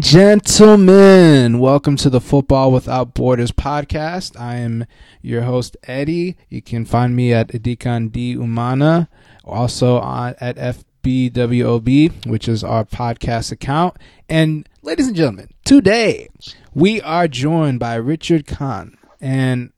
[0.00, 4.38] Gentlemen, welcome to the Football Without Borders podcast.
[4.40, 4.86] I am
[5.20, 6.38] your host, Eddie.
[6.48, 9.08] You can find me at Edikan D Umana,
[9.44, 13.98] also on, at FBWOB, which is our podcast account.
[14.26, 16.30] And ladies and gentlemen, today
[16.72, 18.96] we are joined by Richard Kahn.
[19.20, 19.70] And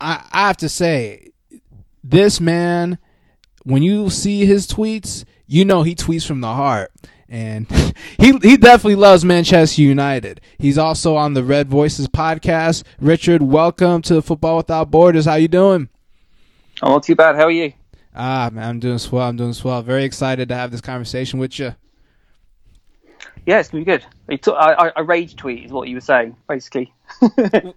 [0.00, 1.32] I, I have to say,
[2.04, 2.98] this man,
[3.64, 6.92] when you see his tweets, you know he tweets from the heart
[7.34, 7.68] and
[8.18, 10.40] he he definitely loves Manchester United.
[10.56, 12.84] He's also on the Red Voices podcast.
[13.00, 15.24] Richard, welcome to Football Without Borders.
[15.24, 15.88] How you doing?
[16.80, 17.34] I'm not too bad.
[17.34, 17.72] How are you?
[18.14, 19.26] Ah, man, I'm doing swell.
[19.28, 19.82] I'm doing swell.
[19.82, 21.74] Very excited to have this conversation with you.
[23.46, 24.06] Yeah, it's gonna be good.
[24.48, 26.94] I, I, I rage tweet is what you were saying, basically.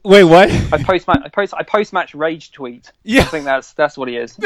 [0.03, 0.49] Wait, what?
[0.71, 1.21] I post match.
[1.25, 1.53] I post.
[1.55, 2.91] I post match rage tweet.
[3.03, 4.37] Yeah, I think that's that's what he is.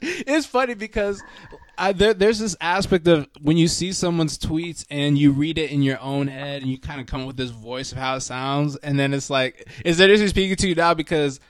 [0.00, 1.22] it's funny because
[1.78, 5.70] I, there, there's this aspect of when you see someone's tweets and you read it
[5.70, 8.16] in your own head and you kind of come up with this voice of how
[8.16, 11.40] it sounds, and then it's like, is that just speaking to you now because,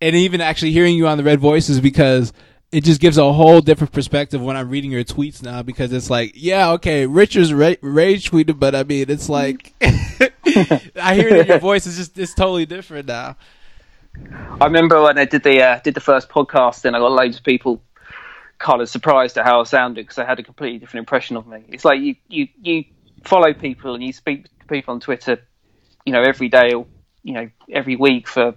[0.00, 2.32] and even actually hearing you on the Red Voices because
[2.70, 6.10] it just gives a whole different perspective when I'm reading your tweets now because it's
[6.10, 11.40] like, yeah, okay, Richard's ra- rage tweeted, but I mean, it's like, I hear it
[11.40, 11.86] in your voice.
[11.86, 13.36] It's just, it's totally different now.
[14.60, 17.38] I remember when I did the uh, did the first podcast, and I got loads
[17.38, 17.80] of people
[18.58, 21.46] kind of surprised at how I sounded because I had a completely different impression of
[21.46, 21.64] me.
[21.68, 22.84] It's like you you you
[23.24, 25.40] follow people and you speak to people on Twitter,
[26.04, 26.86] you know, every day or
[27.22, 28.54] you know every week for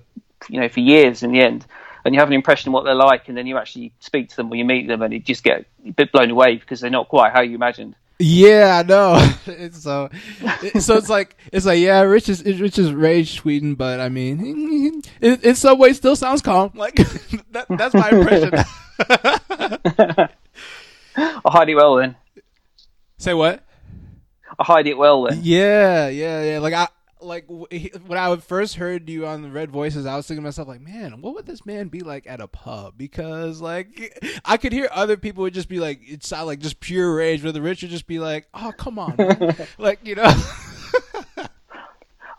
[0.49, 1.65] you know for years in the end
[2.03, 4.35] and you have an impression of what they're like, and then you actually speak to
[4.35, 6.89] them or you meet them, and you just get a bit blown away because they're
[6.89, 7.95] not quite how you imagined.
[8.21, 9.27] Yeah, I know.
[9.47, 10.07] It's uh,
[10.73, 14.09] so, so it's like it's like yeah, Rich is Rich is rage tweeting, but I
[14.09, 16.71] mean, in, in some ways, still sounds calm.
[16.75, 16.95] Like
[17.51, 18.53] that, that's my impression.
[21.15, 22.15] I hide it well then.
[23.17, 23.63] Say what?
[24.59, 25.39] I hide it well then.
[25.41, 26.59] Yeah, yeah, yeah.
[26.59, 26.87] Like I,
[27.21, 30.67] like when I first heard you on the Red Voices, I was thinking to myself,
[30.67, 32.95] like, man, what would this man be like at a pub?
[32.97, 36.79] Because like I could hear other people would just be like, it sounded like just
[36.79, 39.15] pure rage, but the Rich would just be like, oh, come on,
[39.77, 40.31] like you know.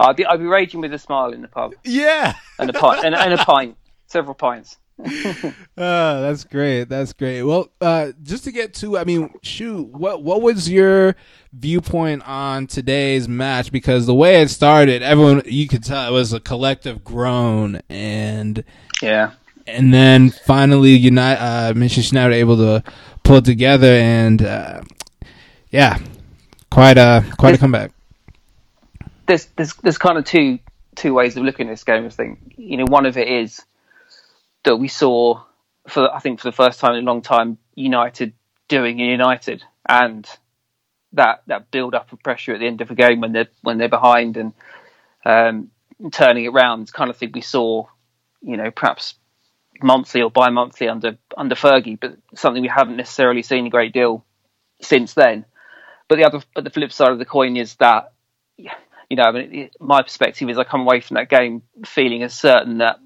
[0.00, 1.74] I'd be I'd be raging with a smile in the pub.
[1.84, 3.76] Yeah, and a pint and, and a pint,
[4.06, 4.78] several pints.
[4.98, 6.84] Oh, that's great.
[6.84, 7.42] That's great.
[7.42, 11.16] Well, uh, just to get to, I mean, shoot, what what was your
[11.52, 13.72] viewpoint on today's match?
[13.72, 18.64] Because the way it started, everyone you could tell it was a collective groan, and
[19.00, 19.32] yeah,
[19.66, 22.84] and then finally, United, uh, Manchester United able to
[23.22, 24.82] pull it together, and uh,
[25.70, 25.98] yeah,
[26.70, 27.92] quite a quite there's, a comeback.
[29.26, 30.58] There's there's there's kind of two
[30.94, 32.04] two ways of looking at this game.
[32.04, 33.62] I think you know one of it is
[34.64, 35.42] that we saw
[35.88, 38.32] for I think for the first time in a long time United
[38.68, 39.64] doing United.
[39.88, 40.28] And
[41.12, 43.78] that that build up of pressure at the end of a game when they're when
[43.78, 44.52] they're behind and
[45.24, 45.70] um,
[46.10, 47.86] turning it around kind of thing we saw
[48.40, 49.14] you know perhaps
[49.82, 54.24] monthly or bi-monthly under under Fergie but something we haven't necessarily seen a great deal
[54.80, 55.44] since then.
[56.08, 58.12] But the other but the flip side of the coin is that
[58.56, 62.34] you know I mean, my perspective is I come away from that game feeling as
[62.34, 62.98] certain that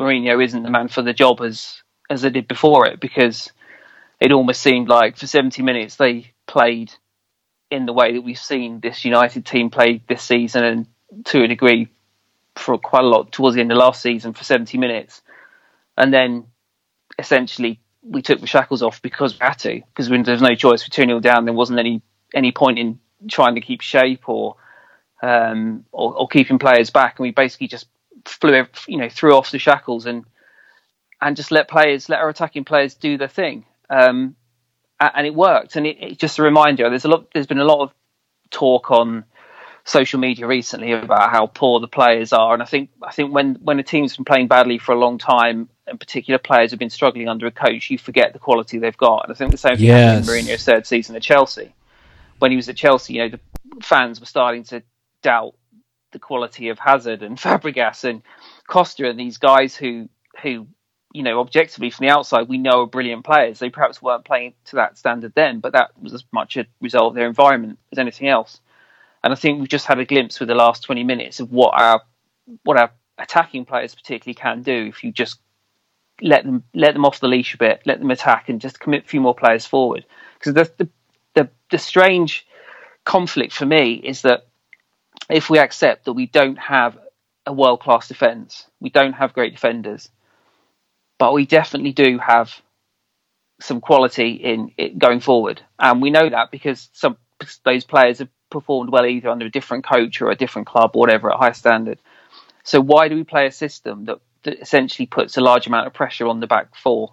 [0.00, 3.52] Mourinho isn't the man for the job as as they did before it because
[4.18, 6.92] it almost seemed like for 70 minutes they played
[7.70, 10.86] in the way that we've seen this United team play this season and
[11.26, 11.88] to a degree
[12.56, 15.22] for quite a lot towards the end of last season for 70 minutes.
[15.96, 16.46] And then
[17.18, 20.82] essentially we took the shackles off because we had to, because there was no choice
[20.82, 22.02] for 2 0 down, there wasn't any
[22.34, 22.98] any point in
[23.28, 24.56] trying to keep shape or,
[25.22, 27.18] um, or, or keeping players back.
[27.18, 27.86] And we basically just
[28.30, 30.24] flew, you know, threw off the shackles and
[31.20, 33.64] and just let players, let our attacking players do their thing.
[33.90, 34.36] Um,
[34.98, 35.76] and it worked.
[35.76, 37.92] And it, it, just a reminder, there's a lot, there's been a lot of
[38.50, 39.24] talk on
[39.84, 42.54] social media recently about how poor the players are.
[42.54, 45.18] And I think, I think when, when a team's been playing badly for a long
[45.18, 48.96] time and particular players have been struggling under a coach, you forget the quality they've
[48.96, 49.24] got.
[49.24, 50.26] And I think the same thing yes.
[50.26, 51.74] happened in Mourinho's third season at Chelsea.
[52.38, 53.40] When he was at Chelsea, you know, the
[53.82, 54.82] fans were starting to
[55.22, 55.54] doubt
[56.12, 58.22] the quality of Hazard and Fabregas and
[58.66, 60.08] Costa and these guys who
[60.42, 60.66] who
[61.12, 63.58] you know objectively from the outside we know are brilliant players.
[63.58, 67.10] They perhaps weren't playing to that standard then, but that was as much a result
[67.10, 68.60] of their environment as anything else.
[69.22, 71.78] And I think we've just had a glimpse with the last twenty minutes of what
[71.80, 72.02] our
[72.64, 75.38] what our attacking players particularly can do if you just
[76.22, 79.04] let them let them off the leash a bit, let them attack, and just commit
[79.04, 80.04] a few more players forward.
[80.38, 80.88] Because the, the
[81.34, 82.46] the the strange
[83.04, 84.46] conflict for me is that
[85.32, 86.98] if we accept that we don't have
[87.46, 90.10] a world class defence, we don't have great defenders,
[91.18, 92.52] but we definitely do have
[93.60, 97.16] some quality in it going forward, and we know that because some
[97.64, 101.00] those players have performed well either under a different coach or a different club, or
[101.00, 101.98] whatever, at high standard.
[102.64, 105.94] So why do we play a system that, that essentially puts a large amount of
[105.94, 107.12] pressure on the back four?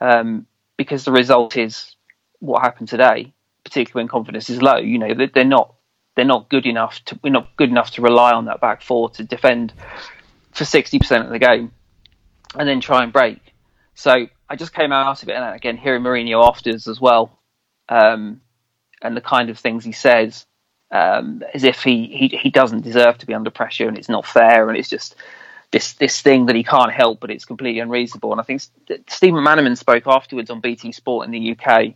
[0.00, 0.46] Um,
[0.76, 1.94] because the result is
[2.38, 3.32] what happened today,
[3.64, 4.78] particularly when confidence is low.
[4.78, 5.74] You know, they're not
[6.16, 9.10] they're not good enough to we're not good enough to rely on that back four
[9.10, 9.72] to defend
[10.52, 11.72] for sixty percent of the game
[12.56, 13.38] and then try and break.
[13.94, 17.38] So I just came out of it, and again hearing Mourinho afterwards as well,
[17.88, 18.40] um,
[19.02, 20.46] and the kind of things he says,
[20.90, 24.26] um, as if he, he he doesn't deserve to be under pressure, and it's not
[24.26, 25.14] fair, and it's just
[25.70, 28.32] this this thing that he can't help, but it's completely unreasonable.
[28.32, 28.62] And I think
[29.08, 31.94] Stephen McManaman spoke afterwards on BT Sport in the UK,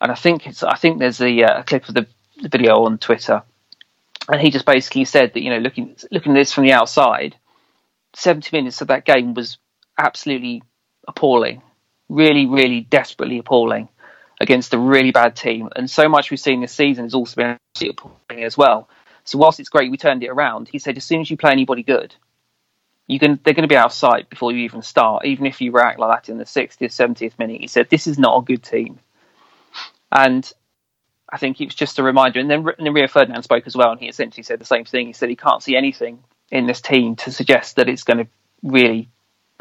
[0.00, 2.06] and I think it's I think there's a, uh, a clip of the,
[2.40, 3.42] the video on Twitter,
[4.28, 7.36] and he just basically said that you know looking looking at this from the outside,
[8.14, 9.58] 70 minutes of that game was
[9.98, 10.62] absolutely
[11.06, 11.62] appalling,
[12.08, 13.88] really, really desperately appalling
[14.40, 15.68] against a really bad team.
[15.76, 17.58] And so much we've seen this season has also been
[17.88, 18.88] appalling as well.
[19.24, 21.52] So whilst it's great we turned it around, he said as soon as you play
[21.52, 22.14] anybody good,
[23.06, 25.24] you can they're going to be out of sight before you even start.
[25.24, 28.18] Even if you react like that in the 60th, 70th minute, he said this is
[28.18, 28.98] not a good team.
[30.10, 30.50] And
[31.30, 32.40] I think it was just a reminder.
[32.40, 34.84] And then, and then Rio Ferdinand spoke as well, and he essentially said the same
[34.84, 35.06] thing.
[35.06, 38.26] He said he can't see anything in this team to suggest that it's going to
[38.62, 39.08] really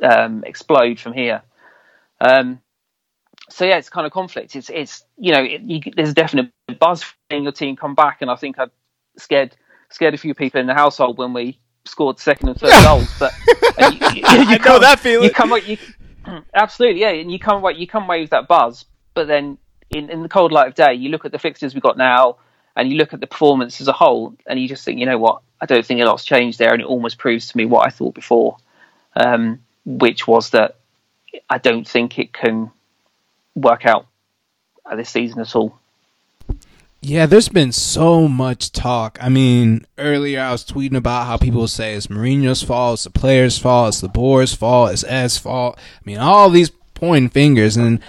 [0.01, 1.41] um, explode from here.
[2.19, 2.59] Um,
[3.49, 4.55] so yeah, it's kind of conflict.
[4.55, 8.21] It's it's you know it, you, there's a definite buzz seeing your team come back,
[8.21, 8.67] and I think I
[9.17, 9.55] scared
[9.89, 13.09] scared a few people in the household when we scored second and third goals.
[13.19, 13.33] But
[13.79, 15.25] you, you, you, know that feeling.
[15.25, 15.77] You come you,
[16.53, 18.85] absolutely yeah, and you come away you come away with that buzz.
[19.13, 19.57] But then
[19.93, 22.37] in, in the cold light of day, you look at the fixtures we've got now,
[22.75, 25.17] and you look at the performance as a whole, and you just think, you know
[25.17, 27.85] what, I don't think a lot's changed there, and it almost proves to me what
[27.85, 28.57] I thought before.
[29.15, 30.77] Um, which was that
[31.49, 32.71] I don't think it can
[33.55, 34.07] work out
[34.95, 35.77] this season at all.
[37.01, 39.17] Yeah, there's been so much talk.
[39.21, 43.09] I mean, earlier I was tweeting about how people say it's Mourinho's fault, it's the
[43.09, 45.77] players' fault, it's the board's fault, it's Ed's fault.
[45.77, 47.75] I mean, all these pointing fingers.
[47.75, 47.99] And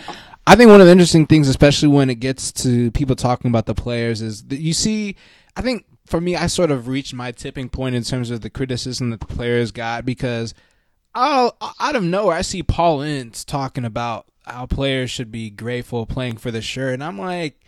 [0.47, 3.67] I think one of the interesting things, especially when it gets to people talking about
[3.67, 5.17] the players, is that you see,
[5.57, 8.51] I think for me, I sort of reached my tipping point in terms of the
[8.51, 10.55] criticism that the players got because–
[11.15, 16.37] out of nowhere, I see Paul Ince talking about how players should be grateful playing
[16.39, 17.61] for the shirt, and I'm like,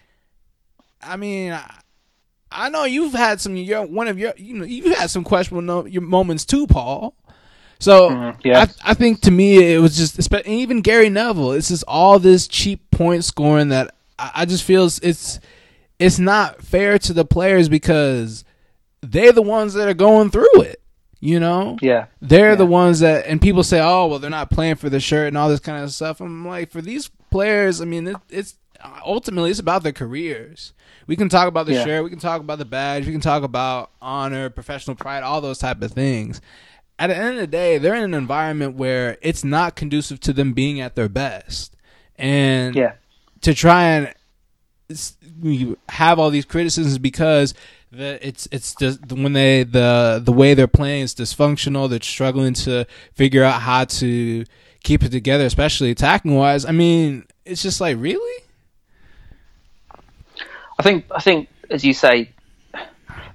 [1.01, 1.81] I mean, I,
[2.51, 5.63] I know you've had some your one of your you know you've had some questionable
[5.63, 7.15] no, your moments too, Paul.
[7.79, 11.53] So mm, I, I think to me it was just even Gary Neville.
[11.53, 15.41] It's just all this cheap point scoring that I, I just feel it's
[15.99, 18.45] it's not fair to the players because
[19.03, 20.83] they're the ones that are going through it.
[21.19, 22.57] You know, yeah, they're yeah.
[22.57, 25.39] the ones that, and people say, "Oh, well, they're not playing for the shirt and
[25.39, 28.55] all this kind of stuff." I'm like, for these players, I mean, it, it's
[29.05, 30.75] ultimately it's about their careers.
[31.07, 31.85] We can talk about the yeah.
[31.85, 35.41] shirt, we can talk about the badge, we can talk about honor, professional pride, all
[35.41, 36.41] those type of things.
[36.99, 40.33] At the end of the day, they're in an environment where it's not conducive to
[40.33, 41.77] them being at their best,
[42.17, 42.95] and yeah.
[43.43, 44.15] to try and
[45.89, 47.53] have all these criticisms because
[47.93, 51.89] the it's it's just when they the the way they're playing is dysfunctional.
[51.89, 54.45] They're struggling to figure out how to
[54.83, 56.65] keep it together, especially attacking wise.
[56.65, 58.43] I mean, it's just like really.
[60.79, 62.31] I think I think as you say,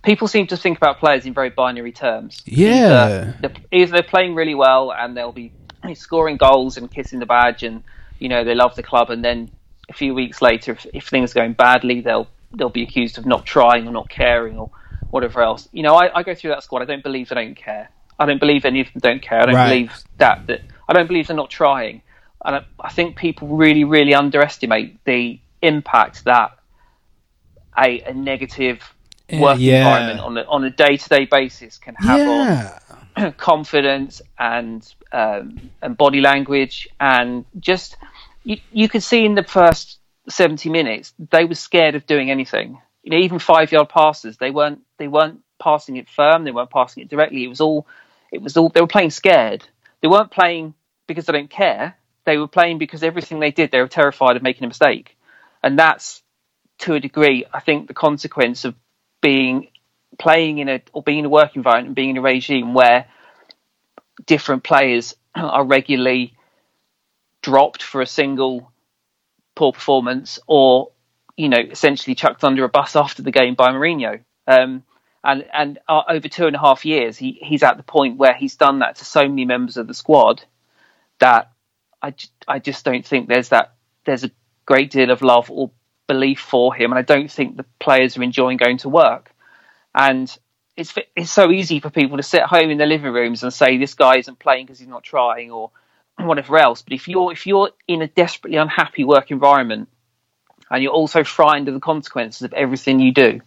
[0.03, 2.41] people seem to think about players in very binary terms.
[2.45, 5.53] Yeah, either, either they're playing really well and they'll be
[5.93, 7.83] scoring goals and kissing the badge, and
[8.19, 9.51] you know they love the club, and then
[9.89, 13.25] a few weeks later, if, if things are going badly, they'll they'll be accused of
[13.25, 14.71] not trying or not caring or
[15.09, 15.67] whatever else.
[15.71, 16.81] You know, I, I go through that squad.
[16.81, 17.89] I don't believe they don't care.
[18.19, 19.41] I don't believe any of them don't care.
[19.41, 19.69] I don't right.
[19.69, 22.01] believe that that I don't believe they're not trying.
[22.43, 26.57] And I, I think people really, really underestimate the impact that
[27.77, 28.81] a, a negative
[29.39, 29.79] work yeah.
[29.79, 32.79] environment on a, on a day to day basis can have yeah.
[33.17, 37.97] on confidence and um, and body language and just
[38.43, 42.79] you you could see in the first 70 minutes, they were scared of doing anything.
[43.03, 46.69] You know, even five yard passes, they weren't they weren't passing it firm, they weren't
[46.69, 47.43] passing it directly.
[47.43, 47.87] It was all
[48.31, 49.63] it was all they were playing scared.
[50.01, 50.73] They weren't playing
[51.07, 51.97] because they don't care.
[52.25, 55.17] They were playing because everything they did, they were terrified of making a mistake.
[55.63, 56.21] And that's
[56.79, 58.75] to a degree, I think, the consequence of
[59.21, 59.67] being
[60.19, 63.05] playing in a or being in a work environment and being in a regime where
[64.25, 66.35] different players are regularly
[67.41, 68.71] dropped for a single
[69.55, 70.91] poor performance or
[71.35, 74.21] you know essentially chucked under a bus after the game by Mourinho.
[74.47, 74.83] Um,
[75.23, 78.33] and and uh, over two and a half years, he he's at the point where
[78.33, 80.43] he's done that to so many members of the squad
[81.19, 81.51] that
[82.01, 82.13] I
[82.47, 83.75] I just don't think there's that
[84.05, 84.31] there's a
[84.65, 85.71] great deal of love or
[86.07, 89.31] belief for him, and I don't think the players are enjoying going to work.
[89.93, 90.35] And
[90.77, 93.77] it's it's so easy for people to sit home in their living rooms and say
[93.77, 95.71] this guy isn't playing because he's not trying or
[96.17, 96.81] whatever else.
[96.81, 99.89] But if you're if you're in a desperately unhappy work environment
[100.69, 103.41] and you're also frightened of the consequences of everything you do,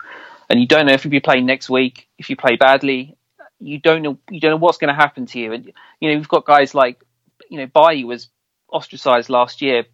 [0.48, 3.16] and you don't know if you'll be playing next week, if you play badly,
[3.58, 5.52] you don't know you don't know what's going to happen to you.
[5.52, 7.02] And you know we've got guys like
[7.50, 8.28] you know Bailly was
[8.70, 9.84] ostracised last year.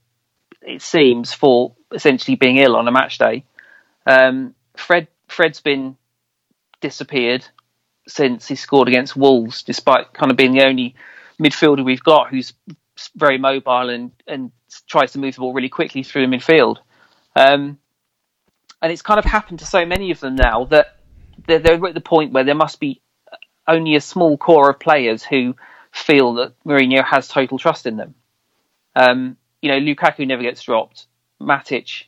[0.62, 3.44] It seems for essentially being ill on a match day.
[4.06, 5.96] Um, Fred Fred's been
[6.80, 7.46] disappeared
[8.08, 10.94] since he scored against Wolves, despite kind of being the only
[11.40, 12.52] midfielder we've got who's
[13.14, 14.52] very mobile and, and
[14.86, 16.78] tries to move the ball really quickly through the midfield.
[17.36, 17.78] Um,
[18.82, 20.96] and it's kind of happened to so many of them now that
[21.46, 23.00] they're, they're, at the point where there must be
[23.68, 25.54] only a small core of players who
[25.92, 28.14] feel that Mourinho has total trust in them.
[28.96, 31.06] Um, you know, Lukaku never gets dropped.
[31.40, 32.04] Matic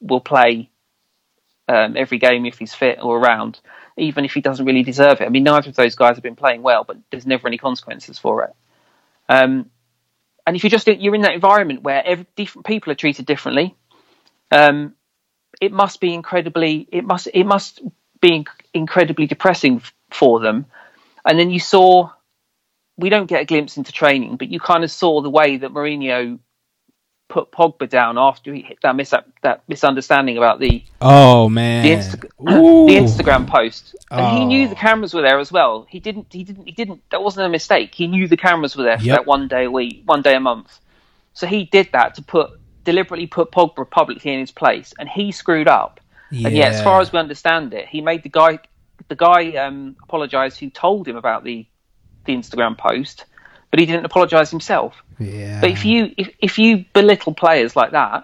[0.00, 0.70] will play
[1.68, 3.60] um, every game if he's fit or around
[3.96, 5.24] even if he doesn't really deserve it.
[5.24, 8.18] I mean, neither of those guys have been playing well, but there's never any consequences
[8.18, 8.50] for it.
[9.28, 9.70] Um,
[10.46, 13.74] and if you're just you're in that environment where every, different people are treated differently,
[14.50, 14.94] um,
[15.60, 17.80] it must be incredibly it must it must
[18.20, 18.44] be
[18.74, 20.66] incredibly depressing for them.
[21.24, 22.10] And then you saw
[22.96, 25.72] we don't get a glimpse into training, but you kind of saw the way that
[25.72, 26.38] Mourinho
[27.34, 29.12] put Pogba down after he hit that mis-
[29.42, 32.20] that misunderstanding about the oh man the, Insta-
[32.86, 34.38] the Instagram post, and oh.
[34.38, 35.84] he knew the cameras were there as well.
[35.90, 37.92] He didn't he didn't he didn't that wasn't a mistake.
[37.92, 39.16] He knew the cameras were there for yep.
[39.18, 40.78] that one day a week, one day a month.
[41.32, 42.52] So he did that to put
[42.84, 45.98] deliberately put Pogba publicly in his place, and he screwed up.
[46.30, 46.46] Yeah.
[46.46, 48.60] And yet, as far as we understand it, he made the guy
[49.08, 51.66] the guy um, apologise who told him about the
[52.26, 53.24] the Instagram post
[53.74, 55.02] but he didn't apologise himself.
[55.18, 55.60] Yeah.
[55.60, 58.22] But if you if, if you belittle players like that,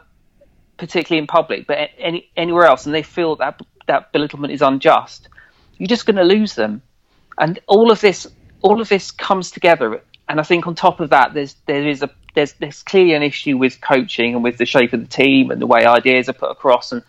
[0.77, 5.29] particularly in public, but any, anywhere else, and they feel that that belittlement is unjust,
[5.77, 6.83] you're just going to lose them.
[7.37, 8.29] And all of this
[8.63, 10.01] all of this comes together.
[10.29, 13.25] And I think on top of that, there's there is a there's there's clearly an
[13.25, 16.33] issue with coaching and with the shape of the team and the way ideas are
[16.33, 17.03] put across and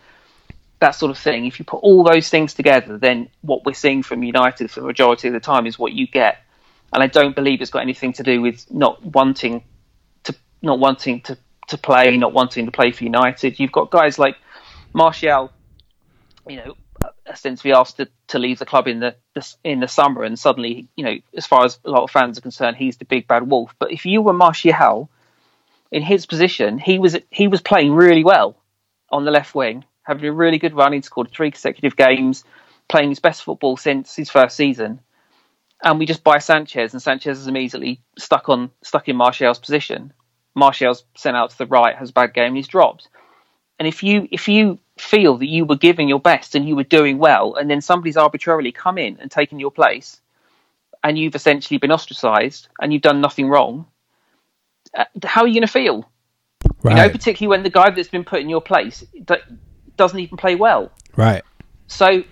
[0.79, 1.45] that sort of thing.
[1.45, 4.87] If you put all those things together, then what we're seeing from United for the
[4.87, 6.43] majority of the time is what you get
[6.93, 9.63] and I don't believe it's got anything to do with not wanting
[10.23, 11.37] to not wanting to,
[11.69, 13.59] to play, not wanting to play for United.
[13.59, 14.35] You've got guys like
[14.93, 15.51] Martial,
[16.47, 19.87] you know, uh, ostensibly asked to, to leave the club in the, the, in the
[19.87, 22.97] summer, and suddenly, you know, as far as a lot of fans are concerned, he's
[22.97, 23.73] the big bad wolf.
[23.79, 25.09] But if you were Martial,
[25.91, 28.55] in his position, he was he was playing really well
[29.09, 30.93] on the left wing, having a really good run.
[30.93, 32.43] He'd scored three consecutive games,
[32.87, 34.99] playing his best football since his first season
[35.83, 40.13] and we just buy Sanchez, and Sanchez is immediately stuck on stuck in Martial's position.
[40.55, 43.07] Martial's sent out to the right, has a bad game, and he's dropped.
[43.79, 46.83] And if you if you feel that you were giving your best and you were
[46.83, 50.21] doing well, and then somebody's arbitrarily come in and taken your place,
[51.03, 53.87] and you've essentially been ostracised and you've done nothing wrong,
[54.95, 56.07] uh, how are you going to feel?
[56.83, 56.95] Right.
[56.95, 59.03] You know, particularly when the guy that's been put in your place
[59.97, 60.91] doesn't even play well.
[61.15, 61.43] Right.
[61.87, 62.23] So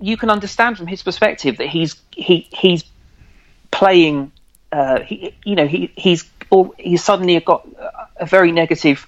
[0.00, 2.84] you can understand from his perspective that he's he he's
[3.70, 4.32] playing.
[4.70, 7.66] Uh, he you know he he's or he's suddenly got
[8.16, 9.06] a very negative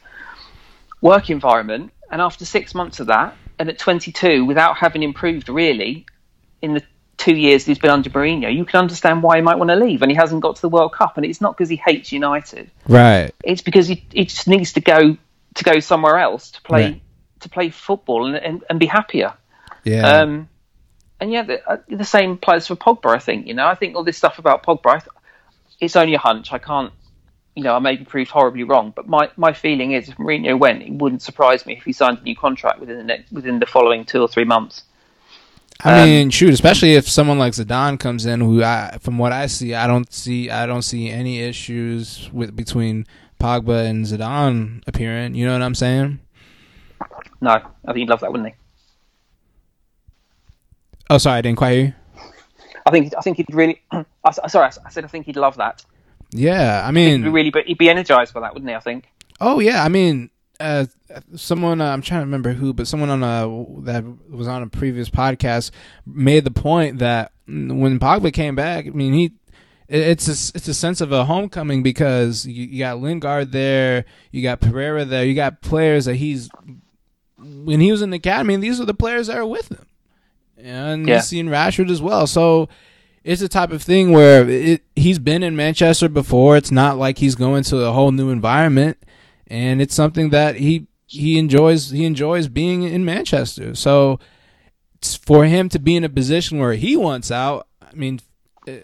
[1.00, 6.06] work environment, and after six months of that, and at 22, without having improved really
[6.62, 6.82] in the
[7.16, 10.02] two years he's been under Mourinho, you can understand why he might want to leave,
[10.02, 12.70] and he hasn't got to the World Cup, and it's not because he hates United,
[12.88, 13.32] right?
[13.44, 15.16] It's because he, he just needs to go
[15.54, 17.02] to go somewhere else to play right.
[17.40, 19.34] to play football and, and, and be happier.
[19.84, 20.20] Yeah.
[20.20, 20.49] Um,
[21.20, 23.14] and yeah, the, uh, the, same applies for Pogba.
[23.14, 25.06] I think you know, I think all this stuff about Pogba,
[25.80, 26.52] it's only a hunch.
[26.52, 26.92] I can't,
[27.54, 30.58] you know, I may be proved horribly wrong, but my, my feeling is if Mourinho
[30.58, 33.58] went, it wouldn't surprise me if he signed a new contract within the next, within
[33.58, 34.84] the following two or three months.
[35.82, 39.32] I um, mean, shoot, especially if someone like Zidane comes in, who I, from what
[39.32, 43.06] I see, I don't see, I don't see any issues with between
[43.40, 45.34] Pogba and Zidane appearing.
[45.34, 46.20] You know what I'm saying?
[47.40, 48.54] No, I think he'd love that, wouldn't he?
[51.10, 51.94] Oh, sorry, I didn't quite hear you.
[52.86, 53.82] I think I think he'd really.
[54.48, 55.84] sorry, I said I think he'd love that.
[56.30, 58.76] Yeah, I mean, he'd really, he'd be energized by that, wouldn't he?
[58.76, 59.10] I think.
[59.40, 60.86] Oh yeah, I mean, uh,
[61.34, 64.68] someone uh, I'm trying to remember who, but someone on a that was on a
[64.68, 65.72] previous podcast
[66.06, 69.32] made the point that when Pogba came back, I mean, he
[69.88, 74.44] it's a, it's a sense of a homecoming because you, you got Lingard there, you
[74.44, 76.48] got Pereira there, you got players that he's
[77.36, 79.86] when he was in the academy, these are the players that are with him
[80.62, 81.16] and yeah.
[81.16, 82.26] he's seen Rashford as well.
[82.26, 82.68] So
[83.24, 86.56] it's the type of thing where it, he's been in Manchester before.
[86.56, 88.98] It's not like he's going to a whole new environment.
[89.46, 91.90] and it's something that he he enjoys.
[91.90, 93.74] He enjoys being in Manchester.
[93.74, 94.20] So
[95.22, 98.20] for him to be in a position where he wants out, I mean,
[98.66, 98.80] eh,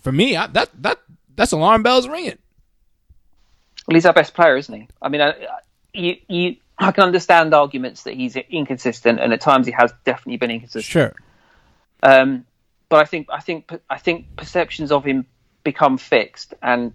[0.00, 0.98] for me, I, that that
[1.34, 2.38] that's alarm bells ringing.
[3.86, 4.88] Well, he's our best player, isn't he?
[5.00, 5.34] I mean, I,
[5.94, 10.38] you you I can understand arguments that he's inconsistent, and at times he has definitely
[10.38, 10.84] been inconsistent.
[10.84, 11.14] Sure.
[12.02, 12.46] Um,
[12.88, 15.26] but I think I think I think perceptions of him
[15.62, 16.92] become fixed, and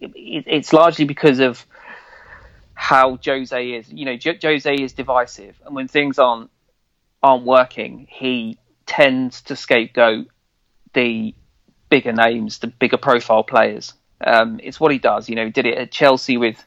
[0.00, 1.64] it, it's largely because of
[2.74, 3.92] how Jose is.
[3.92, 6.50] You know, Jose is divisive, and when things aren't
[7.22, 10.28] aren't working, he tends to scapegoat
[10.94, 11.34] the
[11.90, 13.92] bigger names, the bigger profile players.
[14.20, 15.28] Um, it's what he does.
[15.28, 16.64] You know, he did it at Chelsea with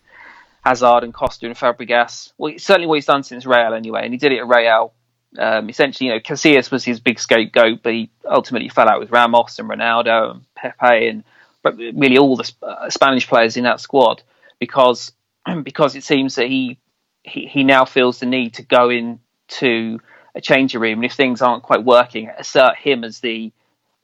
[0.63, 2.33] Hazard and Costa and Fabregas.
[2.37, 4.93] Well, certainly what he's done since Real anyway, and he did it at Real.
[5.37, 9.11] Um, essentially, you know, Casillas was his big scapegoat, but he ultimately fell out with
[9.11, 11.23] Ramos and Ronaldo and Pepe and
[11.63, 14.23] really all the uh, Spanish players in that squad
[14.59, 15.11] because
[15.63, 16.79] because it seems that he,
[17.23, 19.99] he he now feels the need to go into
[20.35, 23.51] a changing room, and if things aren't quite working, assert him as the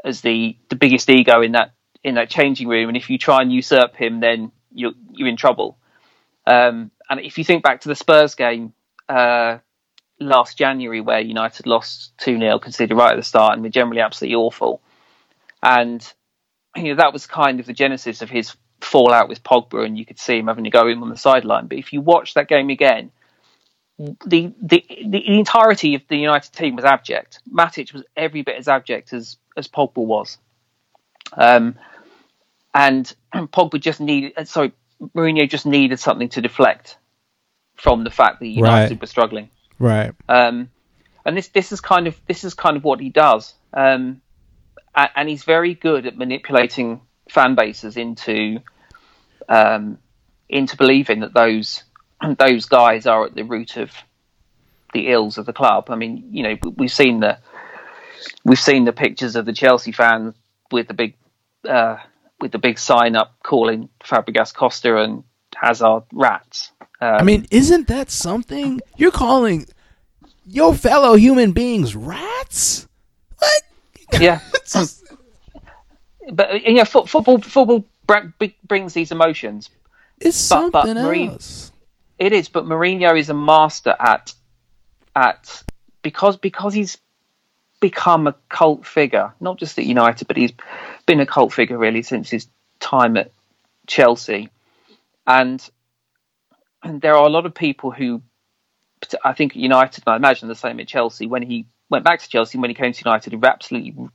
[0.04, 2.90] as the the biggest ego in that in that changing room.
[2.90, 5.78] And if you try and usurp him, then you're you're in trouble.
[6.48, 8.74] Um, and if you think back to the Spurs game
[9.10, 9.60] uh,
[10.20, 14.02] last January, where United lost two 0 considered right at the start, and were generally
[14.02, 14.82] absolutely awful,
[15.62, 16.14] and
[16.76, 20.06] you know that was kind of the genesis of his fallout with Pogba, and you
[20.06, 21.68] could see him having to go in on the sideline.
[21.68, 23.12] But if you watch that game again,
[23.98, 27.40] the, the the entirety of the United team was abject.
[27.52, 30.38] Matic was every bit as abject as as Pogba was,
[31.34, 31.76] um,
[32.74, 34.34] and, and Pogba just needed.
[34.36, 36.98] Uh, sorry, Mourinho just needed something to deflect
[37.76, 39.02] from the fact that United right.
[39.02, 39.50] were struggling.
[39.80, 40.14] Right.
[40.30, 40.70] Um,
[41.26, 44.22] and this this is kind of this is kind of what he does, um,
[44.96, 48.60] and, and he's very good at manipulating fan bases into
[49.50, 49.98] um,
[50.48, 51.84] into believing that those
[52.38, 53.92] those guys are at the root of
[54.94, 55.90] the ills of the club.
[55.90, 57.40] I mean, you know, we've seen the
[58.44, 60.36] we've seen the pictures of the Chelsea fans
[60.72, 61.16] with the big
[61.68, 61.98] uh,
[62.40, 65.24] with the big sign up calling Fabregas, Costa, and
[65.56, 66.72] Hazard rats.
[67.02, 69.66] Um, I mean, isn't that something you're calling
[70.46, 72.88] your fellow human beings rats?
[73.40, 73.62] What?
[74.22, 74.40] Yeah.
[76.32, 77.84] but you know, football football
[78.64, 79.70] brings these emotions.
[80.22, 81.72] It's something but, but else.
[82.18, 84.34] It is, but Mourinho is a master at
[85.16, 85.64] at
[86.02, 86.98] because because he's
[87.82, 90.54] become a cult figure, not just at United, but he's
[91.06, 92.48] been a cult figure really since his
[92.80, 93.32] time at
[93.88, 94.50] Chelsea,
[95.28, 95.68] and
[96.84, 98.22] and there are a lot of people who
[99.24, 101.28] I think United, and I imagine the same at Chelsea.
[101.28, 104.10] When he went back to Chelsea, when he came to United, who absolutely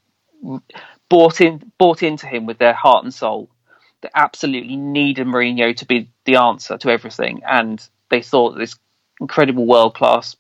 [1.09, 3.51] bought in bought into him with their heart and soul
[4.01, 8.77] they absolutely needed Mourinho to be the answer to everything, and they thought this
[9.21, 10.37] incredible world class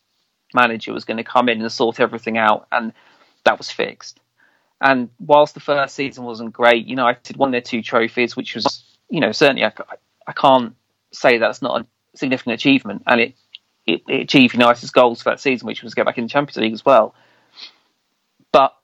[0.55, 2.93] manager was going to come in and sort everything out, and
[3.45, 4.19] that was fixed.
[4.81, 9.21] And whilst the first season wasn't great, United won their two trophies, which was, you
[9.21, 9.73] know, certainly I,
[10.27, 10.75] I can't
[11.12, 13.35] say that's not a significant achievement, and it,
[13.87, 16.31] it, it achieved United's goals for that season, which was to get back in the
[16.31, 17.14] Champions League as well.
[18.53, 18.75] But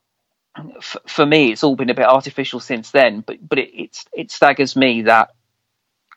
[0.78, 3.20] f- for me, it's all been a bit artificial since then.
[3.20, 5.34] But but it it staggers me that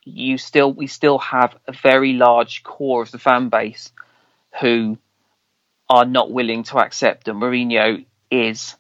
[0.04, 3.92] you still we still have a very large core of the fan base
[4.60, 4.98] who
[5.90, 8.76] are not willing to accept that Mourinho is,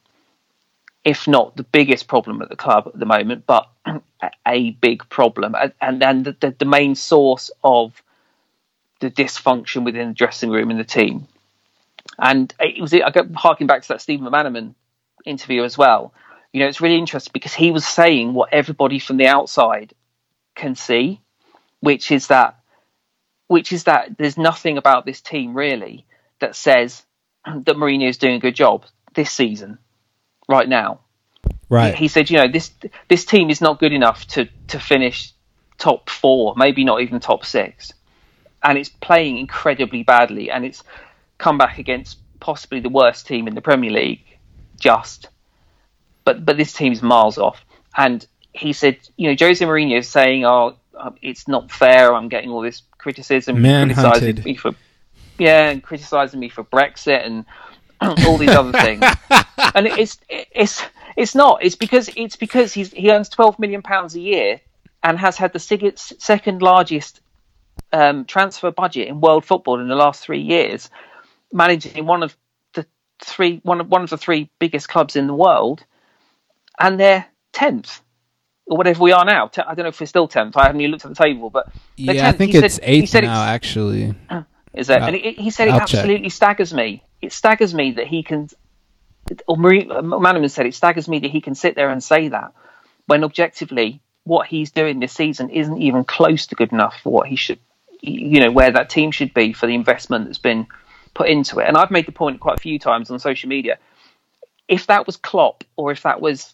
[1.04, 3.70] if not the biggest problem at the club at the moment, but
[4.48, 8.02] a big problem, and and the, the main source of
[9.00, 11.28] the dysfunction within the dressing room and the team.
[12.18, 14.76] And it was I go harking back to that Stephen McManaman
[15.26, 16.14] interview as well.
[16.52, 19.94] You know, it's really interesting because he was saying what everybody from the outside
[20.56, 21.22] can see,
[21.80, 22.60] which is that
[23.48, 26.06] which is that there's nothing about this team really
[26.40, 27.04] that says
[27.46, 29.80] that Mourinho is doing a good job this season,
[30.50, 31.00] right now.
[31.70, 31.94] Right.
[31.94, 32.72] He, he said, you know, this
[33.08, 35.32] this team is not good enough to to finish
[35.78, 37.94] top four, maybe not even top six,
[38.62, 40.84] and it's playing incredibly badly, and it's
[41.38, 44.26] come back against possibly the worst team in the Premier League
[44.80, 45.30] just.
[46.26, 47.64] But but this team's miles off.
[47.96, 52.14] And he said, you know, Jose Mourinho is saying, "Oh, uh, it's not fair.
[52.14, 54.74] I'm getting all this criticism, Man criticizing me for
[55.38, 57.46] yeah, and criticizing me for Brexit and
[58.02, 59.04] all these other things."
[59.76, 60.84] and it's it's
[61.16, 61.64] it's not.
[61.64, 64.62] It's because it's because he's he earns twelve million pounds a year
[65.04, 67.22] and has had the second largest
[67.92, 70.90] um, transfer budget in world football in the last three years,
[71.52, 72.36] managing one of
[72.74, 72.86] the
[73.24, 75.84] three one of one of the three biggest clubs in the world,
[76.80, 78.02] and they're tenth.
[78.68, 79.50] or whatever we are now.
[79.66, 80.56] I don't know if we're still tenth.
[80.58, 83.44] I haven't even looked at the table, but yeah, I think it's said, eighth now.
[83.44, 84.16] It's, actually,
[84.74, 85.02] is that?
[85.04, 86.34] and it, he said it I'll absolutely check.
[86.34, 87.04] staggers me.
[87.22, 88.50] It staggers me that he can.
[89.48, 92.54] Or Marie McManaman said it staggers me that he can sit there and say that
[93.06, 97.28] when objectively what he's doing this season isn't even close to good enough for what
[97.28, 97.60] he should,
[98.02, 100.68] you know, where that team should be for the investment that's been
[101.14, 101.68] put into it.
[101.68, 103.78] And I've made the point quite a few times on social media.
[104.68, 106.54] If that was Klopp or if that was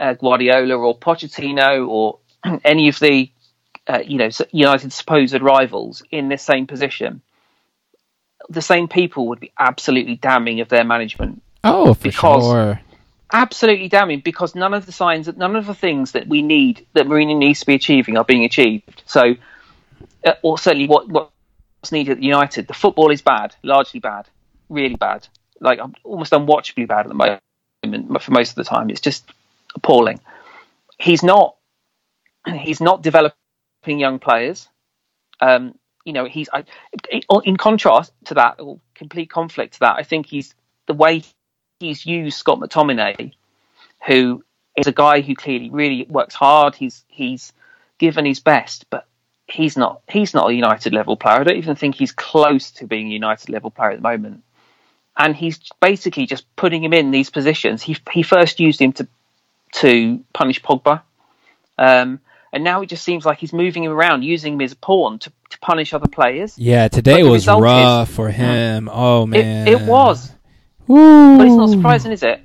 [0.00, 2.18] uh, Guardiola or Pochettino or
[2.64, 3.30] any of the
[3.86, 7.20] uh, you know United supposed rivals in this same position,
[8.48, 11.42] the same people would be absolutely damning of their management.
[11.64, 12.80] Oh, for because, sure.
[13.32, 17.06] Absolutely damning because none of the signs, none of the things that we need that
[17.06, 19.02] Mourinho needs to be achieving are being achieved.
[19.06, 19.34] So,
[20.24, 24.28] uh, or certainly what what's needed at United, the football is bad, largely bad,
[24.68, 25.26] really bad,
[25.60, 27.14] like almost unwatchably bad at the
[27.84, 28.90] moment for most of the time.
[28.90, 29.24] It's just
[29.74, 30.20] appalling.
[30.98, 31.56] He's not
[32.48, 33.36] he's not developing
[33.86, 34.68] young players.
[35.40, 35.74] Um,
[36.04, 36.64] you know, he's I,
[37.44, 39.96] in contrast to that, or complete conflict to that.
[39.96, 40.54] I think he's
[40.86, 41.22] the way
[41.80, 43.32] he's used Scott McTominay,
[44.06, 44.44] who
[44.76, 46.74] is a guy who clearly really works hard.
[46.74, 47.52] He's he's
[47.98, 49.06] given his best, but
[49.46, 51.40] he's not he's not a United level player.
[51.40, 54.42] I don't even think he's close to being a United level player at the moment.
[55.16, 57.82] And he's basically just putting him in these positions.
[57.82, 59.06] He he first used him to
[59.74, 61.02] to punish Pogba.
[61.78, 62.20] Um,
[62.52, 65.18] and now it just seems like he's moving him around, using him as a pawn
[65.20, 66.58] to, to punish other players.
[66.58, 68.32] Yeah, today was rough is, for mm.
[68.32, 68.90] him.
[68.92, 70.30] Oh man, it, it was.
[70.86, 71.38] Woo.
[71.38, 72.42] But it's not surprising, is it?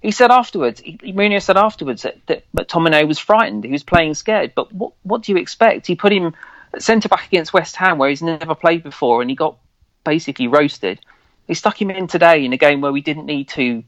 [0.00, 3.64] He said afterwards, he, Mourinho said afterwards that, that McTominay was frightened.
[3.64, 4.52] He was playing scared.
[4.54, 5.86] But what what do you expect?
[5.86, 6.34] He put him
[6.78, 9.58] centre back against West Ham, where he's never played before, and he got
[10.04, 11.00] basically roasted.
[11.48, 13.82] He stuck him in today in a game where we didn't need two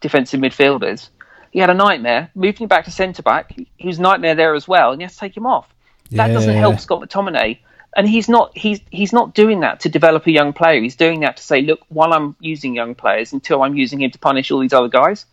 [0.00, 1.10] defensive midfielders,
[1.54, 2.30] he had a nightmare.
[2.34, 3.54] Moved him back to centre back.
[3.76, 5.72] He was nightmare there as well, and you have to take him off.
[6.10, 6.34] That yeah.
[6.34, 7.60] doesn't help Scott McTominay.
[7.96, 10.82] And he's not he's he's not doing that to develop a young player.
[10.82, 14.10] He's doing that to say, look, while I'm using young players, until I'm using him
[14.10, 15.26] to punish all these other guys.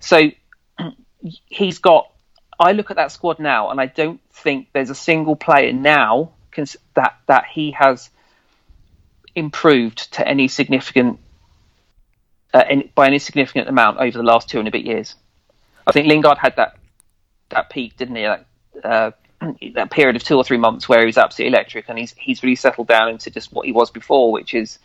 [0.00, 0.30] So
[1.46, 2.12] he's got.
[2.60, 6.32] I look at that squad now, and I don't think there's a single player now
[6.92, 8.10] that that he has
[9.34, 11.20] improved to any significant
[12.52, 15.14] uh, any, by any significant amount over the last two and a bit years.
[15.88, 16.76] I think Lingard had that
[17.48, 18.22] that peak, didn't he?
[18.22, 18.46] That,
[18.84, 19.10] uh,
[19.74, 22.42] that period of two or three months where he was absolutely electric, and he's he's
[22.42, 24.78] really settled down into just what he was before, which is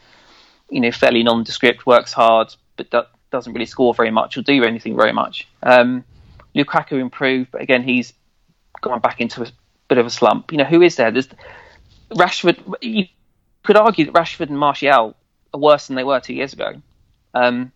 [0.69, 4.63] you know fairly nondescript, works hard, but do, doesn't really score very much or do
[4.63, 5.47] anything very much.
[5.61, 6.05] Um,
[6.55, 8.13] Lukaku improved, but again he's
[8.81, 9.47] gone back into a
[9.89, 10.53] bit of a slump.
[10.53, 11.11] You know who is there?
[11.11, 11.27] There's
[12.11, 12.59] Rashford.
[12.81, 13.07] You
[13.63, 15.15] could argue that Rashford and Martial
[15.53, 16.81] are worse than they were two years ago.
[17.33, 17.73] Um,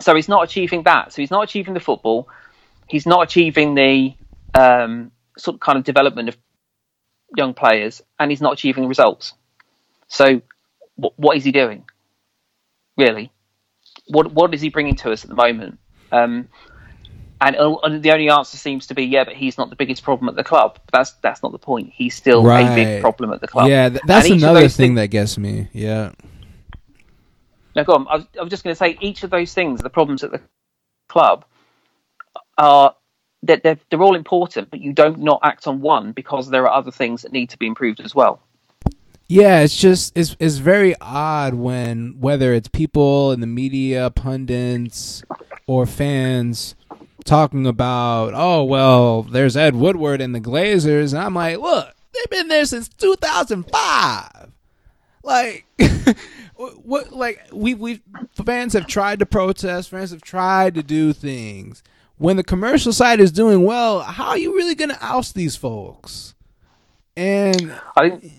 [0.00, 1.12] so he's not achieving that.
[1.12, 2.28] So he's not achieving the football
[2.88, 4.14] he's not achieving the
[4.54, 6.36] um, sort of kind of development of
[7.36, 9.34] young players, and he's not achieving results.
[10.08, 10.42] So,
[10.96, 11.84] w- what is he doing?
[12.96, 13.30] Really,
[14.08, 15.78] what what is he bringing to us at the moment?
[16.10, 16.48] Um,
[17.40, 20.28] and, and, the only answer seems to be, yeah, but he's not the biggest problem
[20.28, 20.80] at the club.
[20.86, 21.92] But that's that's not the point.
[21.94, 22.66] He's still right.
[22.66, 23.68] a big problem at the club.
[23.68, 25.68] Yeah, th- that's another thing that gets me.
[25.72, 26.12] Yeah.
[27.76, 28.08] Now, go on.
[28.08, 30.32] I was, I was just going to say each of those things, the problems at
[30.32, 30.40] the
[31.08, 31.44] club,
[32.58, 32.94] are
[33.42, 36.76] they're, they're, they're all important, but you don't not act on one because there are
[36.76, 38.42] other things that need to be improved as well.
[39.28, 45.22] Yeah, it's just it's it's very odd when whether it's people in the media, pundits,
[45.66, 46.74] or fans
[47.24, 52.30] talking about, oh well, there's Ed Woodward and the Glazers, and I'm like, look, they've
[52.30, 54.50] been there since 2005.
[55.22, 55.66] Like,
[56.56, 57.12] what?
[57.12, 58.00] Like we we
[58.46, 61.82] fans have tried to protest, fans have tried to do things,
[62.18, 65.56] when the commercial side is doing well, how are you really going to oust these
[65.56, 66.34] folks?
[67.16, 68.32] And I didn't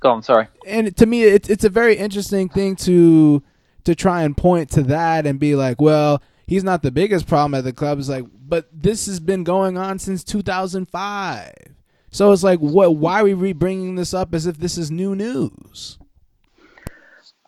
[0.00, 0.22] go on.
[0.22, 0.48] Sorry.
[0.66, 3.42] And to me, it's it's a very interesting thing to
[3.84, 7.54] to try and point to that and be like, well, he's not the biggest problem
[7.54, 7.98] at the club.
[7.98, 11.52] It's like, but this has been going on since 2005.
[12.10, 12.96] So it's like, what?
[12.96, 15.98] Why are we bringing this up as if this is new news?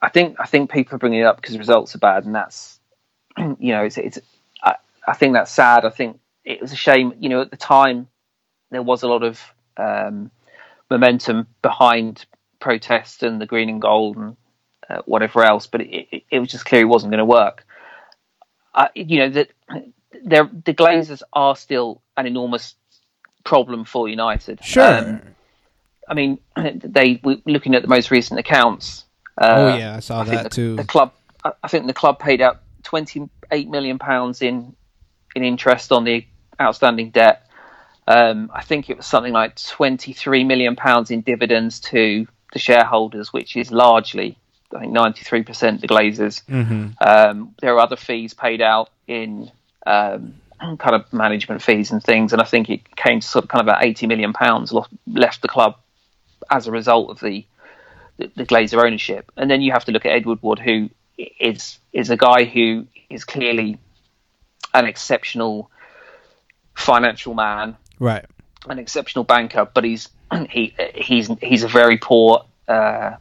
[0.02, 2.80] I think I think people are bringing it up because results are bad, and that's
[3.38, 4.18] you know it's it's
[5.10, 5.84] I think that's sad.
[5.84, 7.14] I think it was a shame.
[7.18, 8.06] You know, at the time
[8.70, 9.40] there was a lot of
[9.76, 10.30] um,
[10.88, 12.24] momentum behind
[12.60, 14.36] protest and the green and gold and
[14.88, 17.66] uh, whatever else, but it, it, it, was just clear it wasn't going to work.
[18.72, 19.50] Uh, you know that
[20.22, 22.76] the Glazers are still an enormous
[23.42, 24.64] problem for United.
[24.64, 24.98] Sure.
[24.98, 25.22] Um,
[26.08, 29.06] I mean, they looking at the most recent accounts.
[29.36, 30.76] Uh, oh yeah, I saw I that the, too.
[30.76, 34.76] The club, I think the club paid out twenty eight million pounds in
[35.34, 36.26] in interest on the
[36.60, 37.46] outstanding debt.
[38.06, 43.32] Um, I think it was something like 23 million pounds in dividends to the shareholders,
[43.32, 44.36] which is largely,
[44.74, 46.42] I think, 93% the Glazers.
[46.46, 46.88] Mm-hmm.
[47.00, 49.50] Um, there are other fees paid out in
[49.86, 53.48] um, kind of management fees and things, and I think it came to sort of
[53.48, 54.72] kind of about 80 million pounds
[55.06, 55.76] left the club
[56.50, 57.46] as a result of the,
[58.18, 59.30] the Glazer ownership.
[59.36, 60.90] And then you have to look at Edward Woodward, who
[61.38, 63.78] is is a guy who is clearly
[64.74, 65.70] an exceptional
[66.74, 68.24] financial man, Right.
[68.68, 70.08] an exceptional banker, but he's
[70.50, 72.44] he he's he's a very poor.
[72.68, 73.16] Uh,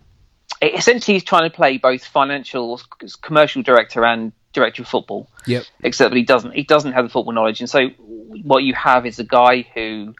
[0.61, 2.79] essentially, he's trying to play both financial,
[3.21, 5.27] commercial director and director of football.
[5.47, 5.63] Yep.
[5.83, 9.05] Except that he doesn't he doesn't have the football knowledge, and so what you have
[9.05, 10.13] is a guy who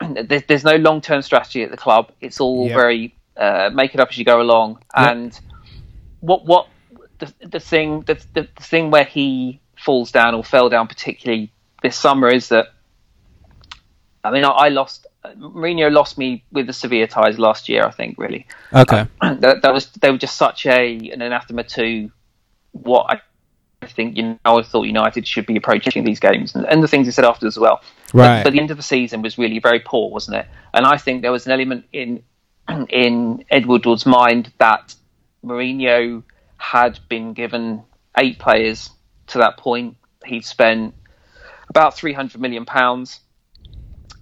[0.24, 2.12] there's, there's no long term strategy at the club.
[2.20, 2.74] It's all Yep.
[2.76, 5.12] very uh, make it up as you go along, Yep.
[5.12, 5.40] and
[6.20, 6.68] what what
[7.18, 11.52] the the thing the, the the thing where he falls down or fell down particularly
[11.82, 12.68] this summer is that
[14.24, 17.90] I mean I, I lost Mourinho lost me with the Sevilla ties last year I
[17.90, 19.06] think really Okay.
[19.20, 22.10] that, that was they were just such a an anathema to
[22.72, 23.20] what I
[23.80, 26.88] I think you know I thought United should be approaching these games and, and the
[26.88, 27.80] things he said after as well.
[28.12, 28.38] Right.
[28.38, 30.46] But, but the end of the season was really very poor, wasn't it?
[30.74, 32.22] And I think there was an element in
[32.88, 34.94] in Ed Woodward's mind that
[35.44, 36.22] Mourinho
[36.56, 37.84] had been given
[38.18, 38.90] eight players
[39.28, 39.96] to that point.
[40.24, 40.94] He'd spent
[41.68, 43.20] about three hundred million pounds,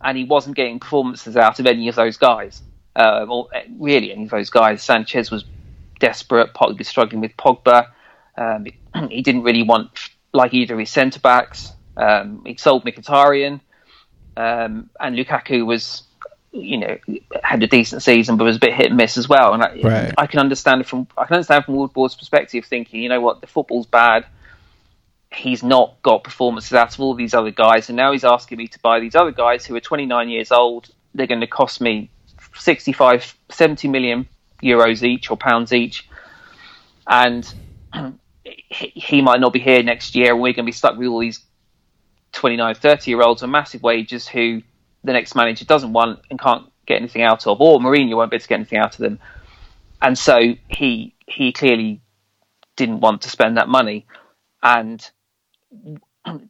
[0.03, 2.63] and he wasn't getting performances out of any of those guys,
[2.95, 4.83] uh, or uh, really any of those guys.
[4.83, 5.45] Sanchez was
[6.01, 6.51] desperate.
[6.61, 7.89] Was struggling with Pogba.
[8.37, 8.67] Um,
[9.11, 9.91] he didn't really want
[10.33, 11.73] like either of his centre backs.
[11.97, 13.61] Um, he sold Mkhitaryan,
[14.37, 16.03] um, and Lukaku was,
[16.53, 16.99] you know,
[17.43, 19.55] had a decent season, but was a bit hit and miss as well.
[19.55, 20.15] And I, Right.
[20.19, 23.41] I can understand it from I can understand from Woodward's perspective, thinking, you know what,
[23.41, 24.27] the football's bad.
[25.37, 28.69] He's not got performances out of all these other guys, and now he's asking me
[28.69, 30.89] to buy these other guys who are 29 years old.
[31.15, 32.11] They're going to cost me
[32.55, 34.29] 65, 70 million
[34.63, 36.09] euros each or pounds each,
[37.07, 37.53] and
[38.45, 41.21] he might not be here next year, and we're going to be stuck with all
[41.21, 41.45] these
[42.33, 44.63] 29, 30 year olds on massive wages who
[45.05, 48.37] the next manager doesn't want and can't get anything out of, or Mourinho won't be
[48.37, 49.19] able to get anything out of them.
[50.01, 52.01] And so he he clearly
[52.77, 54.07] didn't want to spend that money.
[54.63, 55.09] And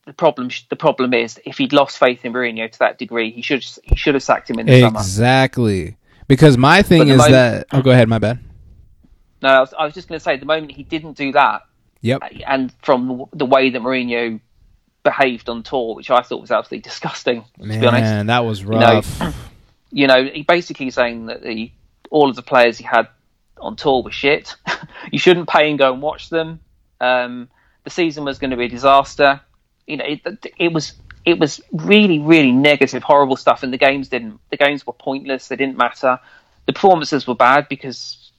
[0.06, 3.42] the problem the problem is if he'd lost faith in Mourinho to that degree, he
[3.42, 4.98] should he should have sacked him in the summer.
[4.98, 5.96] Exactly.
[6.28, 7.66] Because my thing is moment- that.
[7.72, 8.08] Oh, go ahead.
[8.08, 8.40] My bad.
[9.42, 11.62] No, I was, I was just going to say the moment he didn't do that,
[12.00, 12.22] Yep.
[12.46, 14.40] and from the way that Mourinho
[15.04, 18.02] behaved on tour, which I thought was absolutely disgusting, to be honest.
[18.02, 19.36] Man, that was know, rough.
[19.92, 21.70] you know, he basically saying that the
[22.10, 23.08] all of the players he had
[23.58, 24.56] on tour were shit.
[25.12, 26.60] you shouldn't pay and go and watch them.
[27.00, 27.48] Um,
[27.86, 29.40] the season was going to be a disaster.
[29.86, 30.20] You know, it,
[30.58, 30.94] it was
[31.24, 34.40] it was really really negative, horrible stuff, and the games didn't.
[34.50, 35.46] The games were pointless.
[35.46, 36.18] They didn't matter.
[36.66, 38.32] The performances were bad because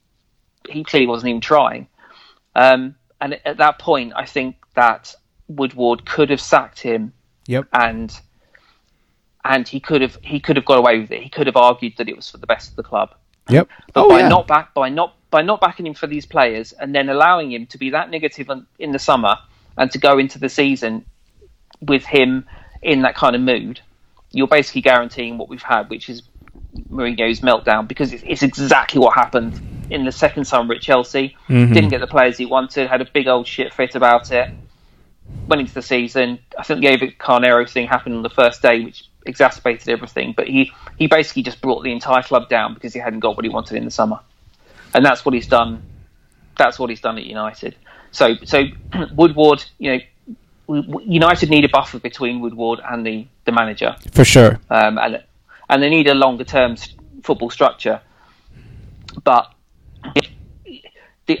[0.68, 1.88] he clearly wasn't even trying.
[2.54, 5.14] Um, and at that point, I think that
[5.48, 7.14] Woodward could have sacked him
[7.46, 7.68] Yep.
[7.72, 8.20] and
[9.46, 11.22] and he could have he could have got away with it.
[11.22, 13.14] He could have argued that it was for the best of the club.
[13.48, 13.66] Yep.
[13.94, 14.28] But Oh by yeah.
[14.28, 17.66] not back by not by not backing him for these players and then allowing him
[17.66, 19.36] to be that negative in, the summer
[19.76, 21.04] and to go into the season
[21.80, 22.46] with him
[22.82, 23.80] in that kind of mood,
[24.32, 26.22] you're basically guaranteeing what we've had, which is
[26.90, 29.60] Mourinho's meltdown because it's, it's exactly what happened
[29.90, 31.36] in the second summer at Chelsea.
[31.48, 31.74] Mhm.
[31.74, 34.50] Didn't get the players he wanted, had a big old shit fit about it.
[35.46, 36.38] Went into the season.
[36.58, 40.32] I think the David Carneiro thing happened on the first day, which exacerbated everything.
[40.36, 43.44] But he, he basically just brought the entire club down because he hadn't got what
[43.44, 44.20] he wanted in the summer,
[44.94, 45.82] and that's what he's done.
[46.56, 47.76] That's what he's done at United.
[48.10, 48.64] So so
[49.14, 49.98] Woodward, you
[50.68, 54.60] know, United need a buffer between Woodward and the the manager For sure.
[54.70, 55.22] um, and
[55.68, 56.76] and they need a longer term
[57.22, 58.00] football structure.
[59.24, 59.52] But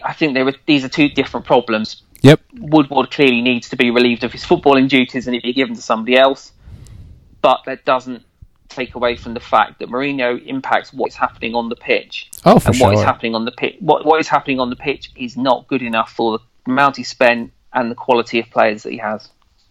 [0.02, 2.02] I think there are, these are two different problems.
[2.22, 2.40] Yep.
[2.58, 5.82] Woodward clearly needs to be relieved of his footballing duties and it be given to
[5.82, 6.52] somebody else.
[7.40, 8.24] But that doesn't
[8.68, 12.30] take away from the fact that Mourinho impacts what is happening on the pitch.
[12.44, 14.76] Oh, for and what is happening on the pitch, what what is happening on the
[14.76, 18.82] pitch is not good enough for the amount he spent and the quality of players
[18.82, 19.28] that he has.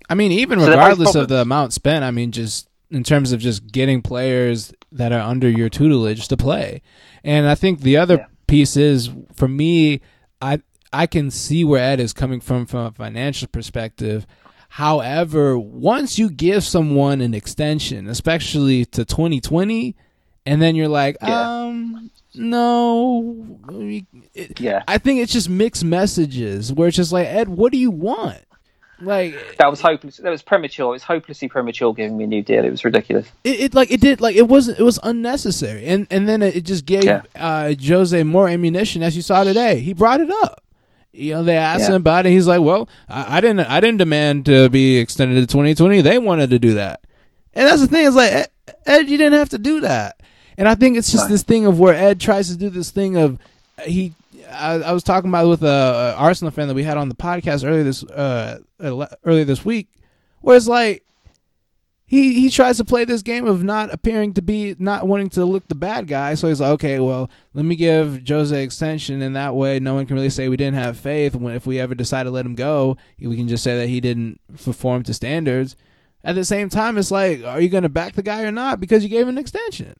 [0.10, 3.39] I mean, even So regardless of the amount spent, I mean, just in terms of
[3.39, 6.81] just getting players that are under your tutelage to play.
[7.23, 8.25] And I think the other Yeah.
[8.47, 10.01] piece is for me,
[10.41, 10.62] I
[10.93, 14.25] I can see where Ed is coming from from a financial perspective.
[14.69, 19.95] However, once you give someone an extension, especially to 2020,
[20.45, 21.41] and then you're like, Yeah.
[21.63, 23.60] um, no,
[24.36, 24.84] it- Yeah.
[24.88, 28.39] I think it's just mixed messages where it's just like, Ed, what do you want?
[28.99, 30.17] Like that was hopeless.
[30.17, 30.88] That was premature.
[30.88, 32.65] It was hopelessly premature giving me a new deal.
[32.65, 33.27] It was ridiculous.
[33.43, 36.62] It, it like it did like it wasn't it was unnecessary, and and then it
[36.65, 37.21] just gave Yeah.
[37.36, 39.82] uh, Jose more ammunition as you saw today.
[39.82, 40.63] He brought it up.
[41.17, 41.89] You know, they asked Yeah.
[41.89, 42.32] him about it.
[42.32, 46.01] He's like, "Well, I, I didn't I didn't demand to be extended to 2020.
[46.01, 47.01] They wanted to do that."
[47.53, 48.06] And that's the thing.
[48.06, 48.47] Is like Ed,
[48.86, 50.19] Ed, you didn't have to do that.
[50.58, 51.32] And I think it's just Right.
[51.32, 53.39] this thing of where Ed tries to do this thing of
[53.84, 54.13] he.
[54.51, 57.10] I, I was talking about it with a, a Arsenal fan that we had on
[57.10, 59.88] the podcast earlier this uh earlier this week,
[60.41, 61.03] where it's like
[62.10, 65.43] he he tries to play this game of not appearing to be not wanting to
[65.46, 66.34] look the bad guy.
[66.36, 70.06] So he's like, okay, well, let me give Jose extension, and that way no one
[70.06, 71.36] can really say we didn't have faith.
[71.36, 74.00] When if we ever decide to let him go, we can just say that he
[74.00, 75.76] didn't perform to standards.
[76.24, 78.80] At the same time, it's like, are you going to back the guy or not
[78.80, 79.96] because you gave him an extension?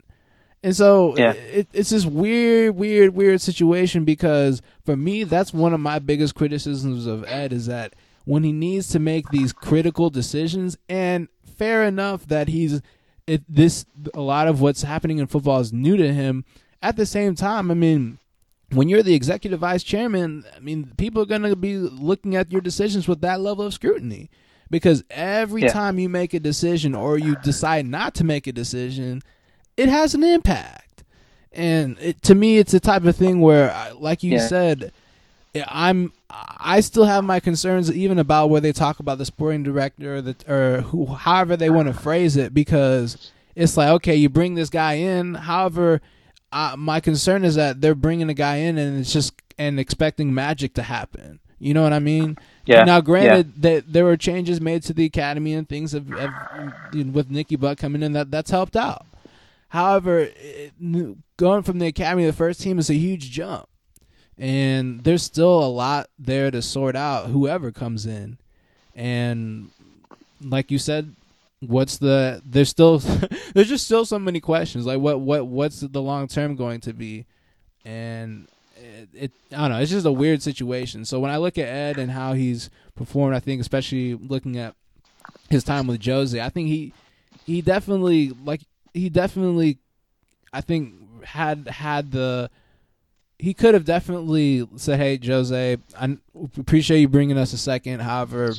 [0.63, 1.32] And so Yeah.
[1.34, 6.36] it, it's this weird, weird, weird situation because for me, that's one of my biggest
[6.36, 7.93] criticisms of Ed is that
[8.26, 12.82] when he needs to make these critical decisions, and fair enough that he's
[13.26, 16.46] it, this a lot of what's happening in football is new to him.
[16.82, 18.20] At the same time, I mean,
[18.72, 22.52] when you're the executive vice chairman, I mean, people are going to be looking at
[22.52, 24.30] your decisions with that level of scrutiny
[24.70, 25.74] because every Yeah.
[25.74, 29.22] time you make a decision or you decide not to make a decision,
[29.76, 31.04] it has an impact.
[31.52, 34.48] And it, to me, it's the type of thing where, like you Yeah.
[34.48, 34.91] said,
[35.67, 40.15] I'm I still have my concerns even about where they talk about the sporting director
[40.17, 44.30] or the or who however they want to phrase it because it's like okay you
[44.30, 45.36] bring this guy in.
[45.36, 46.02] However
[46.52, 50.34] uh, my concern is that they're bringing a guy in and it's just and expecting
[50.34, 51.39] magic to happen.
[51.60, 52.38] You know what I mean?
[52.65, 52.84] Yeah.
[52.84, 56.32] now granted that there were changes made to the academy and things have, have
[56.93, 59.06] with Nicky Butt coming in that that's helped out.
[59.70, 60.74] However it,
[61.38, 63.67] going from the academy to the first team is a huge jump
[64.38, 68.38] and there's still a lot there to sort out whoever comes in.
[68.95, 69.69] And
[70.43, 71.13] like you said
[71.60, 73.00] what's the there's still
[73.54, 74.86] there's just still so many questions.
[74.86, 77.26] Like what what what's the long term going to be?
[77.86, 79.80] And it, it i don't know.
[79.80, 81.06] It's just a weird situation.
[81.06, 84.73] So when i look at ed and how he's performed i think especially looking at
[85.50, 86.91] his time with jose i think he
[87.45, 88.62] he definitely like
[88.93, 89.78] he definitely
[90.52, 92.50] i think had had the
[93.39, 96.17] he could have definitely said, "Hey, Jose, I
[96.58, 98.02] appreciate you bringing us a second.
[98.02, 98.54] However,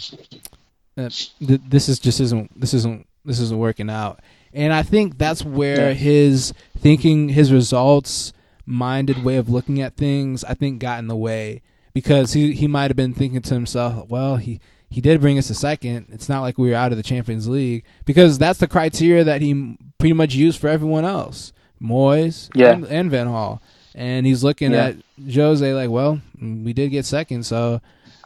[0.96, 4.20] uh, th- this is just isn't this isn't this isn't working out."
[4.52, 8.32] And I think that's where his thinking, his results
[8.64, 11.62] minded way of looking at things, I think, got in the way
[11.92, 14.60] because he he might have been thinking to himself, "Well, he."
[14.90, 16.06] He did bring us a second.
[16.10, 19.42] It's not like we were out of the Champions League because that's the criteria that
[19.42, 22.70] he pretty much used for everyone else, Moyes Yeah.
[22.72, 23.60] and, and Van Gaal
[23.94, 24.88] and he's looking Yeah.
[24.88, 24.96] at
[25.34, 27.80] Jose like, well, we did get second, so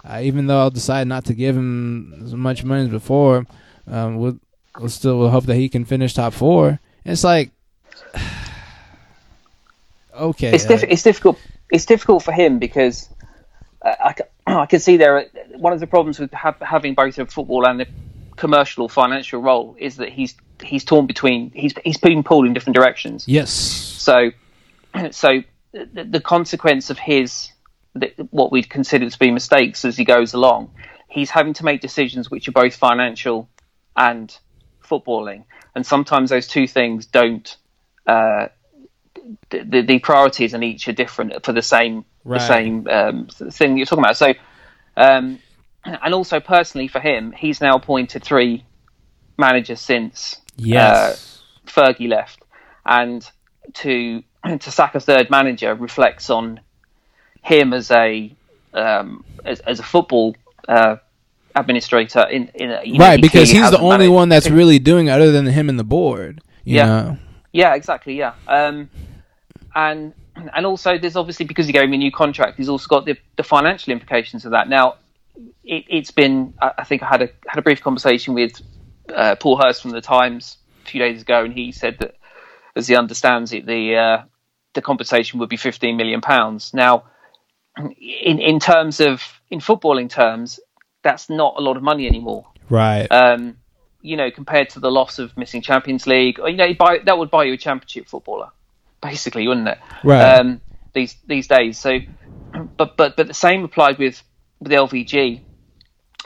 [0.04, 3.46] uh, even though I'll decide not to give him as much money as before,
[3.86, 4.38] um, we'll,
[4.78, 6.68] we'll still we'll hope that he can finish top four.
[6.68, 7.50] And it's like,
[10.14, 11.38] okay, it's, diff- uh, it's difficult.
[11.70, 13.08] It's difficult for him because
[13.82, 14.14] uh, I,
[14.62, 17.82] I can see there one of the problems with ha- having both a football and
[17.82, 17.86] a
[18.36, 22.52] commercial or financial role is that he's he's torn between he's he's being pulled in
[22.54, 23.26] different directions.
[23.28, 24.30] yes, So,
[25.10, 25.42] so
[25.72, 27.50] the, the consequence of his
[28.30, 30.70] what we'd consider to be mistakes as he goes along,
[31.08, 33.48] he's having to make decisions which are both financial
[33.96, 34.36] and
[34.82, 37.56] footballing, and sometimes those two things don't.
[38.06, 38.48] Uh,
[39.50, 42.38] the, the, the priorities in each are different for the same Right.
[42.38, 44.16] the same um, thing you're talking about.
[44.16, 44.32] So,
[44.96, 45.40] um,
[45.84, 48.64] and also personally for him, he's now appointed three
[49.36, 52.42] managers since yes, Fergie left,
[52.86, 53.28] and
[53.74, 56.60] to to sack a third manager reflects on
[57.42, 58.32] him as a
[58.74, 60.34] um, as, as a football
[60.68, 60.96] uh,
[61.54, 62.26] administrator.
[62.28, 65.08] In, in a, know, right, he because he's the only managed- one that's really doing
[65.08, 66.42] it other than him and the board.
[66.64, 66.86] You Yeah.
[66.86, 67.18] know?
[67.52, 68.14] Yeah, exactly.
[68.14, 68.88] Yeah, um,
[69.74, 70.14] and
[70.54, 73.16] and also there's obviously because he gave me a new contract, he's also got the,
[73.36, 74.68] the financial implications of that.
[74.70, 74.94] Now,
[75.62, 78.52] it, it's been I I think I had a had a brief conversation with
[79.14, 82.16] uh, Paul Hirst from the Times a few days ago, and he said that
[82.74, 84.22] as he understands it, the uh,
[84.74, 86.72] the compensation would be 15 million pounds.
[86.72, 87.04] Now,
[87.76, 90.60] in in terms of in footballing terms,
[91.02, 93.56] that's not a lot of money anymore right, um,
[94.00, 97.30] you know, compared to the loss of missing Champions League, you know, buy, that would
[97.30, 98.50] buy you a championship footballer,
[99.00, 99.78] basically, wouldn't it?
[100.02, 100.38] Right.
[100.38, 100.60] Um,
[100.92, 101.78] these these days.
[101.78, 101.98] So,
[102.76, 104.22] but but but the same applied with
[104.60, 105.42] with LVG.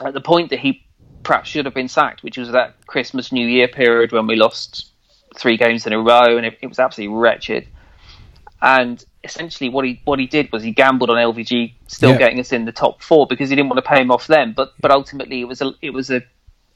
[0.03, 0.85] At the point that he
[1.23, 4.91] perhaps should have been sacked, which was that Christmas New Year period when we lost
[5.35, 7.67] three games in a row, and it, it was absolutely wretched.
[8.61, 12.17] And essentially what he what he did was he gambled on LVG still Yeah.
[12.17, 14.53] getting us in the top four because he didn't want to pay him off then.
[14.55, 16.21] But but ultimately it was a it was a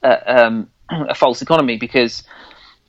[0.02, 2.22] a, um, a false economy because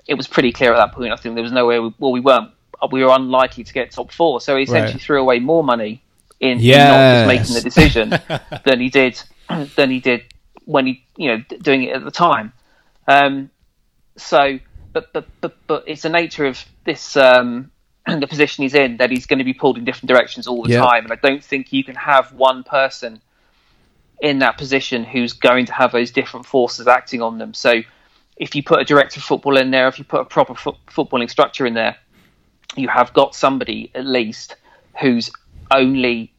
[0.07, 1.11] it was pretty clear at that point.
[1.11, 1.79] I think there was no way.
[1.79, 2.51] We, well, we weren't.
[2.91, 5.01] We were unlikely to get top four, so he essentially Right.
[5.01, 6.03] threw away more money
[6.41, 8.11] in, in not just making the decision
[8.65, 9.21] than he did
[9.75, 10.23] than he did
[10.65, 12.51] when he you know doing it at the time.
[13.07, 13.49] Um,
[14.17, 14.59] so,
[14.91, 17.71] but but but but it's the nature of this um,
[18.19, 20.71] the position he's in that he's going to be pulled in different directions all the
[20.71, 20.81] Yeah.
[20.81, 23.21] time, and I don't think you can have one person
[24.21, 27.53] in that position who's going to have those different forces acting on them.
[27.53, 27.81] So,
[28.37, 30.77] if you put a director of football in there, if you put a proper fo-
[30.89, 31.95] footballing structure in there,
[32.75, 34.55] you have got somebody at least
[34.99, 35.29] whose
[35.71, 36.33] only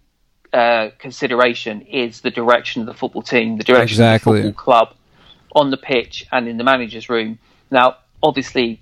[0.52, 4.38] uh, consideration is the direction of the football team, the direction Exactly.
[4.38, 4.94] of the football club
[5.54, 7.38] on the pitch and in the manager's room.
[7.70, 8.80] Now, obviously,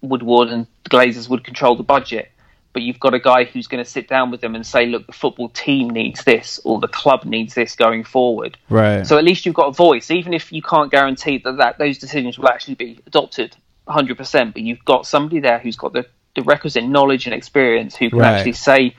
[0.00, 2.30] Woodward and the Glazers would control the budget,
[2.72, 5.06] but you've got a guy who's going to sit down with them and say, look,
[5.06, 8.56] the football team needs this or the club needs this going forward.
[8.68, 9.06] Right.
[9.06, 11.98] So at least you've got a voice, even if you can't guarantee that, that those
[11.98, 13.56] decisions will actually be adopted
[13.88, 14.52] 100%.
[14.52, 18.18] But you've got somebody there who's got the, the requisite knowledge and experience who can
[18.20, 18.34] Right.
[18.34, 18.94] actually say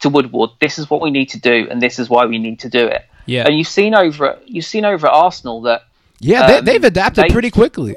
[0.00, 2.58] to Woodward, "This is what we need to do, and this is why we need
[2.60, 3.46] to do it." Yeah.
[3.46, 5.84] And you've seen over at- you've seen over at Arsenal that
[6.18, 7.94] yeah, they, um, they've adapted they- pretty quickly.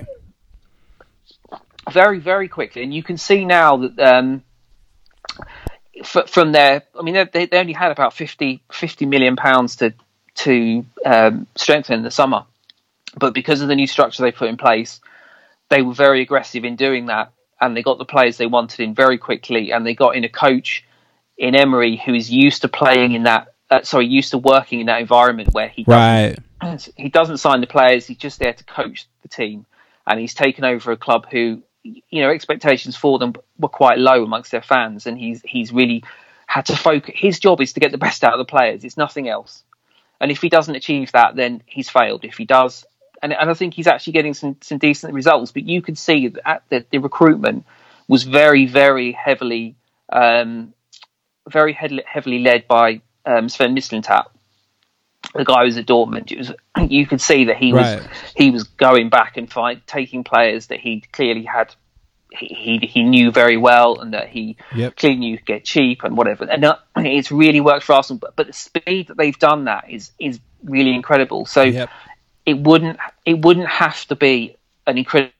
[1.92, 4.44] Very very quickly, and you can see now that um,
[6.00, 9.94] f- from their, I mean, they, they only had about 50, 50 million pounds to
[10.36, 12.46] to um, strengthen in the summer,
[13.18, 15.02] but because of the new structure they put in place,
[15.70, 18.94] they were very aggressive in doing that, and they got the players they wanted in
[18.94, 20.86] very quickly, and they got in a coach
[21.38, 23.54] in Emery who is used to playing in that.
[23.70, 26.38] Uh, sorry, used to working in that environment where he Right.
[26.96, 28.08] he doesn't sign the players.
[28.08, 29.66] He's just there to coach the team,
[30.06, 31.64] and he's taken over a club who,
[32.10, 36.04] you know, expectations for them were quite low amongst their fans, and he's he's really
[36.48, 37.14] had to focus.
[37.16, 38.84] His job is to get the best out of the players.
[38.84, 39.64] It's nothing else.
[40.20, 42.26] And if he doesn't achieve that, then he's failed.
[42.26, 42.86] If he does,
[43.22, 45.52] and, and I think he's actually getting some, some decent results.
[45.52, 47.66] But you could see that the, the recruitment
[48.08, 49.76] was very, very heavily,
[50.12, 50.74] um,
[51.48, 54.28] very heavily led by um, Sven Mislintat,
[55.34, 56.32] the guy was at Dortmund.
[56.32, 56.51] It was
[56.91, 57.99] you could see that he Right.
[57.99, 61.75] was he was going back and find, taking players that he clearly had.
[62.32, 64.97] He, he he knew very well, and that he Yep.
[64.97, 66.43] clearly knew could get cheap and whatever.
[66.45, 68.19] And uh, it's really worked for Arsenal.
[68.19, 71.45] But, but the speed that they've done that is is really incredible.
[71.45, 71.89] So Yep.
[72.45, 74.55] it wouldn't it wouldn't have to be
[74.86, 75.32] an incredibly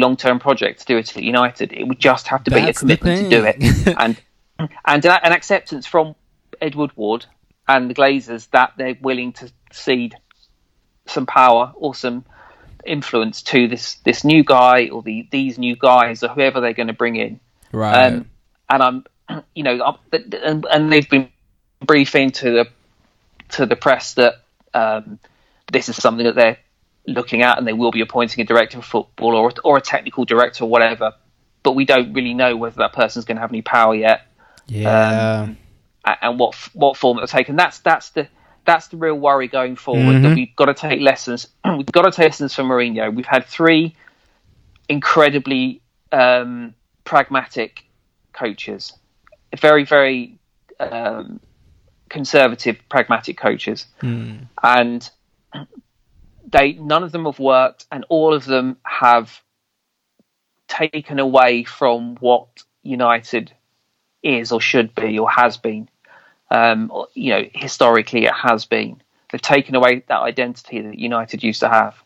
[0.00, 1.72] long term project to do it at United.
[1.72, 3.56] It would just have to be a commitment to do it,
[3.98, 4.20] and
[4.86, 6.14] and an an acceptance from
[6.60, 7.26] Edward Woodward
[7.68, 10.16] and the Glazers that they're willing to cede
[11.06, 12.24] some power or some
[12.84, 16.86] influence to this this new guy or the these new guys or whoever they're going
[16.86, 17.40] to bring in.
[17.72, 18.12] Right.
[18.12, 18.30] Um,
[18.68, 19.04] and I'm,
[19.54, 21.30] you know, I'm, and, and they've been
[21.80, 22.68] briefing to the
[23.50, 24.42] to the press that
[24.74, 25.18] um,
[25.72, 26.58] this is something that they're
[27.06, 30.24] looking at, and they will be appointing a director of football or or a technical
[30.24, 31.12] director or whatever.
[31.62, 34.28] But we don't really know whether that person's going to have any power yet,
[34.66, 35.48] yeah.
[35.48, 35.56] a-
[36.06, 37.48] and what what form it'll take.
[37.48, 38.28] And that's that's the
[38.64, 40.02] that's the real worry going forward.
[40.16, 40.22] Mhm.
[40.22, 41.48] That we've got to take lessons.
[41.64, 43.14] we've got to take lessons from Mourinho.
[43.14, 43.94] We've had three
[44.88, 45.82] incredibly
[46.12, 47.84] um, pragmatic
[48.32, 48.92] coaches,
[49.58, 50.38] very very
[50.78, 51.40] um,
[52.08, 54.36] conservative, pragmatic coaches, Hmm.
[54.62, 55.08] and
[56.46, 59.42] they none of them have worked, and all of them have
[60.68, 62.48] taken away from what
[62.82, 63.52] United
[64.22, 65.88] is or should be or has been.
[66.50, 69.00] Um, you know, historically it has been.
[69.30, 71.96] They've taken away that identity that United used to have,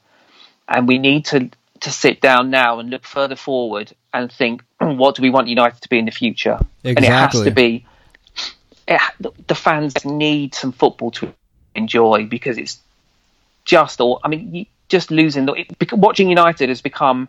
[0.68, 5.14] and we need to to sit down now and look further forward and think, what
[5.16, 6.58] do we want United to be in the future?
[6.96, 7.86] And it has to be.
[8.88, 11.32] It, the- the fans need some football to
[11.74, 12.78] enjoy because it's
[13.64, 14.20] just all.
[14.24, 17.28] I mean, just losing the it, watching United has become.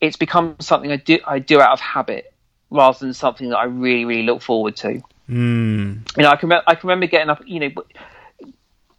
[0.00, 2.32] It's become something I do I do out of habit
[2.70, 5.02] rather than something that I really really look forward to.
[5.26, 5.98] Hmm.
[6.16, 7.42] You know, I can remember, I can remember getting up.
[7.46, 7.70] You know,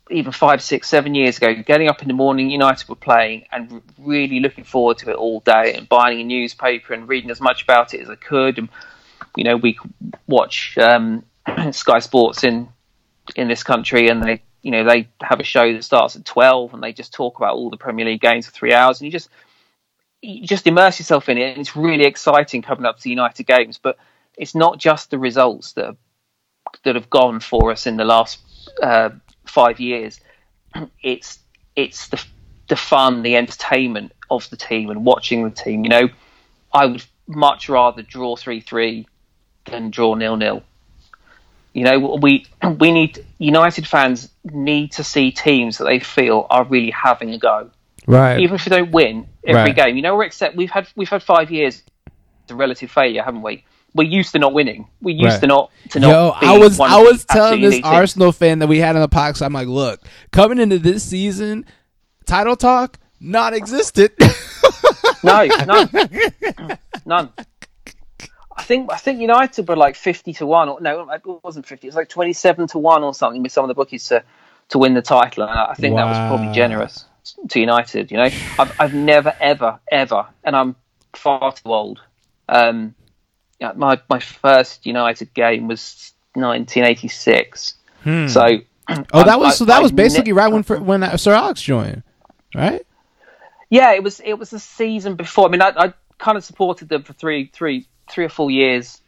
[0.10, 3.82] even five, six, seven years ago, getting up in the morning, United were playing, and
[3.98, 7.64] really looking forward to it all day, and buying a newspaper and reading as much
[7.64, 8.58] about it as I could.
[8.58, 8.70] And
[9.36, 9.78] you know, we
[10.28, 11.24] watch um,
[11.72, 12.70] Sky Sports in
[13.36, 16.74] in this country, and they, you know, they have a show that starts at twelve,
[16.74, 19.12] and they just talk about all the Premier League games for three hours, and you
[19.12, 19.30] just
[20.22, 23.46] you just immerse yourself in it, and it's really exciting coming up to the United
[23.46, 23.78] games.
[23.78, 23.98] But
[24.38, 25.96] it's not just the results that are,
[26.84, 28.40] that have gone for us in the last
[28.82, 29.10] uh,
[29.46, 30.20] five years.
[31.02, 31.40] It's
[31.76, 32.24] it's the
[32.68, 35.84] the fun, the entertainment of the team, and watching the team.
[35.84, 36.10] You know,
[36.74, 39.08] I would much rather draw three three
[39.66, 40.64] than draw nil nil.
[41.74, 42.46] You know, we
[42.80, 47.38] we need United fans need to see teams that they feel are really having a
[47.38, 47.70] go.
[48.08, 48.40] Right.
[48.40, 49.76] Even if we don't win every Right.
[49.76, 51.82] game, you know, we're except we've had we've had five years
[52.50, 53.64] of relative failure, haven't we?
[53.96, 54.88] We're used to not winning.
[55.02, 55.42] We're used Right.
[55.42, 56.10] to not to not.
[56.10, 57.86] Yo, I was I was telling this teams.
[57.86, 59.42] Arsenal fan that we had on the podcast.
[59.46, 61.66] I'm like, look, coming into this season,
[62.26, 64.14] title talk non-existent.
[65.26, 65.90] No, none,
[67.06, 67.30] none.
[68.58, 70.68] I think I think United were like fifty to one.
[70.68, 71.88] Or, no, it wasn't fifty.
[71.88, 74.22] It was like twenty-seven to one or something with some of the bookies to
[74.70, 75.44] to win the title.
[75.44, 77.06] And I think that was probably generous
[77.50, 78.12] to United.
[78.12, 80.76] You know, I've I've never ever ever, and I'm
[81.14, 82.02] far too old.
[82.50, 82.94] Um,
[83.76, 87.76] my my first United game was 1986.
[88.28, 88.60] So.
[89.14, 89.66] oh, that was so.
[89.66, 92.04] That I- was basically ne- right when when uh, Sir Alex joined,
[92.54, 92.86] right?
[93.70, 95.48] Yeah, it was it was the season before.
[95.48, 99.02] I mean, I, I kind of supported them for three three three or four years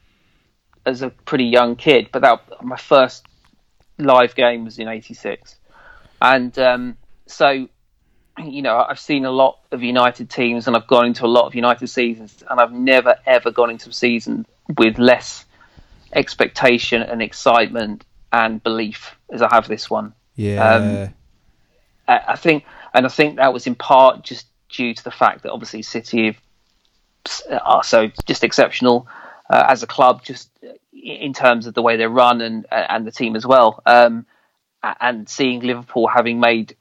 [0.85, 3.25] as a pretty young kid, but that my first
[3.97, 5.55] live game was in '86,
[6.21, 6.97] and um,
[7.27, 7.67] so
[8.43, 11.45] you know I've seen a lot of United teams, and I've gone into a lot
[11.45, 14.45] of United seasons, and I've never ever gone into a season
[14.77, 15.45] with less
[16.13, 20.13] expectation and excitement and belief as I have this one.
[20.35, 21.09] Yeah.
[22.07, 25.43] I I think, and I think that was in part just due to the fact
[25.43, 26.37] that obviously City
[27.61, 29.07] are so just exceptional
[29.49, 30.49] uh, as a club, just
[30.91, 33.81] in terms of the way they run and and the team as well.
[33.85, 34.25] Um,
[35.01, 36.75] and seeing Liverpool having made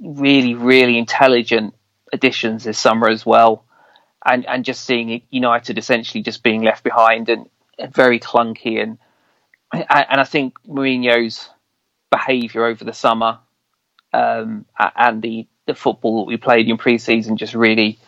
[0.00, 1.74] really, really intelligent
[2.12, 3.64] additions this summer as well,
[4.24, 7.48] and and just seeing United essentially just being left behind and
[7.92, 8.98] very clunky and
[9.72, 11.48] and I think Mourinho's
[12.10, 13.38] behaviour over the summer
[14.12, 17.98] um, and the, the football that we played in pre-season just really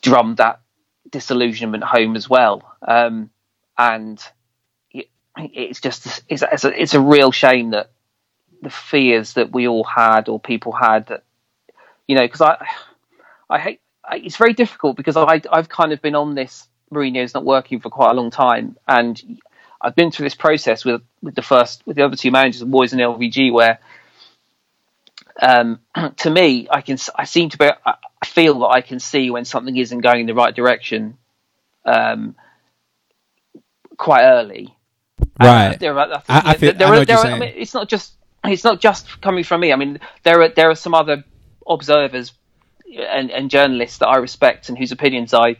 [0.00, 0.60] drummed that
[1.10, 2.62] disillusionment home as well.
[2.86, 3.30] Um,
[3.76, 4.22] and
[4.90, 7.90] it, it's just it's, it's, a, it's a real shame that
[8.62, 11.24] the fears that we all had or people had that
[12.06, 12.66] you know because I
[13.50, 17.34] I hate I, it's very difficult because I I've kind of been on this Mourinho's
[17.34, 19.40] not working for quite a long time and
[19.80, 22.92] I've been through this process with with the first with the other two managers, Moyes
[22.92, 23.78] and LVG, where
[25.40, 25.80] um,
[26.16, 29.44] to me, I can I seem to be I feel that I can see when
[29.44, 31.18] something isn't going in the right direction
[31.84, 32.34] um,
[33.96, 34.74] quite early.
[35.38, 35.78] Right.
[35.78, 38.15] There are, I, feel- there are, there you're I mean, it's not just
[38.52, 39.72] it's not just coming from me.
[39.72, 41.24] I mean, there are there are some other
[41.66, 42.32] observers
[42.96, 45.56] and, and journalists that I respect and whose opinions I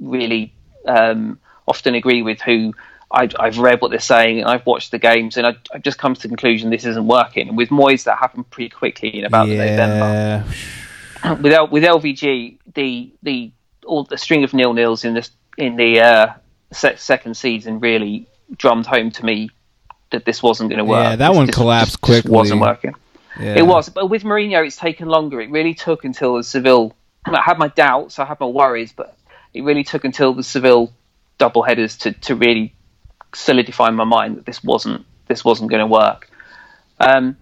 [0.00, 0.54] really
[0.86, 2.40] um, often agree with.
[2.40, 2.74] Who
[3.10, 5.98] I, I've read what they're saying and I've watched the games and I, I've just
[5.98, 7.48] come to the conclusion this isn't working.
[7.48, 10.44] And with Moyes, that happened pretty quickly in about November
[11.24, 11.34] yeah.
[11.40, 13.52] with L, with LVG, the the
[13.86, 16.32] all the string of nil nils in this in the uh,
[16.72, 18.26] se- second season really
[18.56, 19.50] drummed home to me
[20.10, 21.02] that this wasn't going to work.
[21.04, 22.30] Yeah, that This one just- collapsed just- just quickly.
[22.30, 22.94] wasn't working.
[23.38, 23.54] Yeah.
[23.58, 25.40] It was, but with Mourinho, it's taken longer.
[25.40, 26.94] It really took until the Seville.
[27.24, 29.16] I had my doubts, I had my worries, but
[29.54, 30.92] it really took until the Seville
[31.36, 32.74] double headers to, to really
[33.34, 36.30] solidify in my mind that this wasn't this wasn't going to work.
[36.98, 37.36] Um,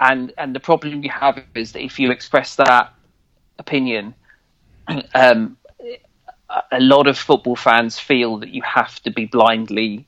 [0.00, 2.92] and and the problem you have is that if you express that
[3.58, 4.14] opinion,
[5.14, 5.56] um,
[6.70, 10.06] a lot of football fans feel that you have to be blindly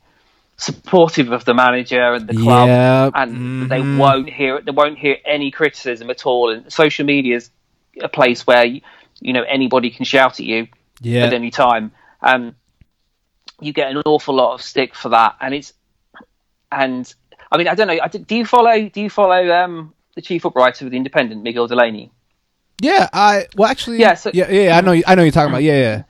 [0.56, 3.12] supportive of the manager and the club, Yep.
[3.16, 3.98] and they Mhm.
[3.98, 6.50] won't hear it they won't hear any criticism at all.
[6.50, 7.50] And social media is
[8.00, 8.80] a place where you,
[9.20, 10.68] you know anybody can shout at you
[11.00, 11.24] Yeah.
[11.26, 11.92] at any time.
[12.22, 12.54] Um,
[13.60, 15.72] you get an awful lot of stick for that, and it's
[16.70, 17.12] and
[17.50, 17.98] I mean I don't know.
[18.02, 18.88] I, do you follow?
[18.88, 22.10] Do you follow um, the chief writer of the Independent, Miguel Delaney?
[22.80, 25.62] Yeah, I well actually Yeah, so- yeah, yeah, I know I know you're talking about.
[25.62, 26.02] Yeah, yeah.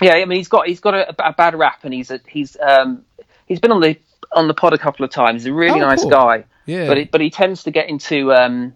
[0.00, 2.56] Yeah, I mean he's got he's got a, a bad rap, and he's a, he's
[2.60, 3.04] um,
[3.52, 3.96] he's been on the
[4.32, 5.42] on the pod a couple of times.
[5.42, 6.10] He's a really Oh, nice cool.
[6.10, 6.86] guy, Yeah.
[6.86, 8.74] but it, but he tends to get into um,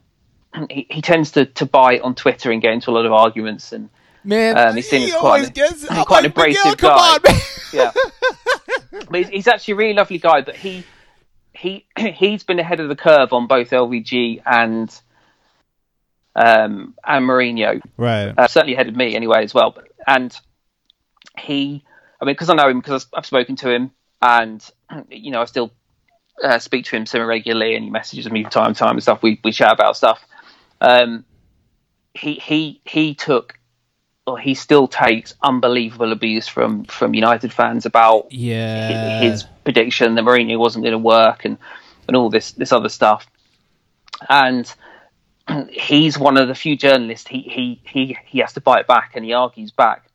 [0.70, 3.72] he, he tends to, to bite on Twitter and get into a lot of arguments
[3.72, 3.89] and
[4.24, 7.14] Man, Um, he seems quite an- gets I'm quite an like, Miguel, abrasive guy.
[7.33, 7.41] on,
[7.72, 7.93] yeah.
[9.09, 10.41] but he's, he's actually a really lovely guy.
[10.41, 10.85] But he
[11.53, 14.89] he he's been ahead of the curve on both LVG and
[16.35, 17.81] um, and Mourinho.
[17.97, 18.35] Right.
[18.37, 19.70] Uh, certainly ahead of me anyway as well.
[19.70, 20.37] But and
[21.39, 21.85] he,
[22.20, 23.91] I mean, because I know him because I've spoken to him,
[24.23, 24.69] and
[25.11, 25.73] you know I still
[26.43, 29.03] uh, speak to him semi regularly, and he messages me from time to time and
[29.03, 29.23] stuff.
[29.23, 30.25] We we chat about stuff.
[30.81, 31.25] Um,
[32.14, 33.59] he he he took.
[34.29, 39.21] Or he still takes unbelievable abuse from, from United fans about yeah.
[39.21, 41.57] his prediction that Mourinho wasn't going to work and,
[42.09, 43.25] and all this this other stuff.
[44.29, 44.75] And
[45.71, 49.25] he's one of the few journalists he he he, he has to bite back and
[49.25, 50.11] he argues back.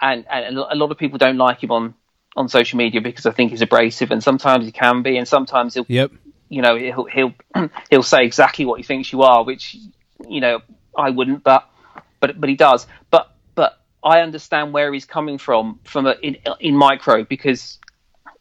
[0.00, 1.94] And and a lot of people don't like him on
[2.38, 5.74] on social media because I think he's abrasive, and sometimes he can be, and sometimes
[5.74, 6.12] he'll, Yep.
[6.48, 7.34] you know, he'll he'll
[7.90, 9.76] he'll say exactly what he thinks you are, which
[10.28, 10.60] you know
[10.96, 11.68] I wouldn't, but
[12.20, 12.86] but but he does.
[13.10, 17.78] But but I understand where he's coming from from a, in in micro because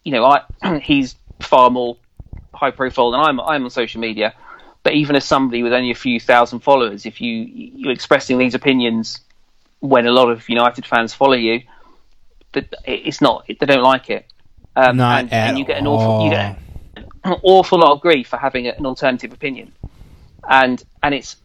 [0.04, 1.98] you know I he's far more
[2.54, 4.34] high profile than I'm I'm on social media.
[4.84, 7.32] But even as somebody with only a few thousand followers, if you
[7.76, 9.20] you're expressing these opinions
[9.80, 11.62] when a lot of United fans follow you,
[12.86, 14.26] it's not they don't like it.
[14.76, 15.98] Um, Not and, at and you get an all.
[16.00, 16.60] awful you get
[17.24, 19.74] an awful lot of grief for having an alternative opinion,
[20.48, 21.38] and and it's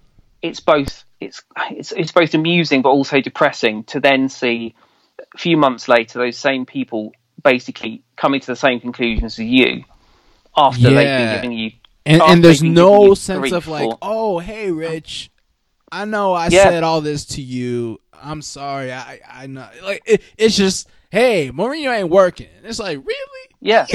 [0.42, 4.74] it's both it's it's it's both amusing but also depressing to then see
[5.34, 9.84] a few months later those same people basically coming to the same conclusions as you
[10.56, 11.72] after they've been giving you
[12.04, 15.31] And, and there's they've been giving no sense of like, oh, hey, Rich,
[15.92, 16.70] I know I Yeah.
[16.70, 18.00] said all this to you.
[18.14, 18.92] I'm sorry.
[18.92, 19.68] I I know.
[19.84, 22.48] Like it, it's just, hey, Mourinho ain't working.
[22.64, 23.48] It's like, really?
[23.60, 23.86] Yeah,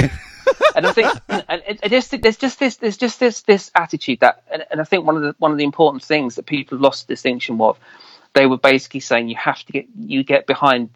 [0.76, 4.22] and I think, and it, it just, there's just this, there's just this, this attitude
[4.22, 6.78] that, and, and I think one of the one of the important things that people
[6.78, 7.78] lost distinction of,
[8.34, 10.90] they were basically saying you have to get, you get behind,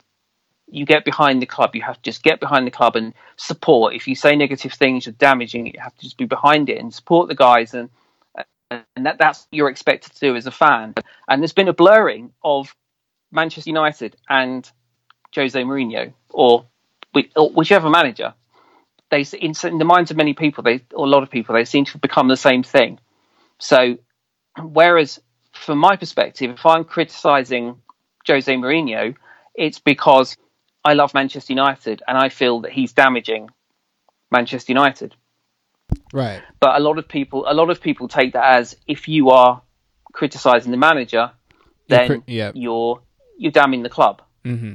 [0.69, 1.75] you get behind the club.
[1.75, 3.93] You have to just get behind the club and support.
[3.93, 5.73] If you say negative things, you're damaging it.
[5.73, 7.89] You have to just be behind it and support the guys, and
[8.71, 10.93] and that that's what you're expected to do as a fan.
[11.27, 12.73] And there's been a blurring of
[13.31, 14.69] Manchester United and
[15.35, 16.65] Jose Mourinho, or,
[17.35, 18.33] or whichever manager
[19.11, 21.65] they in, in the minds of many people, they or a lot of people, they
[21.65, 22.97] seem to become the same thing.
[23.59, 23.97] So,
[24.59, 27.75] whereas from my perspective, if I'm criticising
[28.25, 29.15] Jose Mourinho,
[29.53, 30.37] it's because
[30.83, 33.49] I love Manchester United and I feel that he's damaging
[34.31, 35.13] Manchester United.
[36.13, 36.41] Right.
[36.59, 39.61] But a lot of people, a lot of people take that as if you are
[40.11, 41.31] criticising the manager,
[41.87, 42.51] You're then yeah.
[42.53, 43.01] you're
[43.37, 44.21] you're damning the club.
[44.45, 44.73] Mm-hmm.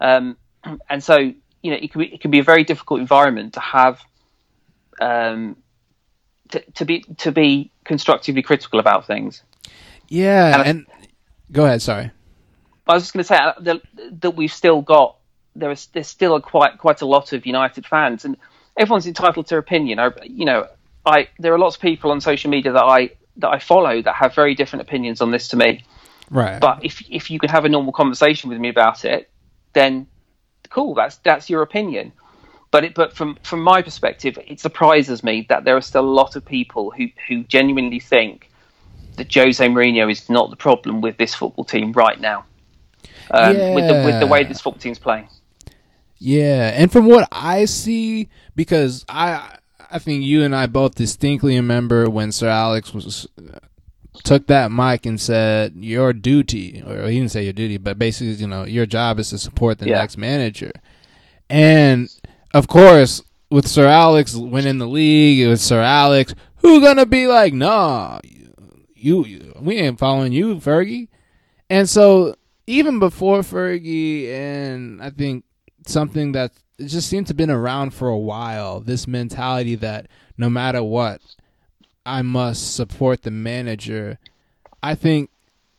[0.00, 0.36] Um,
[0.88, 3.60] and so, you know, it can be it can be a very difficult environment to
[3.60, 4.00] have,
[5.00, 5.56] um,
[6.50, 9.42] to, to be to be constructively critical about things.
[10.08, 10.46] Yeah.
[10.46, 10.86] And I- And,
[11.52, 11.82] go ahead.
[11.82, 12.10] Sorry.
[12.86, 13.82] I was just going to say uh, that,
[14.20, 15.16] that we've still got
[15.54, 18.36] there is there's still a quite quite a lot of United fans, and
[18.80, 20.00] everyone's entitled to opinion.
[20.00, 20.66] I, you know,
[21.06, 24.14] I there are lots of people on social media that I that I follow that
[24.14, 25.84] have very different opinions on this to me.
[26.30, 26.60] Right.
[26.60, 29.30] But if if you can have a normal conversation with me about it,
[29.74, 30.06] then
[30.70, 30.94] cool.
[30.94, 32.12] That's that's your opinion.
[32.70, 36.16] But it, but from from my perspective, it surprises me that there are still a
[36.22, 38.50] lot of people who who genuinely think
[39.16, 42.44] that Jose Mourinho is not the problem with this football team right now.
[43.32, 45.28] Um, with the with the way this football team's playing.
[46.20, 49.56] Yeah, and from what I see, because I
[49.90, 53.26] I think you and I both distinctly remember when Sir Alex was
[54.22, 58.34] took that mic and said your duty, or he didn't say your duty, but basically,
[58.34, 59.98] you know, your job is to support the Yeah.
[59.98, 60.72] next manager.
[61.48, 62.08] And
[62.52, 67.54] of course, with Sir Alex winning the league, with Sir Alex, who gonna be like,
[67.54, 68.20] nah,
[68.94, 71.08] you, you we ain't following you, Fergie.
[71.70, 72.34] And so
[72.66, 75.44] even before Fergie, and I think
[75.86, 76.52] something that
[76.84, 80.06] just seemed to have been around for a while, this mentality that
[80.38, 81.20] no matter what,
[82.06, 84.18] I must support the manager.
[84.82, 85.30] I think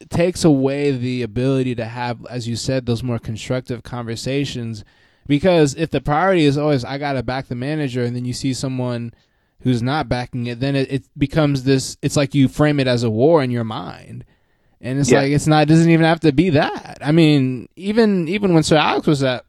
[0.09, 4.83] takes away the ability to have, as you said, those more constructive conversations.
[5.27, 8.53] Because if the priority is always I gotta back the manager, and then you see
[8.53, 9.13] someone
[9.61, 11.97] who's not backing it, then it, it becomes this.
[12.01, 14.25] It's like you frame it as a war in your mind,
[14.81, 15.21] and it's Yeah.
[15.21, 15.63] like it's not.
[15.63, 16.97] It doesn't even have to be that.
[17.01, 19.45] I mean, even even when Sir Alex was at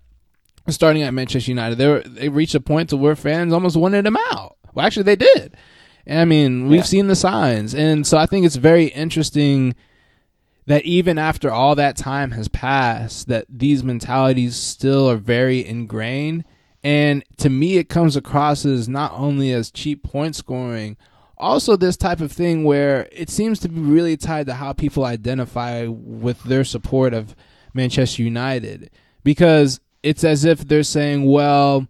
[0.69, 4.07] starting at Manchester United, they were, they reached a point to where fans almost wanted
[4.07, 4.57] him out.
[4.75, 5.57] Well, actually, they did.
[6.07, 6.85] And, I mean, we've Yeah.
[6.85, 9.75] seen the signs, and so I think it's very interesting
[10.67, 16.45] that even after all that time has passed, that these mentalities still are very ingrained.
[16.85, 20.97] And to me, it comes across as not only as cheap point scoring,
[21.37, 25.05] also this type of thing where it seems to be really tied to how people
[25.05, 27.35] identify with their support of
[27.75, 28.91] Manchester United.
[29.25, 31.87] Because it's as if they're saying, well,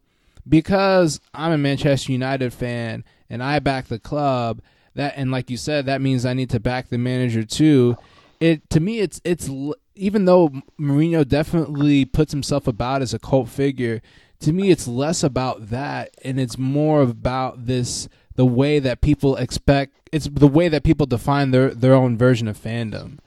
[0.48, 4.60] because I'm a Manchester United fan and I back the club,
[4.94, 7.96] that and like you said, that means I need to back the manager too.
[8.40, 9.48] It to me, it's it's
[9.94, 14.02] even though Mourinho definitely puts himself about as a cult figure.
[14.40, 19.36] To me, it's less about that, and it's more about this the way that people
[19.36, 19.92] expect.
[20.10, 23.18] It's the way that people define their their own version of fandom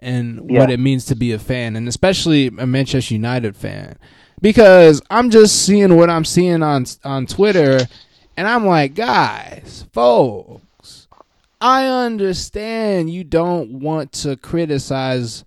[0.00, 3.98] and what it means to be a fan, and especially a Manchester United fan.
[4.40, 7.86] Because I'm just seeing what I'm seeing on on Twitter,
[8.36, 11.08] and I'm like, guys, folks,
[11.60, 15.44] I understand you don't want to criticize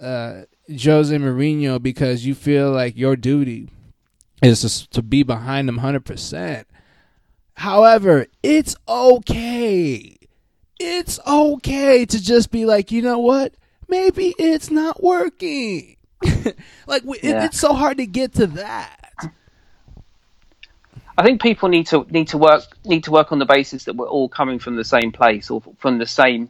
[0.00, 3.68] uh, Jose Mourinho because you feel like your duty
[4.42, 6.64] is to, to be behind him 100%.
[7.54, 10.16] However, it's okay.
[10.78, 13.54] It's okay to just be like, you know what?
[13.88, 15.96] Maybe it's not working.
[16.86, 17.44] like it, Yeah.
[17.44, 18.96] it's so hard to get to that.
[21.16, 23.96] I think people need to need to work need to work on the basis that
[23.96, 26.48] we're all coming from the same place or from the same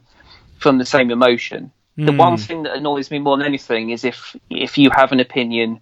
[0.59, 1.71] from the same emotion.
[1.97, 2.41] The one hmm.
[2.41, 5.81] thing that annoys me more than anything is if if you have an opinion,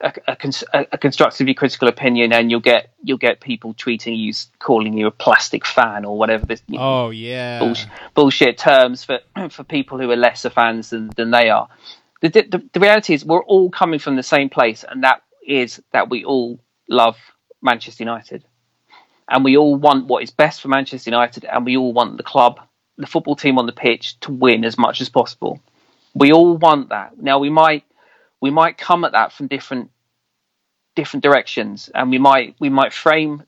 [0.00, 4.32] a, a, cons- a constructively critical opinion, and you'll get you'll get people tweeting you,
[4.58, 7.60] calling you a plastic fan or whatever this know, Oh yeah.
[7.60, 9.20] bullshit, bullshit terms for
[9.50, 11.68] for people who are lesser fans than, than they are.
[12.22, 15.82] The, the the reality is we're all coming from the same place, and that is
[15.92, 17.16] that we all love
[17.62, 18.44] Manchester United,
[19.30, 22.22] and we all want what is best for Manchester United, and we all want the
[22.22, 22.60] club,
[22.96, 25.60] the football team on the pitch to win as much as possible.
[26.14, 27.18] We all want that.
[27.20, 27.84] Now we might
[28.40, 29.90] we might come at that from different
[30.94, 33.42] different directions, and we might we might frame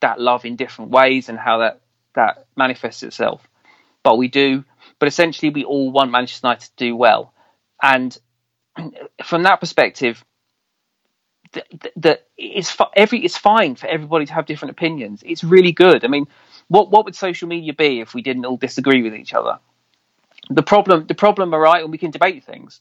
[0.00, 1.80] that love in different ways and how that
[2.14, 3.46] that manifests itself.
[4.02, 4.64] But we do.
[4.98, 7.32] But essentially, we all want Manchester United to do well,
[7.82, 8.16] and
[9.24, 10.24] from that perspective,
[11.96, 15.22] that it's every it's fine for everybody to have different opinions.
[15.24, 16.04] It's really good.
[16.04, 16.26] I mean,
[16.68, 19.58] what what would social media be if we didn't all disagree with each other?
[20.48, 22.80] The problem the problem arises, and we can debate things,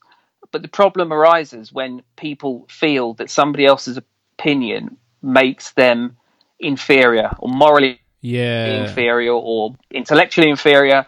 [0.51, 3.97] but the problem arises when people feel that somebody else's
[4.37, 6.17] opinion makes them
[6.59, 8.83] inferior or morally yeah.
[8.83, 11.05] inferior or intellectually inferior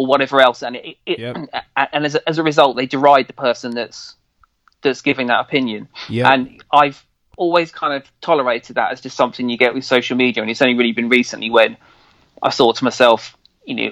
[0.00, 1.36] or whatever else, and it, it Yep.
[1.92, 4.16] and as a, as a result, they deride the person that's
[4.80, 5.88] that's giving that opinion.
[6.08, 6.26] Yep.
[6.26, 7.04] And I've
[7.36, 10.62] always kind of tolerated that as just something you get with social media, and it's
[10.62, 11.76] only really been recently when
[12.42, 13.90] I thought to myself, you know.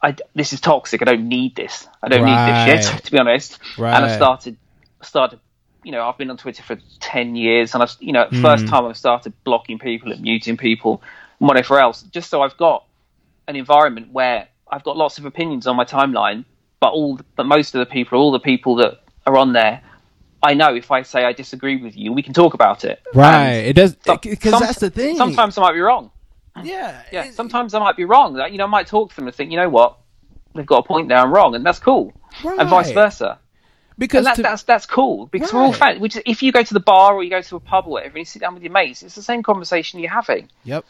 [0.00, 1.02] I, this is toxic.
[1.02, 1.88] I don't need this.
[2.00, 3.58] I don't need this shit, to be honest.
[3.78, 4.56] And I started,
[5.02, 5.40] started,
[5.82, 8.40] you know, I've been on Twitter for ten years, and I, you know, hmm.
[8.40, 11.02] first time I've started blocking people and muting people
[11.40, 12.84] and whatever else, just so I've got
[13.48, 16.44] an environment where I've got lots of opinions on my timeline,
[16.80, 19.82] but all, but most of the people, all the people that are on there,
[20.42, 23.02] I know if I say I disagree with you, we can talk about it.
[23.14, 23.46] Right.
[23.46, 25.16] And It does because some- that's the thing.
[25.16, 26.10] Sometimes I might be wrong.
[26.62, 27.02] yeah.
[27.12, 28.36] Yeah, it- sometimes I might be wrong.
[28.50, 29.96] You know, I might talk to them and think, you know what,
[30.54, 31.18] they've got a point there.
[31.18, 32.12] I'm wrong, and that's cool.
[32.44, 32.58] Right.
[32.58, 33.38] And vice versa.
[33.98, 35.98] because And that, to- that's that's cool because we're all fans.
[35.98, 37.90] Which is, if you go to the bar or you go to a pub or
[37.94, 40.48] whatever, and you sit down with your mates, it's the same conversation you're having.
[40.64, 40.84] Yep.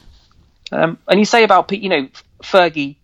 [0.73, 2.09] Um, and you say about you know
[2.43, 2.97] Fergie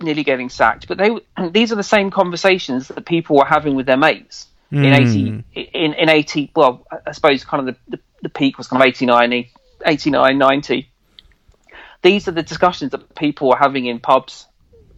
[0.00, 1.10] nearly getting sacked, but they
[1.50, 4.92] these are the same conversations that people were having with their mates in Hmm.
[4.94, 6.50] eighty in in eighty.
[6.54, 9.46] Well, I- suppose kind of the, the, the peak was kind of 89,
[9.86, 10.88] 89, 90.
[12.02, 14.46] These are the discussions that people were having in pubs,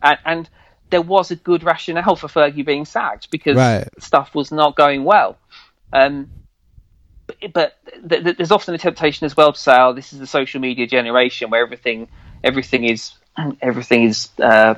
[0.02, 0.48] and, and
[0.90, 3.88] there was a good rationale for Fergie being sacked because Right.
[3.98, 5.38] stuff was not going well.
[5.92, 6.30] Um,
[7.26, 7.76] but, but
[8.08, 10.60] th- th- there's often a temptation as well to say, "Oh, this is the social
[10.60, 12.08] media generation where everything
[12.42, 13.12] everything is
[13.62, 14.74] everything is uh,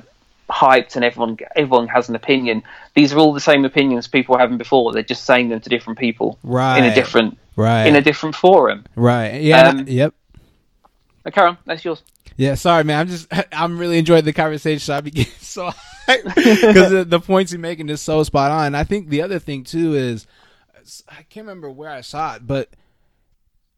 [0.52, 2.62] hyped and everyone everyone has an opinion."
[2.94, 4.92] These are all the same opinions people were having before.
[4.92, 6.78] They're just saying them to different people right?
[6.78, 7.86] in a different Right.
[7.86, 8.84] in a different forum.
[8.96, 9.40] right.
[9.42, 9.68] Yeah.
[9.68, 10.14] Um, yep.
[11.24, 12.02] Uh, Karen, that's yours.
[12.36, 13.00] Yeah, sorry, man.
[13.00, 14.94] I'm just, I'm really enjoying the conversation.
[14.94, 15.70] I be getting so
[16.06, 18.74] because the, the points you're making is so spot on.
[18.74, 20.26] I think the other thing too is,
[21.08, 22.70] I can't remember where I saw it, but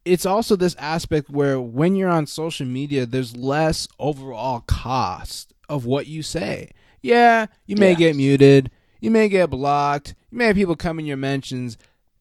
[0.05, 5.85] it's also this aspect where when you're on social media, there's less overall cost of
[5.85, 6.71] what you say.
[7.01, 7.95] Yeah, you may Yeah.
[7.97, 11.77] get muted, you may get blocked, you may have people come in your mentions.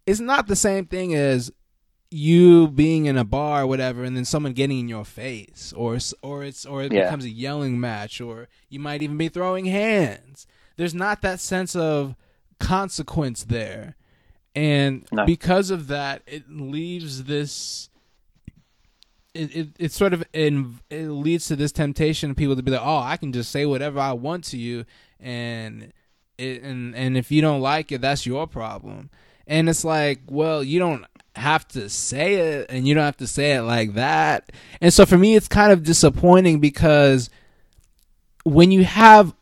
[0.06, 1.50] It's not the same thing as
[2.10, 5.98] you being in a bar or whatever and then someone getting in your face or
[6.22, 7.04] or it's or it Yeah.
[7.04, 11.74] becomes a yelling match or you might even be throwing hands there's not that sense
[11.74, 12.14] of
[12.60, 13.96] consequence there
[14.54, 15.26] and No.
[15.26, 17.88] because of that it leaves this
[19.34, 22.70] it, it, it sort of in, it leads to this temptation of people to be
[22.70, 24.84] like oh i can just say whatever i want to you
[25.20, 25.92] and
[26.38, 29.10] it, and and if you don't like it that's your problem.
[29.46, 31.04] And it's like well you don't
[31.36, 34.52] have to say it and you don't have to say it like that.
[34.80, 37.30] And so for me it's kind of disappointing because
[38.44, 39.34] when you have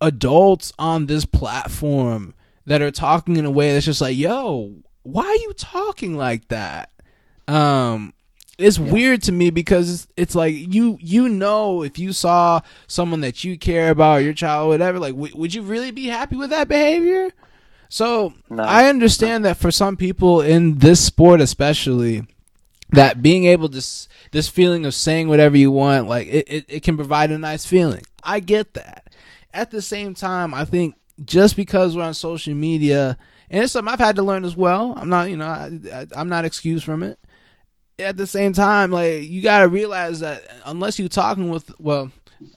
[0.00, 2.34] adults on this platform
[2.66, 6.48] that are talking in a way that's just like yo why are you talking like
[6.48, 6.90] that?
[7.48, 8.12] Um
[8.58, 13.20] it's weird to me because it's, it's like you you know if you saw someone
[13.20, 16.36] that you care about your child or whatever like w- would you really be happy
[16.36, 17.30] with that behavior?
[17.88, 18.62] So No.
[18.64, 22.26] i understand that for some people in this sport especially
[22.90, 26.64] that being able to s- this feeling of saying whatever you want like it, it,
[26.68, 28.02] it can provide a nice feeling.
[28.24, 29.04] I get that.
[29.54, 33.16] At the same time i think just because we're on social media
[33.50, 36.06] and it's something i've had to learn as well i'm not you know I, I,
[36.16, 37.18] i'm not excused from it
[37.98, 42.10] at the same time, like you gotta realize that unless you're talking with, well,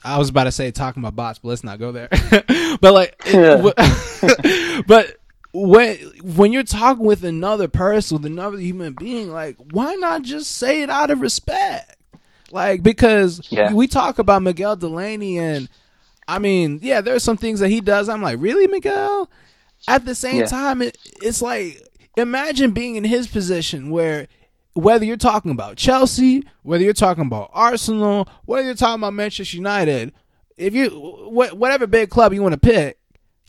[0.03, 2.09] I was about to say talking about bots, but let's not go there.
[2.81, 5.17] but like, it, but
[5.53, 10.51] when when you're talking with another person, with another human being, like why not just
[10.57, 11.95] say it out of respect?
[12.51, 13.73] Like because Yeah.
[13.73, 15.69] we talk about Miguel Delaney and
[16.27, 18.07] I mean, yeah, there's some things that he does.
[18.07, 19.29] I'm like, really, Miguel?
[19.87, 20.45] At the same Yeah.
[20.45, 21.81] time, it, it's like
[22.17, 24.27] imagine being in his position where
[24.79, 29.57] whether you're talking about Chelsea, whether you're talking about Arsenal, whether you're talking about Manchester
[29.57, 30.13] United,
[30.57, 32.97] if you wh- whatever big club you want to pick,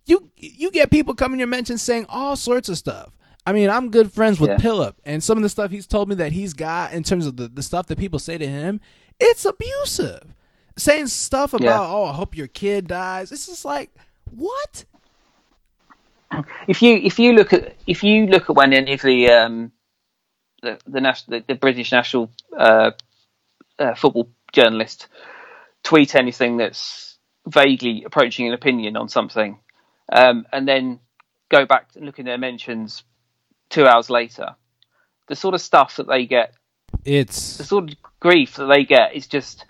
[0.07, 3.17] you you get people coming your mentions saying all sorts of stuff.
[3.47, 4.59] I mean, I'm good friends with Yeah.
[4.59, 7.37] Philip, and some of the stuff he's told me that he's got in terms of
[7.37, 8.81] the, the stuff that people say to him,
[9.19, 10.35] it's abusive.
[10.77, 11.81] Saying stuff about, Yeah.
[11.81, 13.33] oh, I hope your kid dies.
[13.33, 13.91] It's just like,
[14.31, 14.85] what?
[16.69, 19.73] if you if you look at if you look at when any of the um,
[20.63, 22.93] the the, national, the, the British national uh,
[23.79, 25.09] uh, football journalist
[25.83, 29.59] tweet anything that's vaguely approaching an opinion on something,
[30.13, 31.01] um, and then
[31.49, 33.03] go back and look in their mentions
[33.71, 34.55] two hours later,
[35.29, 36.55] the sort of stuff that they get,
[37.05, 39.65] it's the sort of grief that they get is just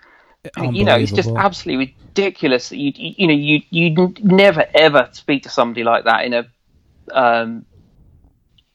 [0.57, 5.09] you know, it's just absolutely ridiculous that you, you, you know, you, you never ever
[5.11, 6.47] speak to somebody like that in a,
[7.13, 7.65] um,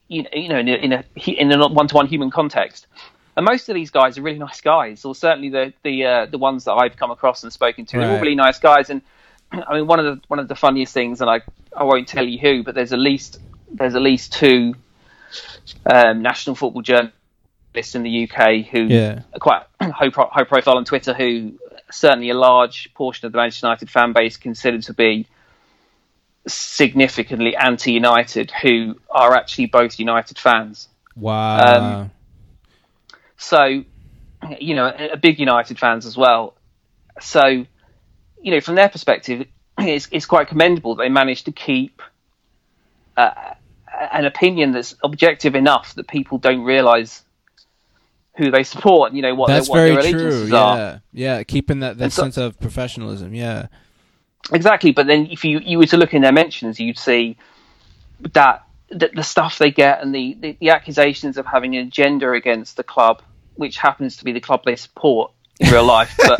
[0.08, 2.86] you know, you know, in a, in a, in a one-to-one human context.
[3.36, 6.38] And most of these guys are really nice guys, or certainly the the uh, the
[6.38, 8.22] ones that I've come across and spoken to, they're all Right.
[8.22, 8.88] really nice guys.
[8.88, 9.02] And
[9.52, 11.40] I mean, one of the one of the funniest things, and I
[11.76, 13.38] I won't tell you who, but there's at least
[13.70, 14.74] there's at least two
[15.84, 19.20] um, national football journalists in the UK who Yeah.
[19.34, 21.58] are quite high, pro- high profile on Twitter, who
[21.90, 25.26] certainly a large portion of the Manchester United fan base considered to be
[26.46, 30.88] significantly anti-United, who are actually both United fans.
[31.16, 32.00] wow.
[32.02, 32.10] Um,
[33.38, 33.84] So,
[34.58, 36.54] you know, a big United fans as well.
[37.20, 39.46] So, you know, from their perspective,
[39.78, 42.00] it's, it's quite commendable that they managed to keep
[43.16, 43.54] uh,
[44.12, 47.22] an opinion that's objective enough that people don't realise
[48.36, 49.12] who they support.
[49.12, 50.20] You know what, That's their, what very their true.
[50.28, 50.76] allegiances are.
[50.76, 53.34] Yeah, yeah, keeping that, that so- sense of professionalism.
[53.34, 53.66] Yeah,
[54.52, 57.36] Exactly, but then if you, you were to look in their mentions, you'd see
[58.32, 62.30] that the, the stuff they get and the, the, the accusations of having an agenda
[62.32, 63.22] against the club,
[63.54, 66.14] which happens to be the club they support in real life.
[66.18, 66.38] But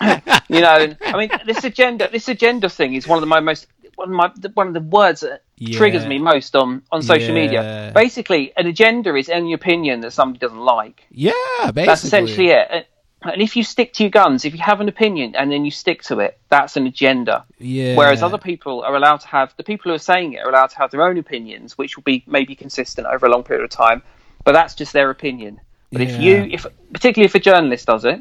[0.48, 3.66] you know, I mean, this agenda, this agenda thing is one of the my most
[3.96, 5.78] one of my one of the words that Yeah.
[5.78, 7.42] triggers me most on on social Yeah.
[7.42, 7.92] media.
[7.94, 11.04] Basically, an agenda is any opinion that somebody doesn't like.
[11.10, 11.32] yeah.
[11.64, 12.88] Basically, That's essentially it.
[13.24, 15.70] And- if you stick to your guns, if you have an opinion and then you
[15.70, 17.44] stick to it, that's an agenda.
[17.58, 17.96] Yeah.
[17.96, 20.70] Whereas other people are allowed to have the people who are saying it are allowed
[20.70, 23.70] to have their own opinions, which will be maybe consistent over a long period of
[23.70, 24.02] time.
[24.44, 25.60] But that's just their opinion.
[25.90, 28.20] But if you, if particularly if a journalist does it,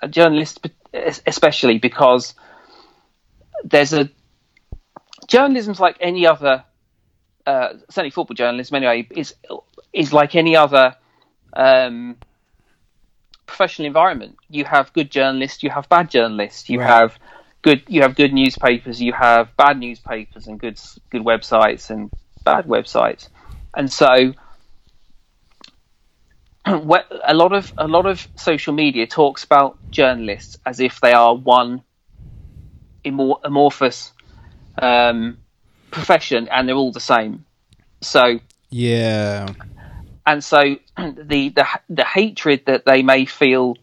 [0.00, 0.66] a journalist
[1.26, 2.34] especially because
[3.62, 4.08] there's a
[5.26, 6.64] journalism's like any other,
[7.46, 9.34] uh, certainly football journalism anyway, is
[9.92, 10.96] is like any other.
[11.52, 12.16] Um,
[13.46, 14.36] professional environment.
[14.48, 16.86] You have good journalists, you have bad journalists, you Right.
[16.88, 17.18] have
[17.62, 20.78] good you have good newspapers, you have bad newspapers and good
[21.10, 22.10] good websites and
[22.44, 23.28] bad websites.
[23.76, 24.34] And so
[26.66, 31.34] a lot of a lot of social media talks about journalists as if they are
[31.34, 31.82] one
[33.04, 34.12] amor- amorphous
[34.80, 35.38] um,
[35.90, 37.44] profession and they're all the same.
[38.02, 38.40] So
[38.70, 39.46] Yeah.
[40.26, 43.76] And so the the the hatred that they may feel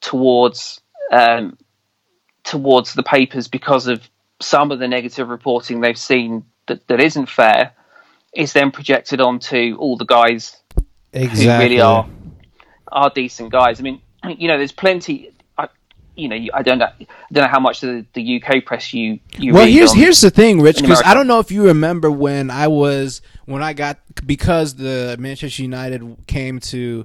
[0.00, 1.56] towards um,
[2.44, 4.08] towards the papers because of
[4.40, 7.72] some of the negative reporting they've seen that, that isn't fair
[8.34, 10.56] is then projected onto all the guys
[11.12, 11.44] Exactly.
[11.44, 12.08] who really are
[12.90, 13.80] are decent guys.
[13.80, 14.00] I mean,
[14.38, 15.30] you know, there's plenty.
[16.16, 16.86] You know, I don't know.
[16.86, 20.20] I don't know how much the, the UK press you you well here's on- here's
[20.20, 23.72] the thing rich because i don't know if you remember when i was when i
[23.72, 27.04] got because the manchester united came to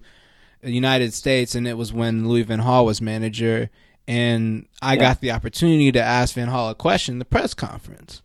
[0.62, 3.70] the united states and it was when louis van Gaal was manager
[4.07, 4.99] and i Yeah.
[5.01, 8.22] got the opportunity to ask van Gaal a question in the press conference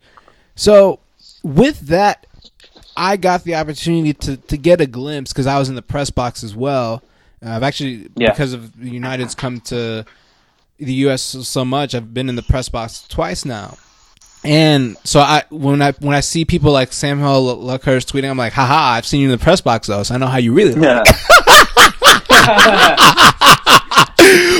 [0.55, 0.99] so
[1.41, 2.27] with that
[2.95, 6.11] i got the opportunity to, to get a glimpse because i was in the press
[6.11, 7.01] box as well
[7.43, 8.29] Uh, i've actually Yeah.
[8.31, 10.05] because of the united's come to
[10.77, 11.21] the U.S.
[11.21, 11.95] so- so much.
[11.95, 13.77] I've been in the press box twice now,
[14.43, 18.53] and so I when I when I see people like Samuel Luckhurst tweeting, I'm like,
[18.53, 20.73] haha, I've seen you in the press box though, so I know how you really.
[20.73, 20.83] Look.
[20.83, 21.03] Yeah.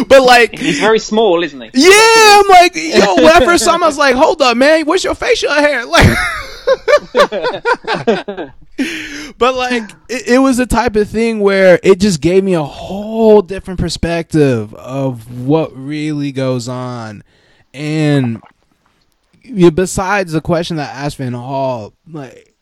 [0.07, 1.69] But like, He's very small, isn't he?
[1.73, 4.85] yeah, I'm like, yo, when I first saw him, I was like, hold up, man,
[4.85, 5.85] where's your facial hair?
[5.95, 6.17] Like,
[9.37, 12.63] but like it, it was the type of thing where it just gave me a
[12.63, 17.23] whole different perspective of what really goes on,
[17.73, 18.41] and
[19.73, 22.53] besides the question that I asked Van Gaal, like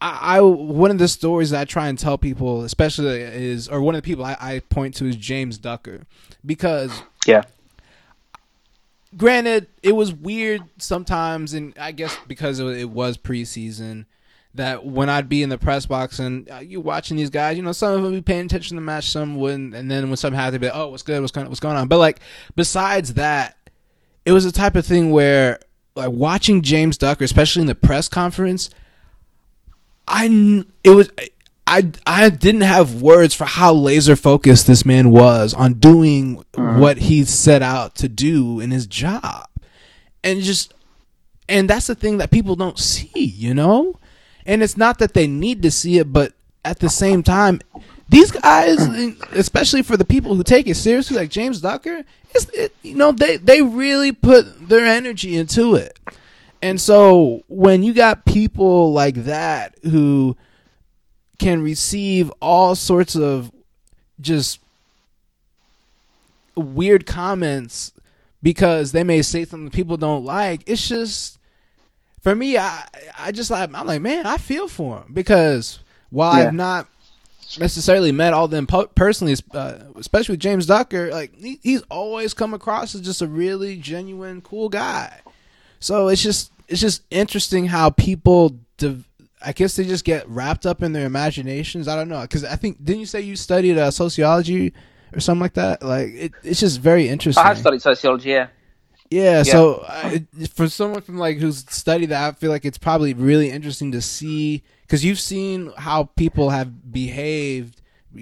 [0.00, 3.80] I, I one of the stories that I try and tell people, especially is, or
[3.80, 6.02] one of the people I, I point to is James Ducker,
[6.44, 7.42] because Yeah.
[9.16, 14.04] granted, it was weird sometimes, and I guess because it was preseason,
[14.58, 17.62] that when I'd be in the press box and uh, you watching these guys, you
[17.62, 20.16] know, some of them be paying attention to the match, some wouldn't, and then when
[20.16, 21.20] something happened, they'd be like, "Oh, what's good?
[21.20, 21.48] What's going?
[21.48, 22.20] What's going on?" But like,
[22.54, 23.56] besides that,
[24.24, 25.58] it was the type of thing where,
[25.96, 28.70] like, watching James Ducker, especially in the press conference,
[30.06, 31.10] I it was.
[31.70, 36.96] I, I didn't have words for how laser focused this man was on doing what
[36.96, 39.46] he set out to do in his job.
[40.24, 40.72] And just
[41.48, 43.98] and that's the thing that people don't see, you know?
[44.48, 46.32] And it's not that they need to see it, but
[46.64, 47.60] at the same time,
[48.08, 48.80] these guys,
[49.32, 52.02] especially for the people who take it seriously, like James Ducker,
[52.34, 55.98] it's, it, you know, they, they really put their energy into it.
[56.62, 60.34] And so when you got people like that who
[61.38, 63.52] can receive all sorts of
[64.18, 64.60] just
[66.56, 67.92] weird comments
[68.42, 71.37] because they may say something people don't like, it's just
[72.28, 72.58] for me.
[72.58, 72.84] I
[73.18, 76.48] I just like I'm like man, I feel for him because while Yeah.
[76.48, 76.86] I've not
[77.58, 82.34] necessarily met all them po- personally, uh, especially with James Ducker, like he, he's always
[82.34, 85.20] come across as just a really genuine, cool guy.
[85.80, 88.56] So it's just it's just interesting how people.
[88.76, 89.04] Div-
[89.40, 91.86] I guess they just get wrapped up in their imaginations.
[91.86, 94.72] I don't know because I think didn't you say you studied uh, sociology
[95.12, 95.80] or something like that?
[95.82, 97.42] Like it, it's just very interesting.
[97.44, 98.30] I have studied sociology.
[98.30, 98.48] Yeah.
[99.10, 100.18] Yeah, so uh,
[100.54, 104.02] for someone from like who's studied that, I feel like it's probably really interesting to
[104.02, 107.80] see because you've seen how people have behaved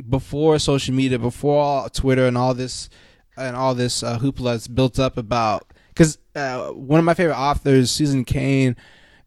[0.08, 2.88] before social media, before all Twitter and all this
[3.36, 5.72] and all this uh, hoopla that's built up about.
[5.88, 8.76] Because uh, one of my favorite authors, Susan Cain,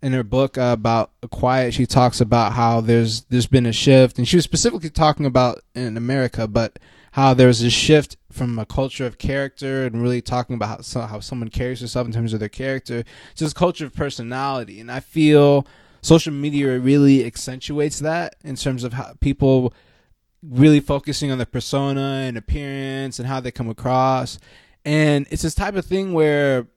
[0.01, 4.17] in her book uh, about quiet, she talks about how there's there's been a shift,
[4.17, 6.79] and she was specifically talking about in America, but
[7.13, 11.01] how there's a shift from a culture of character and really talking about how, so-
[11.01, 13.03] how someone carries herself in terms of their character
[13.35, 14.79] to this culture of personality.
[14.79, 15.65] And I feel
[16.01, 19.73] social media really accentuates that in terms of how people
[20.41, 24.39] really focusing on their persona and appearance and how they come across.
[24.85, 26.67] And it's this type of thing where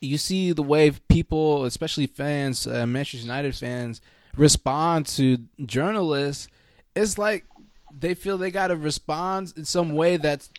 [0.00, 4.00] you see the way people, especially fans, uh, Manchester United fans,
[4.36, 6.48] respond to journalists.
[6.94, 7.44] It's like
[8.00, 10.50] they feel they got to respond in some way that's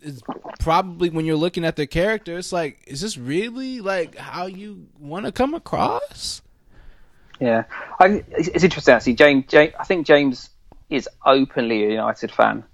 [0.00, 0.22] is
[0.60, 2.38] probably when you're looking at their character.
[2.38, 6.42] It's like, is this really like how you want to come across?
[7.40, 7.64] Yeah,
[8.00, 9.14] I, it's, interesting actually.
[9.14, 10.50] James, James, I think James
[10.90, 12.64] is openly a United fan,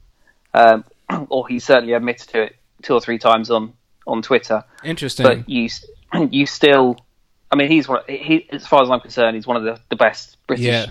[0.55, 0.85] um,
[1.29, 3.75] or he certainly admitted to it two or three times on
[4.07, 4.65] on Twitter.
[4.83, 5.25] Interesting.
[5.25, 5.69] But you
[6.31, 6.97] you still,
[7.51, 8.03] I mean, he's one.
[8.09, 10.87] He, as far as I'm concerned, he's one of the, the best British Yeah.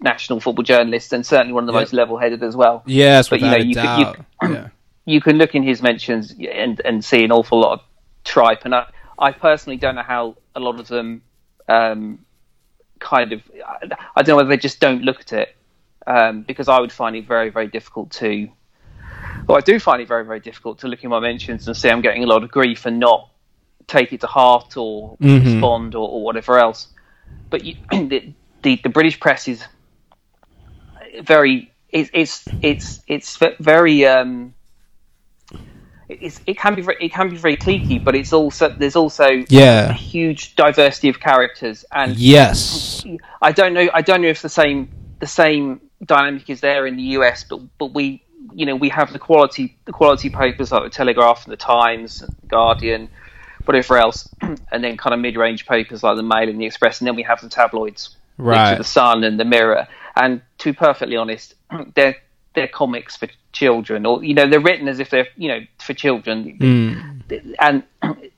[0.00, 1.80] National football journalists, and certainly one of the Yep.
[1.82, 2.82] most level-headed as well.
[2.86, 4.16] yes, but, you know, you doubt.
[4.42, 4.68] you- yeah.
[5.04, 7.80] you can look in his mentions and and see an awful lot of
[8.24, 8.86] tripe, and I,
[9.18, 11.22] I personally don't know how a lot of them
[11.68, 12.18] um,
[13.00, 13.42] kind of
[14.16, 15.56] I, don't know whether they just don't look at it
[16.06, 18.48] um, because I would find it very very difficult to.
[19.46, 21.88] Well, I do find it very very difficult to look in my mentions and see
[21.88, 23.30] I'm getting a lot of grief and not
[23.86, 25.44] take it to heart or Mhm.
[25.44, 26.88] respond or, or whatever else.
[27.50, 28.32] But you, the,
[28.62, 29.64] the the British press is
[31.22, 34.54] very it's it's it's it's very um
[36.08, 39.24] it's, it can be very, it can be very cliquey, but it's also there's also
[39.24, 39.92] a Yeah.
[39.92, 43.04] huge diversity of characters, and Yes.
[43.42, 44.88] I don't know I don't know if the same
[45.20, 48.22] the same dynamic is there in the US, but but we
[48.54, 52.22] you know we have the quality the quality papers like the Telegraph and the Times,
[52.22, 53.10] and the Guardian,
[53.66, 57.00] whatever else, and then kind of mid range papers like the Mail and the Express,
[57.00, 58.72] and then we have the tabloids, Right.
[58.72, 59.86] to the Sun and the Mirror.
[60.16, 61.54] And to be perfectly honest,
[61.94, 62.16] they're
[62.54, 65.94] they're comics for children, or you know they're written as if they're you know for
[65.94, 67.54] children, Mm.
[67.60, 67.82] and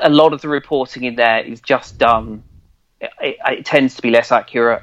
[0.00, 2.42] a lot of the reporting in there is just done.
[3.00, 4.82] It, it, it tends to be less accurate,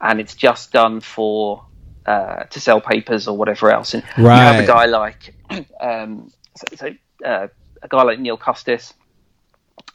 [0.00, 1.64] and it's just done for
[2.06, 3.94] uh, to sell papers or whatever else.
[3.94, 4.64] And you have Right.
[4.64, 5.34] a guy like
[5.80, 6.88] um, so, so,
[7.24, 7.48] uh,
[7.82, 8.92] a guy like Neil Custis,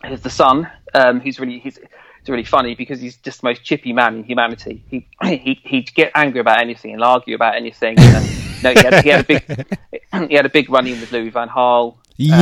[0.06, 1.80] who's the Sun, um, who's really he's.
[2.28, 4.84] It's really funny because he's just the most chippy man in humanity.
[4.90, 7.98] He he he'd get angry about anything and argue about anything.
[7.98, 9.78] And, no, he had, he had a big
[10.30, 11.96] he had a big run in with Louis Van Gaal.
[12.18, 12.36] Yeah.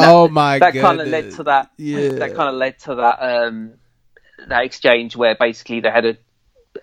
[0.00, 0.72] that- oh my god.
[0.72, 1.70] that kind of led to that.
[1.76, 2.12] Yeah.
[2.12, 3.72] That kind of led to that um,
[4.48, 6.16] that exchange where basically they had a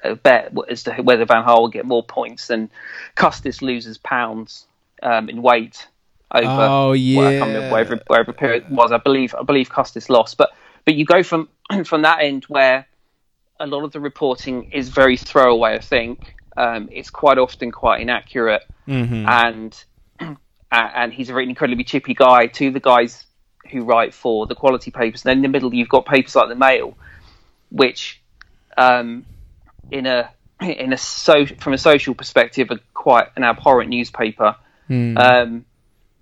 [0.04, 2.70] a bet as to whether Van Gaal will get more points than
[3.16, 4.68] Custis loses pounds
[5.02, 5.88] um, in weight
[6.32, 7.72] over Oh, yeah.
[7.72, 8.92] whatever, whatever period it was.
[8.92, 10.52] I believe I believe Custis lost, but
[10.92, 11.48] but you go from
[11.86, 12.86] from that end where
[13.60, 15.76] a lot of the reporting is very throwaway.
[15.76, 19.26] I think um, it's quite often quite inaccurate, Mm-hmm.
[19.26, 19.84] and
[20.72, 23.26] and he's a really incredibly chippy guy to the guys
[23.70, 25.24] who write for the quality papers.
[25.24, 26.98] And then in the middle, you've got papers like the Mail,
[27.70, 28.22] which,
[28.78, 29.26] um,
[29.92, 30.30] in a
[30.62, 34.58] in a so from a social perspective, are quite an abhorrent newspaper.
[34.88, 35.18] Hmm.
[35.18, 35.66] Um,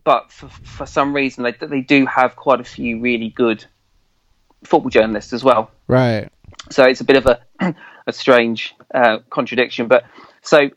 [0.03, 3.65] but for, for some reason, they they do have quite a few really good
[4.63, 5.71] football journalists as well.
[5.87, 6.29] Right.
[6.69, 7.39] So it's a bit of a
[8.07, 9.87] a strange uh, contradiction.
[9.87, 10.03] But
[10.41, 10.69] so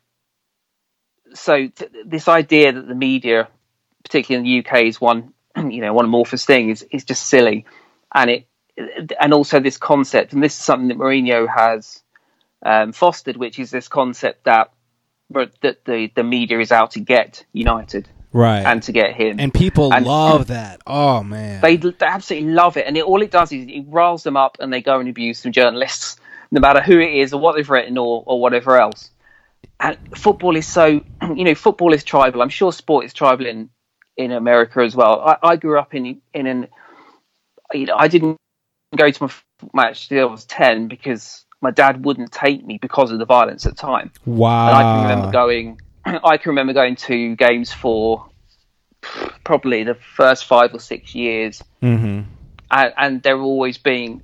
[1.34, 3.48] so th- this idea that the media,
[4.04, 7.66] particularly in the UK, is one you know one amorphous thing is is just silly,
[8.14, 8.46] and it
[9.20, 12.02] and also this concept, and this is something that Mourinho has
[12.64, 14.72] um, fostered, which is this concept that
[15.30, 18.64] that the the media is out to get United Right.
[18.64, 19.36] and to get him.
[19.38, 20.80] And people And- love that.
[20.86, 21.60] Oh man.
[21.60, 24.56] They, they absolutely love it, and it, all it does is it riles them up,
[24.60, 26.16] and they go and abuse some journalists,
[26.50, 29.10] no matter who it is or what they've written or, or whatever else.
[29.80, 30.86] And football is so,
[31.34, 32.42] you know, football is tribal.
[32.42, 33.70] I'm sure sport is tribal in
[34.16, 35.20] in America as well.
[35.20, 36.68] I, I grew up in in an,
[37.72, 38.36] you know, I didn't
[38.96, 39.32] go to my
[39.72, 43.64] match till I was ten because my dad wouldn't take me because of the violence
[43.66, 44.10] at the time.
[44.26, 44.68] wow.
[44.68, 45.80] And I can remember going.
[46.24, 48.26] I can remember going to games for
[49.44, 52.22] probably the first five or six years, Mm-hmm.
[52.70, 54.22] and, and there always being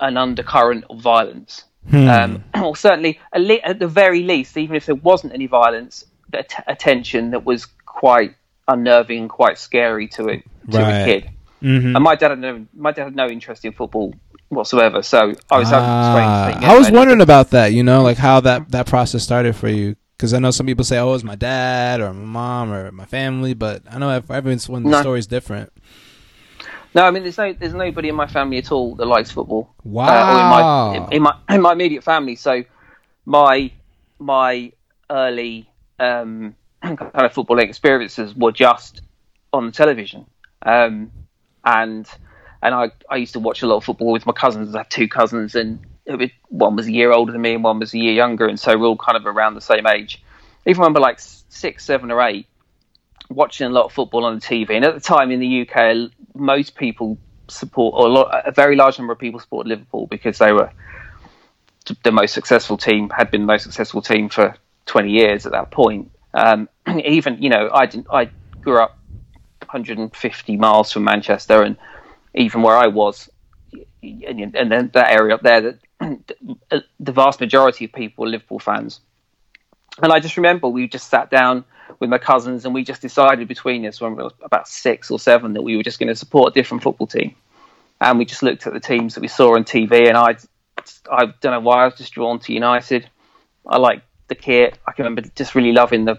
[0.00, 1.64] an undercurrent of violence.
[1.90, 2.08] Hmm.
[2.08, 6.56] Um, or certainly, at, the very least, even if there wasn't any violence, a, t-
[6.66, 8.34] a tension that was quite
[8.66, 10.92] unnerving and quite scary to it to Right.
[11.00, 11.30] a kid.
[11.62, 11.94] Mhm.
[11.96, 14.14] And my dad had no, my dad had no interest in football
[14.48, 16.70] whatsoever, so I was having a strange thing.
[16.70, 19.96] I was wondering about that, you know, like how that, that process started for you.
[20.18, 23.04] Because I know some people say, oh, it's my dad or my mom or my
[23.04, 25.00] family, but I know everyone's one the No.
[25.00, 25.72] story's different.
[26.92, 29.72] No, I mean, there's no, there's nobody in my family at all that likes football.
[29.84, 30.08] Wow.
[30.08, 32.34] Uh, in my in my in my immediate family.
[32.34, 32.64] So
[33.26, 33.70] my
[34.18, 34.72] my
[35.08, 39.02] early um, kind of footballing experiences were just
[39.52, 40.26] on the television,
[40.62, 41.12] um,
[41.64, 42.08] and
[42.60, 44.74] and I I used to watch a lot of football with my cousins.
[44.74, 45.78] I have two cousins, and
[46.48, 48.76] one was a year older than me, and one was a year younger, and so
[48.76, 50.22] we're all kind of around the same age.
[50.66, 52.46] Even when we're like six, seven, or eight,
[53.30, 54.70] watching a lot of football on the TV.
[54.70, 58.76] And at the time in the UK, most people support, or a, lot, a very
[58.76, 60.70] large number of people support Liverpool because they were
[62.02, 64.54] the most successful team, had been the most successful team for
[64.86, 66.10] 20 years at that point.
[66.34, 66.68] Um,
[67.04, 68.30] even, you know, I didn't, I
[68.60, 68.98] grew up
[69.60, 71.76] 150 miles from Manchester, and
[72.34, 73.30] even where I was,
[74.02, 75.78] and, and then that area up there, that
[77.00, 79.00] the vast majority of people were Liverpool fans.
[80.02, 81.64] And I just remember we just sat down
[81.98, 85.18] with my cousins and we just decided between us when we were about six or
[85.18, 87.34] seven that we were just going to support a different football team.
[88.00, 90.36] And we just looked at the teams that we saw on TV and I,
[91.10, 93.08] I don't know why I was just drawn to United.
[93.66, 94.78] I like the kit.
[94.86, 96.18] I can remember just really loving the,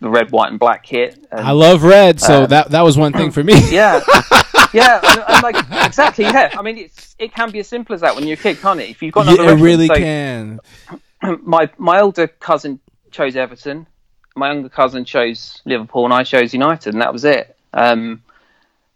[0.00, 1.18] the red, white, and black kit.
[1.30, 3.54] And, I love red, so Um, that that was one thing for me.
[3.70, 4.00] yeah,
[4.72, 6.24] yeah, and, and like exactly.
[6.24, 8.58] Yeah, I mean, it's it can be as simple as that when you're a kid,
[8.60, 8.90] can't it?
[8.90, 10.60] If you've got Yeah, it really so- can.
[11.42, 12.80] my my older cousin
[13.10, 13.86] chose Everton,
[14.36, 17.56] my younger cousin chose Liverpool, and I chose United, and that was it.
[17.72, 18.22] Um,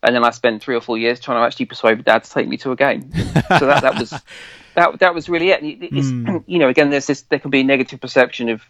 [0.03, 2.49] and then I spent three or four years trying to actually persuade dad to take
[2.49, 3.13] me to a game.
[3.13, 4.11] so that that was
[4.75, 5.63] that that was really it.
[5.63, 8.63] And it- You know, again, there's this there can be a negative perception of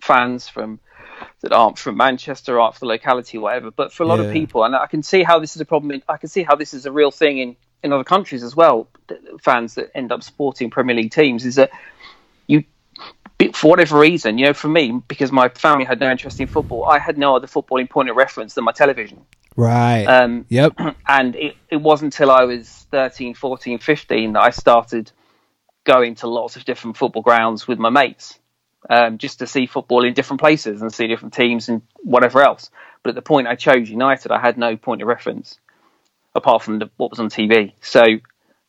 [0.00, 0.78] fans from
[1.40, 3.70] that aren't from Manchester, aren't from the locality, whatever.
[3.70, 4.26] But for a lot Yeah.
[4.26, 5.92] of people, and I can see how this is a problem.
[5.92, 8.56] In, I can see how this is a real thing in in other countries as
[8.56, 8.88] well.
[9.40, 11.70] Fans that end up supporting Premier League teams is that
[12.48, 12.64] you
[13.54, 16.84] for whatever reason, you know, for me, because my family had no interest in football,
[16.86, 19.24] I had no other footballing point of reference than my television.
[19.54, 20.04] Right.
[20.06, 20.74] Um, yep.
[21.06, 25.12] and it, it wasn't until I was 13, 14, 15 that I started
[25.84, 28.38] going to lots of different football grounds with my mates
[28.88, 32.70] um, just to see football in different places and see different teams and whatever else.
[33.02, 35.58] But at the point I chose United, I had no point of reference
[36.34, 37.72] apart from the, what was on TV.
[37.80, 38.02] So,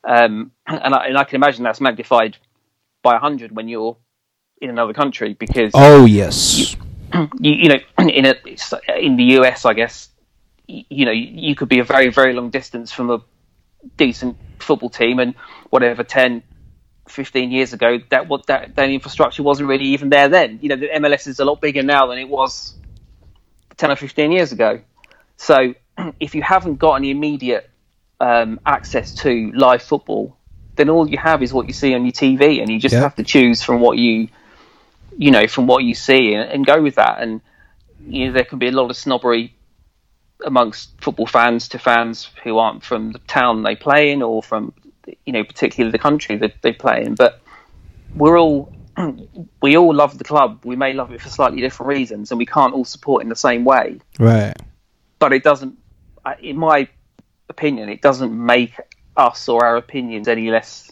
[0.03, 2.37] um, and, I, and I can imagine that's magnified
[3.01, 3.97] by 100 when you're
[4.61, 6.75] in another country because Oh yes.
[7.09, 8.35] you, you know, in a,
[8.97, 10.09] in the US, I guess,
[10.67, 13.21] you, you know, you could be a very, very long distance from a
[13.97, 15.35] decent football team, and
[15.69, 16.43] whatever 10,
[17.11, 20.59] 15 years ago, that what that that infrastructure wasn't really even there then.
[20.61, 22.75] You know, the MLS is a lot bigger now than it was
[23.77, 24.81] ten or fifteen years ago.
[25.37, 25.75] So,
[26.19, 27.69] if you haven't got any immediate
[28.19, 30.37] um, access to live football,
[30.77, 33.01] then all you have is what you see on your TV, and you just Yeah.
[33.01, 34.29] have to choose from what you,
[35.17, 37.21] you know, from what you see, and, and go with that.
[37.21, 37.41] And
[37.99, 39.55] you know, there can be a lot of snobbery
[40.45, 44.73] amongst football fans to fans who aren't from the town they play in, or from
[45.25, 47.15] you know, particularly the country that they play in.
[47.15, 47.41] But
[48.15, 48.73] we're all
[49.61, 50.61] we all love the club.
[50.65, 53.35] We may love it for slightly different reasons, and we can't all support in the
[53.35, 53.99] same way.
[54.19, 54.55] Right.
[55.19, 55.77] But it doesn't,
[56.41, 56.87] in my
[57.49, 58.73] opinion, it doesn't make
[59.17, 60.91] us or our opinions any less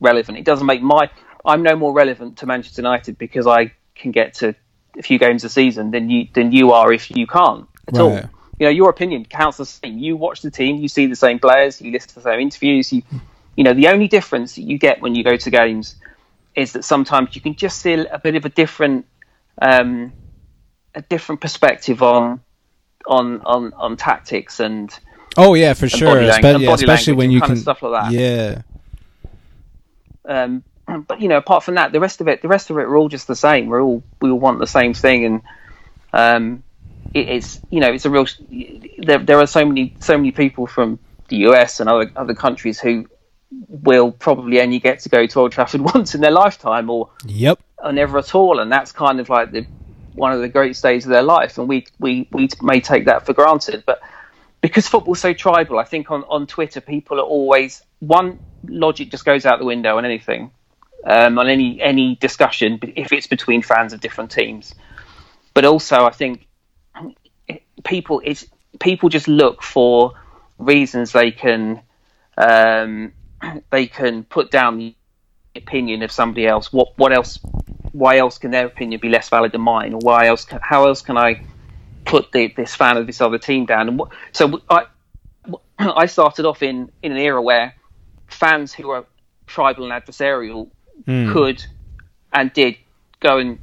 [0.00, 0.38] relevant.
[0.38, 1.10] It doesn't make my.
[1.44, 4.54] I'm no more relevant to Manchester United because I can get to
[4.98, 8.10] a few games a season than you than you are if you can't at all.
[8.10, 8.26] Right.
[8.58, 9.98] You know, your opinion counts the same.
[9.98, 12.92] You watch the team, you see the same players, you listen to the same interviews.
[12.92, 13.02] You,
[13.56, 15.96] you know, the only difference that you get when you go to games
[16.54, 19.06] is that sometimes you can just see a bit of a different,
[19.60, 20.12] um,
[20.94, 22.40] a different perspective on,
[23.06, 24.98] on, on, on tactics and
[25.36, 26.14] Oh yeah, for sure.
[26.14, 28.12] lang- Espe- yeah, especially when you kind can of stuff like that.
[28.12, 28.62] Yeah.
[30.26, 30.62] um,
[31.06, 32.98] but you know, apart from that, the rest of it, the rest of it, we're
[32.98, 33.66] all just the same.
[33.66, 35.42] We're all we all want the same thing, and
[36.12, 36.62] um,
[37.14, 38.26] it, it's you know, it's a real.
[38.98, 40.98] There, there are so many so many people from
[41.28, 43.08] the US and other other countries who
[43.68, 47.60] will probably only get to go to Old Trafford once in their lifetime, or Yep.
[47.78, 49.66] or never at all, and that's kind of like the
[50.14, 53.26] one of the great days of their life, and we we we may take that
[53.26, 54.00] for granted, but
[54.60, 59.24] because football's so tribal, I think on on Twitter people are always one logic just
[59.24, 60.50] goes out the window on anything,
[61.04, 64.74] um, on any any discussion if it's between fans of different teams,
[65.54, 66.46] but also I think
[67.84, 68.46] people it's
[68.78, 70.14] people just look for
[70.58, 71.80] reasons they can
[72.36, 73.12] um,
[73.70, 74.94] they can put down the
[75.54, 76.72] opinion of somebody else.
[76.72, 77.38] What what else?
[77.92, 79.92] Why else can their opinion be less valid than mine?
[79.92, 80.44] Or why else?
[80.44, 81.44] Can, how else can I
[82.04, 83.88] put the, this fan of this other team down?
[83.88, 84.86] And what, so I
[85.78, 87.74] I started off in in an era where
[88.28, 89.04] fans who are
[89.46, 90.70] tribal and adversarial
[91.04, 91.32] hmm.
[91.32, 91.64] could
[92.32, 92.76] and did
[93.20, 93.58] go and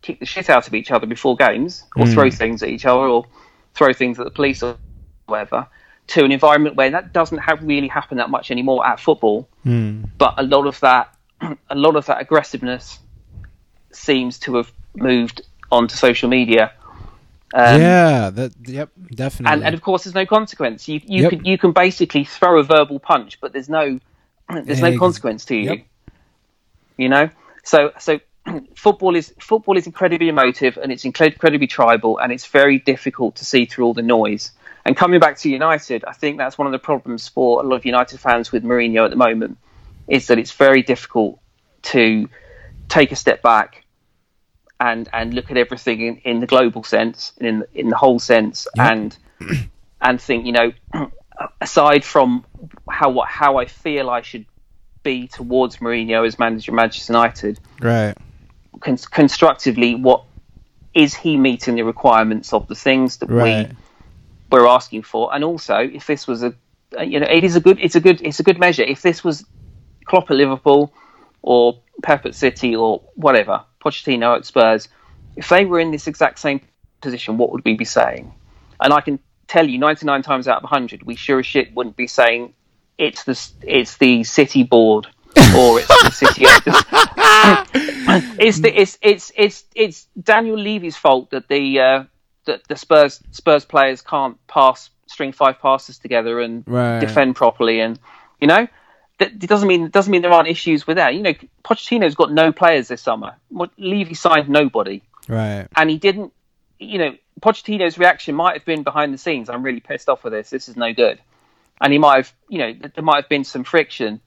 [0.00, 2.12] kick the shit out of each other before games, or hmm.
[2.12, 3.26] throw things at each other, or
[3.74, 4.76] throw things at the police or
[5.26, 5.66] whatever.
[6.08, 9.48] To an environment where that doesn't have really happen that much anymore at football,
[10.18, 11.14] but a lot of that,
[11.70, 12.98] a lot of that aggressiveness
[13.92, 15.42] seems to have moved
[15.72, 16.72] onto social media.
[17.54, 18.30] Um, yeah.
[18.30, 18.52] That.
[18.66, 18.90] Yep.
[19.14, 19.52] Definitely.
[19.52, 20.88] and, and of course, there's no consequence.
[20.88, 21.30] You you Yep.
[21.30, 23.98] can you can basically throw a verbal punch, but there's no
[24.64, 25.70] there's no consequence to you.
[25.70, 25.78] yep.
[26.96, 27.30] You know,
[27.64, 28.20] so so
[28.76, 33.44] football is football is incredibly emotive and it's incredibly tribal, and it's very difficult to
[33.44, 34.52] see through all the noise.
[34.86, 37.74] And coming back to United, I think that's one of the problems for a lot
[37.74, 39.58] of United fans with Mourinho at the moment,
[40.06, 41.40] is that it's very difficult
[41.82, 42.28] to
[42.88, 43.84] take a step back
[44.78, 48.68] and and look at everything in, in the global sense, in in the whole sense,
[48.76, 48.86] Yep.
[48.92, 49.18] and
[50.00, 50.72] and think you know,
[51.60, 52.44] aside from
[52.88, 54.46] how what how I feel I should
[55.02, 58.14] be towards Mourinho as manager of Manchester United, right.
[58.78, 60.22] con- constructively, what
[60.94, 63.68] is he meeting the requirements of the things that Right.
[63.68, 63.76] we
[64.50, 65.34] we're asking for?
[65.34, 66.54] And also, if this was a
[67.00, 68.82] you know, it is a good it's a good it's a good measure.
[68.82, 69.44] If this was
[70.04, 70.92] Klopp at Liverpool
[71.42, 74.88] or Pep at City or whatever, Pochettino at Spurs,
[75.36, 76.60] if they were in this exact same
[77.00, 78.32] position, what would we be saying?
[78.80, 79.18] And I can
[79.48, 82.54] tell you, 99 times out of 100, we sure as shit wouldn't be saying
[82.98, 85.06] it's the it's the City board
[85.56, 86.44] or it's the City.
[88.42, 92.04] it's the it's it's it's it's Daniel Levy's fault that the uh,
[92.46, 97.00] that the Spurs Spurs players can't pass string five passes together and Right.
[97.00, 97.98] defend properly, and
[98.40, 98.66] you know
[99.18, 101.14] that it doesn't mean doesn't mean there aren't issues with that.
[101.14, 103.34] You know, Pochettino's got no players this summer.
[103.78, 105.66] Levy signed nobody, Right.
[105.76, 106.32] and he didn't.
[106.78, 109.48] You know, Pochettino's reaction might have been behind the scenes.
[109.48, 110.50] I'm really pissed off with this.
[110.50, 111.18] This is no good,
[111.80, 112.32] and he might have.
[112.48, 114.20] You know, there might have been some friction,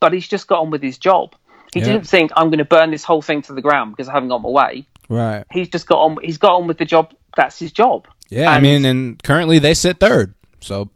[0.00, 1.34] but he's just got on with his job.
[1.72, 1.86] He Yeah.
[1.86, 4.28] didn't think I'm going to burn this whole thing to the ground because I haven't
[4.28, 4.86] got my way.
[5.08, 5.44] Right.
[5.52, 6.18] He's just got on.
[6.22, 7.12] He's got on with the job.
[7.36, 8.08] That's his job.
[8.28, 8.50] Yeah.
[8.50, 10.34] I mean, and currently they sit third.
[10.60, 10.90] So.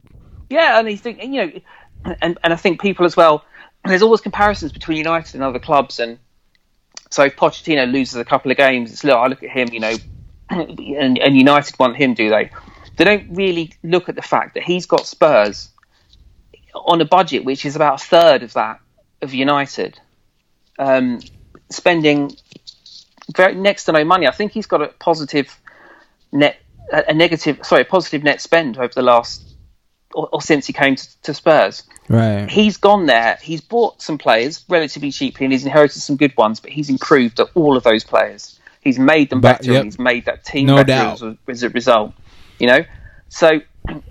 [0.48, 1.52] Yeah, and he's think you know,
[2.20, 3.44] and and I think people as well.
[3.84, 6.18] There's always comparisons between United and other clubs, and
[7.10, 9.16] so if Pochettino loses a couple of games, it's look.
[9.16, 9.94] I look at him, you know,
[10.50, 12.50] and, and United want him, do they?
[12.96, 15.70] They don't really look at the fact that he's got Spurs
[16.74, 18.80] on a budget which is about a third of that
[19.22, 19.98] of United,
[20.78, 21.20] um,
[21.68, 22.32] spending
[23.34, 24.26] very next to no money.
[24.26, 25.59] I think he's got a positive
[26.32, 26.58] net,
[26.92, 29.46] a a negative, sorry, a positive net spend over the last
[30.14, 31.84] or, or since he came to, to Spurs.
[32.08, 32.50] Right.
[32.50, 33.38] He's gone there.
[33.40, 36.60] He's bought some players relatively cheaply, and he's inherited some good ones.
[36.60, 38.58] But he's improved at all of those players.
[38.80, 39.80] He's made them But- better, yep.
[39.82, 41.12] and he's made that team No better doubt.
[41.14, 42.14] As, a, as a result.
[42.58, 42.84] You know,
[43.28, 44.02] so and,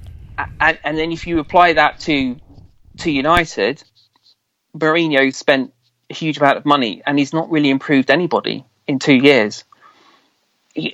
[0.83, 2.37] and then if you apply that to
[2.99, 3.83] to United,
[4.75, 5.73] Mourinho spent
[6.09, 9.63] a huge amount of money and he's not really improved anybody in two years.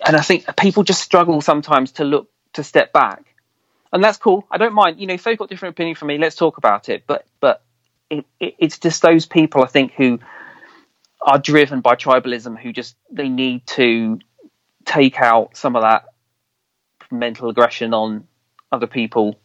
[0.05, 3.23] And I think people just struggle sometimes to look to step back,
[3.91, 4.45] and that's cool.
[4.49, 4.99] I don't mind.
[4.99, 7.03] You know, if they've got different opinion from me, let's talk about it.
[7.07, 7.61] But but
[8.09, 10.19] it, it, it's just those people I think who
[11.21, 14.19] are driven by tribalism who just they need to
[14.85, 16.05] take out some of that
[17.11, 18.27] mental aggression on
[18.71, 19.39] other people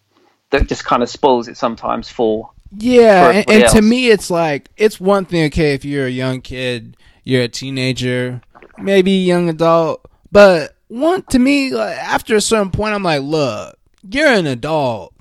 [0.51, 4.31] that just kind of spoils it sometimes for yeah for and, and to me it's
[4.31, 8.41] like it's one thing okay if you're a young kid you're a teenager
[8.79, 13.79] maybe young adult but one to me like, after a certain point i'm like look
[14.09, 15.15] you're an adult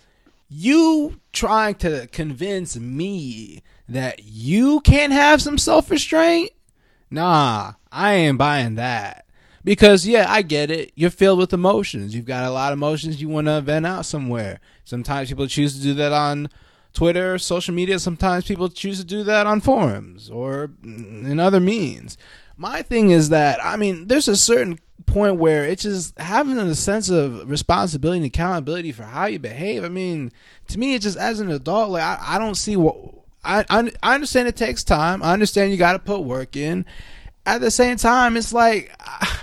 [0.49, 6.51] you trying to convince me that you can't have some self-restraint
[7.09, 9.25] nah i ain't buying that
[9.63, 10.91] because yeah, I get it.
[10.95, 12.15] You're filled with emotions.
[12.15, 14.59] You've got a lot of emotions you want to vent out somewhere.
[14.83, 16.49] Sometimes people choose to do that on
[16.93, 17.99] Twitter, social media.
[17.99, 22.17] Sometimes people choose to do that on forums or in other means.
[22.57, 26.75] My thing is that I mean, there's a certain point where it's just having a
[26.75, 29.83] sense of responsibility and accountability for how you behave.
[29.83, 30.31] I mean,
[30.67, 32.95] to me, it's just as an adult, like I, I don't see what
[33.43, 35.23] I, I I understand it takes time.
[35.23, 36.85] I understand you got to put work in.
[37.45, 38.93] At the same time, it's like.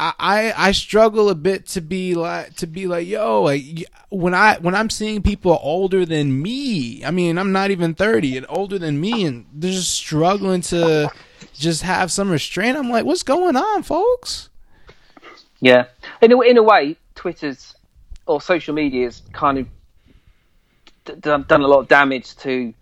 [0.00, 4.56] I, I struggle a bit to be like to be like yo like when I
[4.58, 8.78] when I'm seeing people older than me I mean I'm not even 30 and older
[8.78, 11.10] than me and they're just struggling to
[11.52, 14.50] just have some restraint I'm like what's going on folks
[15.60, 15.86] yeah
[16.22, 17.74] in a, in a way Twitter's
[18.26, 19.66] or social media's kind of
[21.20, 22.74] done, done a lot of damage to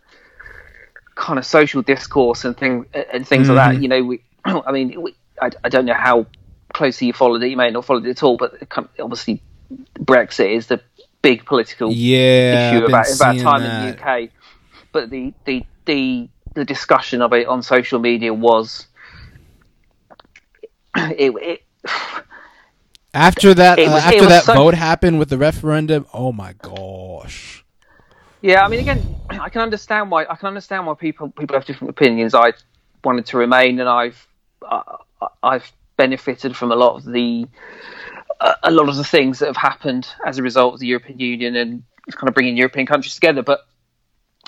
[1.14, 3.56] kind of social discourse and things and things mm-hmm.
[3.56, 3.82] like that mm-hmm.
[3.82, 6.26] you know we I mean we, I, I don't know how
[6.72, 8.54] closely you followed it, you may not followed it at all, but
[9.00, 9.42] obviously
[9.98, 10.80] Brexit is the
[11.22, 13.88] big political yeah, issue about, about time that.
[13.88, 14.30] in the UK.
[14.92, 18.86] But the, the the the discussion of it on social media was
[20.96, 21.62] it, it
[23.16, 26.06] after that was, uh, after that so, vote happened with the referendum.
[26.12, 27.64] Oh my gosh.
[28.42, 31.64] Yeah, I mean, again, I can understand why I can understand why people people have
[31.64, 32.34] different opinions.
[32.34, 32.52] I
[33.02, 34.26] wanted to remain, and I've
[34.62, 34.98] uh,
[35.42, 37.48] I've benefited from a lot of the
[38.40, 41.18] uh, a lot of the things that have happened as a result of the European
[41.18, 41.82] Union and
[42.12, 43.42] kind of bringing European countries together.
[43.42, 43.66] But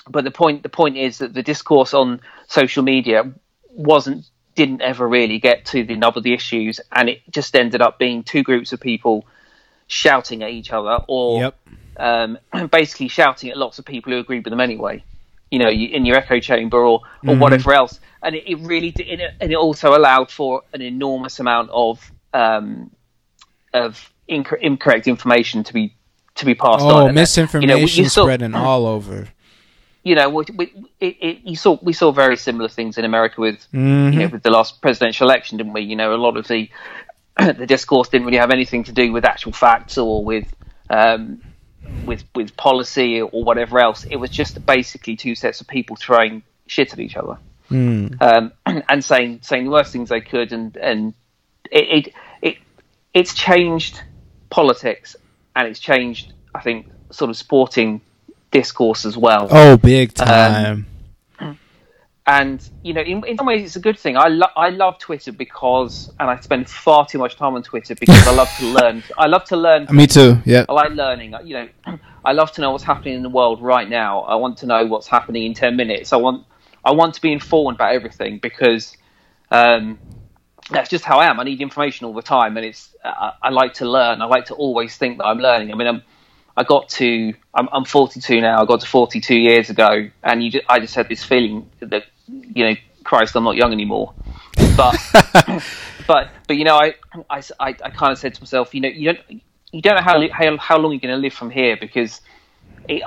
[0.07, 3.31] but the point the point is that the discourse on social media
[3.71, 4.25] wasn't
[4.55, 7.97] didn't ever really get to the nub of the issues, and it just ended up
[7.99, 9.25] being two groups of people
[9.87, 11.57] shouting at each other or yep.
[11.97, 12.37] um,
[12.71, 15.03] basically shouting at lots of people who agreed with them anyway.
[15.49, 17.39] You know, in your echo chamber or or mm-hmm.
[17.39, 21.69] whatever else and it, it really did, and it also allowed for an enormous amount
[21.71, 22.91] of um,
[23.73, 25.93] of inc- incorrect information to be
[26.35, 27.15] to be passed oh, on.
[27.15, 29.27] misinformation you know, spreading all over.
[30.03, 30.65] You know, we, we,
[30.99, 34.13] it, it, you saw we saw very similar things in America with mm-hmm.
[34.13, 35.81] you know, with the last presidential election, didn't we?
[35.81, 36.69] You know, a lot of the
[37.37, 40.53] the discourse didn't really have anything to do with actual facts or with
[40.89, 41.41] um,
[42.05, 44.05] with with policy or whatever else.
[44.05, 47.37] It was just basically two sets of people throwing shit at each other
[47.71, 48.21] mm.
[48.21, 48.51] um,
[48.89, 51.13] and saying saying the worst things they could, and and
[51.71, 52.57] it, it it
[53.13, 54.01] it's changed
[54.49, 55.15] politics
[55.55, 58.01] and it's changed, I think, sort of sporting
[58.51, 59.47] discourse as well.
[59.49, 60.85] Oh, big um, time.
[61.39, 61.59] Um,
[62.29, 64.15] and you know, in, in some ways, it's a good thing.
[64.15, 67.95] I lo- I love Twitter because, and I spend far too much time on Twitter
[67.95, 69.03] because I love to learn.
[69.17, 69.87] I love to learn.
[69.91, 70.37] Me too.
[70.45, 70.65] Yeah.
[70.69, 71.33] I like learning.
[71.43, 71.69] You know,
[72.25, 74.21] I love to know what's happening in the world right now.
[74.21, 76.13] I want to know what's happening in ten minutes.
[76.13, 76.45] I want
[76.85, 78.95] I want to be informed about everything because
[79.49, 79.97] um,
[80.69, 81.39] that's just how I am.
[81.39, 84.21] I need information all the time, and it's I, I, like to learn.
[84.21, 85.71] I like to always think that I'm learning.
[85.71, 86.03] I mean, I'm,
[86.59, 88.61] I got to I'm, I'm 42 now.
[88.61, 92.03] I got to 42 years ago, and you just, I just had this feeling that
[92.27, 92.75] you know,
[93.05, 94.13] Christ, I'm not young anymore.
[94.75, 94.97] But
[96.07, 96.95] but but you know, I
[97.29, 99.41] I, I, I kind of said to myself, you know, you don't
[99.71, 102.19] you don't know how how, how long you're going to live from here because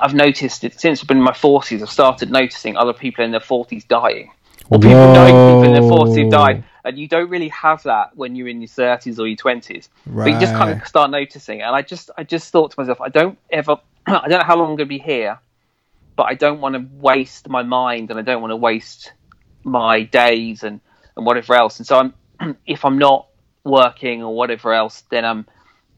[0.01, 1.83] I've noticed it since I've been in my forties.
[1.83, 4.31] I've started noticing other people in their forties dying,
[4.69, 5.13] or people Whoa.
[5.13, 8.61] knowing people in their forties died, and you don't really have that when you're in
[8.61, 9.89] your thirties or your twenties.
[10.05, 10.25] Right.
[10.25, 13.01] But you just kind of start noticing, and I just, I just thought to myself,
[13.01, 15.39] I don't ever, I don't know how long I'm going to be here,
[16.15, 19.13] but I don't want to waste my mind, and I don't want to waste
[19.63, 20.81] my days and
[21.15, 21.79] and whatever else.
[21.79, 21.97] And so
[22.39, 23.27] I'm, if I'm not
[23.63, 25.45] working or whatever else, then I'm,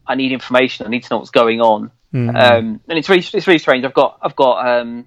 [0.06, 0.86] I need information.
[0.86, 1.90] I need to know what's going on.
[2.14, 2.36] Mm-hmm.
[2.36, 3.84] Um, and it's really it's really strange.
[3.84, 5.06] I've got I've got um,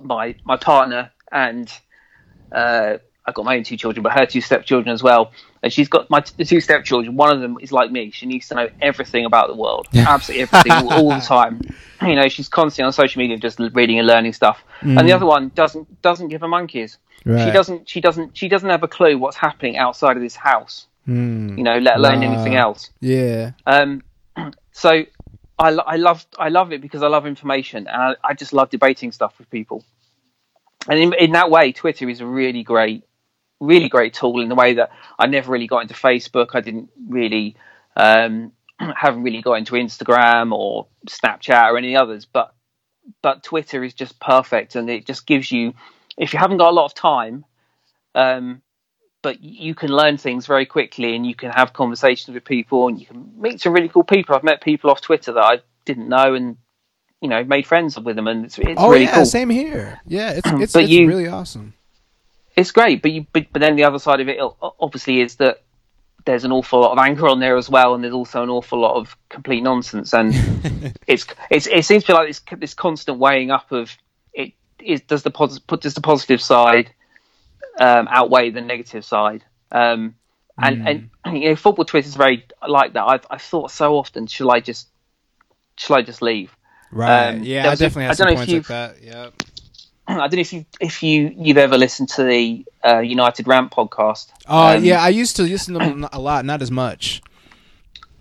[0.00, 1.72] my my partner and
[2.52, 5.32] uh, I've got my own two children, but her two stepchildren as well.
[5.62, 7.16] And she's got my the two stepchildren.
[7.16, 10.42] One of them is like me; she needs to know everything about the world, absolutely
[10.42, 11.60] everything, all, all, the time.
[12.02, 14.62] You know, she's constantly on social media, just reading and learning stuff.
[14.80, 14.98] Mm.
[14.98, 16.98] And the other one doesn't doesn't give a monkeys.
[17.24, 17.44] Right.
[17.44, 20.86] She doesn't she doesn't she doesn't have a clue what's happening outside of this house.
[21.06, 21.58] Mm.
[21.58, 22.32] You know, let alone wow.
[22.32, 22.90] anything else.
[23.00, 23.52] Yeah.
[23.66, 24.02] Um.
[24.72, 25.04] So
[25.60, 28.70] I, I love I love it because I love information and I, I just love
[28.70, 29.84] debating stuff with people.
[30.88, 33.04] And in, in that way, Twitter is a really great,
[33.60, 36.48] really great tool in the way that I never really got into Facebook.
[36.54, 37.56] I didn't really,
[37.96, 42.26] um, haven't really got into Instagram or Snapchat or any others.
[42.26, 42.54] But
[43.22, 45.74] but Twitter is just perfect, and it just gives you,
[46.16, 47.44] if you haven't got a lot of time,
[48.14, 48.62] um,
[49.22, 52.98] but you can learn things very quickly and you can have conversations with people and
[52.98, 54.34] you can meet some really cool people.
[54.34, 56.56] I've met people off Twitter that I didn't know and
[57.20, 59.26] you know made friends with them and it's, it's oh really yeah cool.
[59.26, 61.74] same here yeah it's it's, it's you, really awesome
[62.56, 64.38] it's great but you but, but then the other side of it
[64.80, 65.62] obviously is that
[66.26, 68.78] there's an awful lot of anger on there as well and there's also an awful
[68.78, 70.34] lot of complete nonsense and
[71.06, 73.96] it's, it's it seems to be like this this constant weighing up of
[74.34, 76.92] it is does the put does the positive side
[77.80, 79.44] um, outweigh the negative side.
[79.72, 80.14] Um,
[80.58, 81.08] and, mm.
[81.24, 83.04] and you know, football Twitter is very like that.
[83.04, 84.88] I've I've thought so often, shall I just
[85.76, 86.54] shall I just leave?
[86.92, 87.28] Right.
[87.28, 88.96] Um, yeah, I definitely have some points like that.
[89.02, 89.30] Yeah.
[90.06, 93.70] I don't know if you if you you've ever listened to the uh, United Rant
[93.70, 94.28] podcast.
[94.48, 97.22] Oh um, yeah, I used to listen to them a lot, not as much.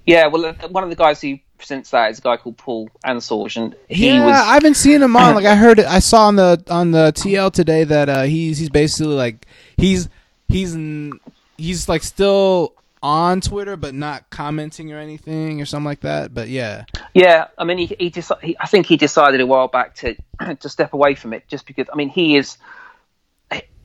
[0.06, 2.90] Yeah, well, uh, one of the guys who presents that is a guy called Paul
[3.06, 4.36] Ansorge, and he yeah, was.
[4.36, 5.36] I've been seeing him on.
[5.36, 8.60] like I heard it, I saw on the on the TL today that uh, he's
[8.60, 9.48] he's basically like
[9.78, 10.10] he's
[10.48, 10.78] he's
[11.58, 16.34] he's like still on Twitter, but not commenting or anything or something like that.
[16.34, 17.48] But yeah, yeah.
[17.58, 20.16] I mean, he, he, deci- he I think he decided a while back to
[20.60, 21.88] to step away from it, just because.
[21.92, 22.58] I mean, he is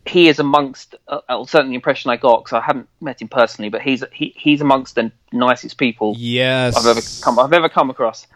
[0.06, 3.28] he is amongst uh, uh certainly the impression I got because I haven't met him
[3.28, 7.68] personally, but he's he, he's amongst the nicest people yes I've ever come I've ever
[7.68, 8.26] come across,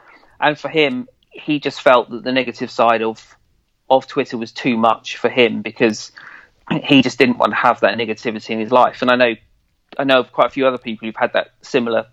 [0.41, 3.37] and for him, he just felt that the negative side of
[3.91, 6.13] of Twitter was too much for him because
[6.83, 9.03] he just didn't want to have that negativity in his life.
[9.03, 9.35] And I know,
[9.99, 12.07] I know of quite a few other people who've had that similar,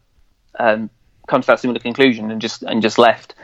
[0.57, 0.89] um,
[1.27, 3.35] come to that similar conclusion and just and just left.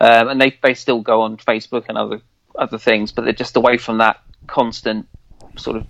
[0.00, 2.20] Um, and they they still go on Facebook and other
[2.54, 5.08] other things, but they're just away from that constant
[5.56, 5.86] sort of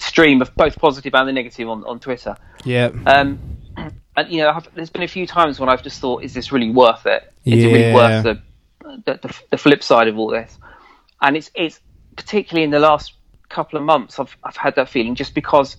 [0.00, 2.36] stream of both positive and the negative on on Twitter.
[2.64, 2.90] Yeah.
[3.06, 3.38] Um,
[4.16, 6.52] and you know, I've, there's been a few times when I've just thought, is this
[6.52, 7.32] really worth it?
[7.44, 7.68] Is yeah.
[7.68, 8.42] it really worth the,
[9.04, 10.56] the the the flip side of all this?
[11.20, 11.80] And it's it's
[12.16, 13.14] particularly in the last
[13.48, 15.76] couple of months, I've I've had that feeling just because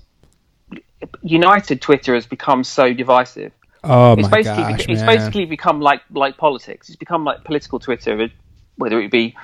[1.21, 3.51] United Twitter has become so divisive.
[3.85, 5.17] Oh it's basically gosh, it's man.
[5.17, 6.89] basically become like like politics.
[6.89, 8.29] It's become like political Twitter,
[8.75, 9.35] whether it be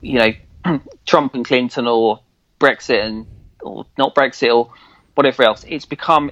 [0.00, 2.20] you know Trump and Clinton or
[2.58, 3.26] Brexit and
[3.60, 4.72] or not Brexit or
[5.14, 5.64] whatever else.
[5.68, 6.30] It's become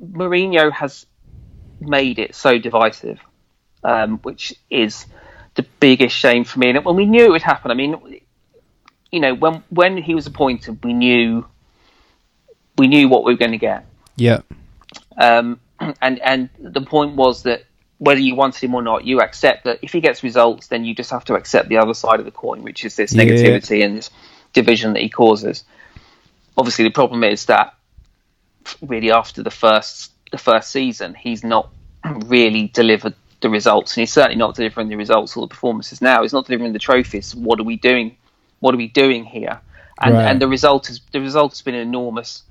[0.00, 1.06] Mourinho has
[1.80, 3.18] made it so divisive,
[3.82, 5.06] um, which is
[5.54, 6.70] the biggest shame for me.
[6.70, 8.20] And when we knew it would happen, I mean,
[9.10, 11.46] you know, when when he was appointed, we knew
[12.78, 13.86] we knew what we were going to get.
[14.16, 14.40] Yeah.
[15.16, 15.60] Um,
[16.00, 17.64] and and the point was that
[17.98, 20.94] whether you wanted him or not, you accept that if he gets results, then you
[20.94, 23.86] just have to accept the other side of the coin, which is this negativity yeah.
[23.86, 24.10] and this
[24.52, 25.64] division that he causes.
[26.56, 27.74] Obviously, the problem is that
[28.80, 31.70] really after the first the first season, he's not
[32.26, 36.22] really delivered the results, and he's certainly not delivering the results or the performances now.
[36.22, 37.34] He's not delivering the trophies.
[37.34, 38.16] What are we doing
[38.62, 39.60] what are we doing here?
[40.00, 40.24] And right.
[40.24, 42.44] and the result is the result has been an enormous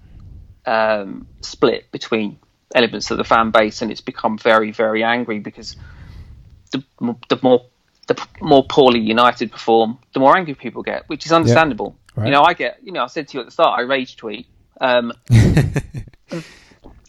[0.66, 2.38] um, split between
[2.74, 5.76] elements of the fan base, and it's become very very angry because
[6.72, 6.84] the
[7.30, 7.66] the more
[8.08, 11.96] the more poorly United perform, the more angry people get, which is understandable.
[11.96, 12.18] Yep.
[12.18, 12.26] Right.
[12.28, 14.16] You know, I get you know I said to you at the start, I rage
[14.18, 14.48] tweet.
[14.80, 15.14] Um,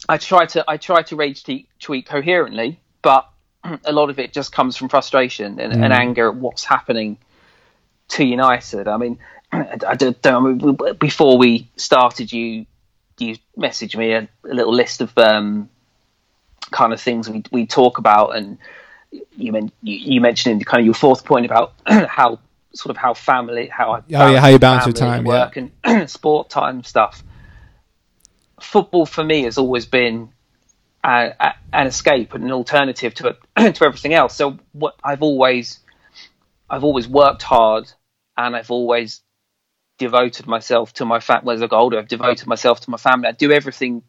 [0.09, 1.43] I try to I try to rage
[1.79, 3.29] tweet coherently, but
[3.85, 5.83] a lot of it just comes from frustration and, mm.
[5.83, 7.17] and anger at what's happening
[8.09, 8.87] to United.
[8.87, 9.19] I mean,
[9.51, 12.65] I don't, I mean, before we started, you
[13.17, 15.69] you messaged me a, a little list of um,
[16.71, 18.57] kind of things we we talk about, and
[19.35, 22.39] you, men, you, you mentioned in kind of your fourth point about how
[22.73, 25.67] sort of how family how I oh yeah how you balance your time work yeah.
[25.83, 27.23] and sport time stuff.
[28.59, 30.29] Football for me has always been
[31.03, 34.35] an escape and an alternative to to everything else.
[34.35, 35.79] So what I've always
[36.69, 37.91] I've always worked hard
[38.37, 39.21] and I've always
[39.97, 41.55] devoted myself to my family.
[41.55, 43.27] As I got older, I've devoted myself to my family.
[43.27, 44.03] I do everything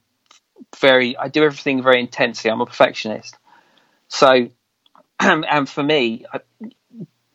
[0.79, 2.51] very, I do everything very intensely.
[2.51, 3.37] I'm a perfectionist.
[4.09, 4.49] So,
[5.21, 6.41] and for me, I,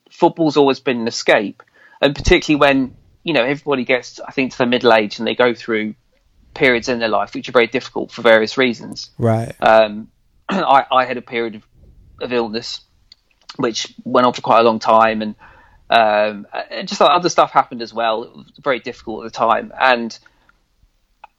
[0.09, 1.63] football's always been an escape.
[2.01, 5.35] And particularly when you know, everybody gets, I think, to the middle age and they
[5.35, 5.95] go through
[6.53, 9.11] periods in their life which are very difficult for various reasons.
[9.17, 9.55] Right.
[9.59, 10.09] Um,
[10.49, 11.63] I, I had a period of,
[12.21, 12.81] of illness
[13.57, 15.35] which went on for quite a long time, and
[15.90, 18.24] um, and just like other stuff happened as well.
[18.24, 20.18] It was very difficult at the time, and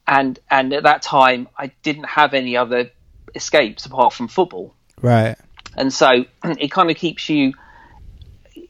[0.07, 2.91] and and at that time I didn't have any other
[3.35, 4.75] escapes apart from football.
[5.01, 5.37] Right.
[5.75, 7.53] And so it kind of keeps you.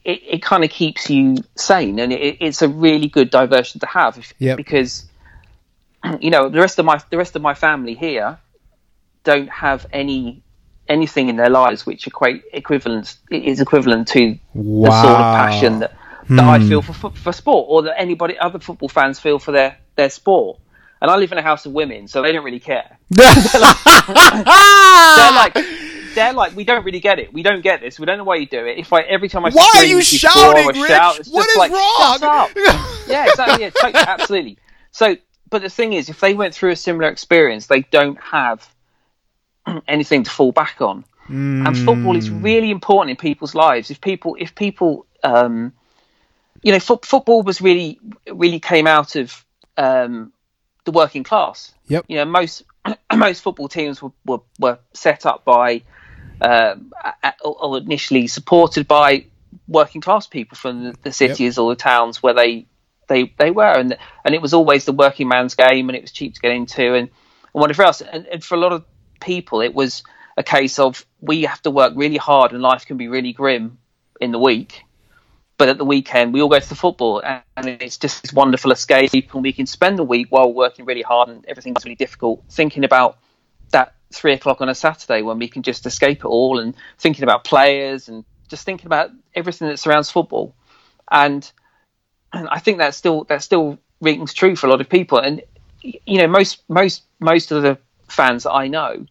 [0.04, 3.86] It, it kind of keeps you sane, and it, it's a really good diversion to
[3.88, 4.58] have if, Yep.
[4.58, 5.06] because
[6.20, 8.38] you know the rest of my the rest of my family here
[9.24, 10.44] don't have any
[10.92, 14.90] anything in their lives which equate equivalent is equivalent to Wow.
[14.90, 15.92] the sort of passion that,
[16.38, 16.70] that I Hmm.
[16.70, 20.60] feel for for sport, or that anybody other football fans feel for their their sport.
[21.02, 23.00] And I live in a house of women, so they don't really care.
[25.18, 25.58] They're like,
[26.16, 27.34] they're like, we don't really get it.
[27.34, 28.00] We don't get this.
[28.00, 28.78] We don't know why you do it.
[28.78, 30.78] If I every time I Why are you shouting, Rich?
[30.88, 32.50] shout, it's What just is like, wrong?
[33.08, 33.64] Yeah, exactly.
[33.64, 34.58] Yeah, totally, absolutely.
[34.92, 35.18] So,
[35.50, 38.68] but the thing is, if they went through a similar experience, they don't have
[39.88, 41.06] anything to fall back on.
[41.66, 43.90] And football is really important in people's lives.
[43.90, 45.72] If people, if people, um,
[46.62, 49.46] you know, fo- football was really, really came out of
[49.78, 50.34] um,
[50.84, 51.74] the working class.
[51.88, 52.06] Yep.
[52.10, 52.64] You know, most
[53.16, 55.84] most football teams were were, were set up by
[56.42, 56.92] um,
[57.24, 59.26] a- or initially supported by
[59.68, 62.66] working class people from the, the cities or the towns where they
[63.08, 66.12] they they were, and and it was always the working man's game, and it was
[66.12, 67.10] cheap to get into, and,
[67.54, 68.02] and whatever else.
[68.02, 68.86] And, and for a lot of
[69.22, 70.04] people, it was
[70.38, 73.78] a case of we have to work really hard, and life can be really grim
[74.20, 74.84] in the week.
[75.58, 77.44] But at the weekend, we all go to the football, and,
[77.82, 81.30] it's just this wonderful escape, and we can spend the week while working really hard
[81.30, 83.20] and everything's really difficult, thinking about
[83.72, 87.24] that three o'clock on a Saturday when we can just escape it all and thinking
[87.24, 90.56] about players and just thinking about everything that surrounds football.
[91.10, 91.50] And
[92.34, 95.20] and I think that still that still rings true for a lot of people.
[95.20, 95.42] And
[95.82, 97.78] you know, most most most of the
[98.08, 99.06] fans that I know,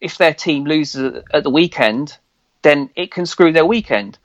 [0.00, 2.16] if their team loses at- the weekend,
[2.62, 4.18] then it can screw their weekend.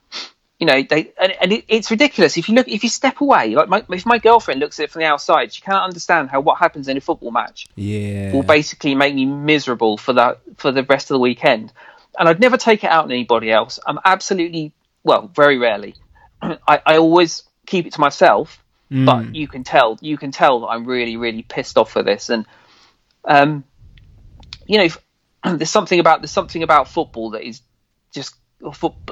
[0.59, 3.55] You know, they and, and it, it's ridiculous if you look if you step away.
[3.55, 6.39] Like my, if my girlfriend looks at it from the outside, she can't understand how
[6.39, 8.31] what happens in a football match Yeah.
[8.31, 11.73] will basically make me miserable for that for the rest of the weekend.
[12.19, 13.79] And I'd never take it out on anybody else.
[13.87, 14.73] I'm absolutely
[15.03, 15.95] well, very rarely.
[16.41, 18.63] I, I always keep it to myself,
[19.05, 22.29] but you can tell you can tell that I'm really really pissed off for this.
[22.29, 22.45] And
[23.25, 23.63] um,
[24.67, 24.89] you know,
[25.57, 27.61] there's something about there's something about football that is
[28.13, 28.35] just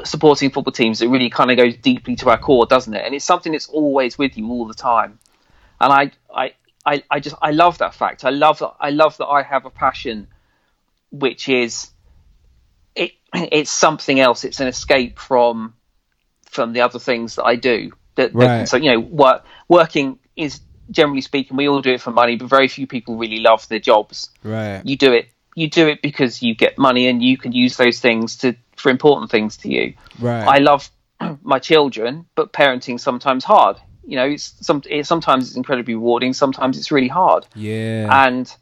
[0.04, 3.04] supporting football teams that really kind of goes deeply to our core, doesn't it?
[3.04, 5.18] And it's something that's always with you all the time.
[5.82, 6.54] And I, I,
[6.86, 8.26] I, I just I love that fact.
[8.26, 10.28] I love that I love that I have a passion,
[11.12, 11.90] which is
[12.96, 13.14] it.
[13.34, 14.44] It's something else.
[14.44, 15.74] It's an escape from
[16.46, 17.92] from the other things that I do.
[18.16, 18.68] That, that- Right.
[18.68, 20.62] so you know, work working is
[20.92, 23.80] generally speaking, we all do it for money, but very few people really love their
[23.80, 24.82] jobs right.
[24.84, 28.00] you do it you do it because you get money and you can use those
[28.00, 30.48] things to for important things to you Right.
[30.48, 30.90] i love
[31.42, 36.34] my children but parenting sometimes hard you know it's some it, sometimes it's incredibly rewarding
[36.34, 38.26] sometimes it's really hard yeah.
[38.28, 38.56] and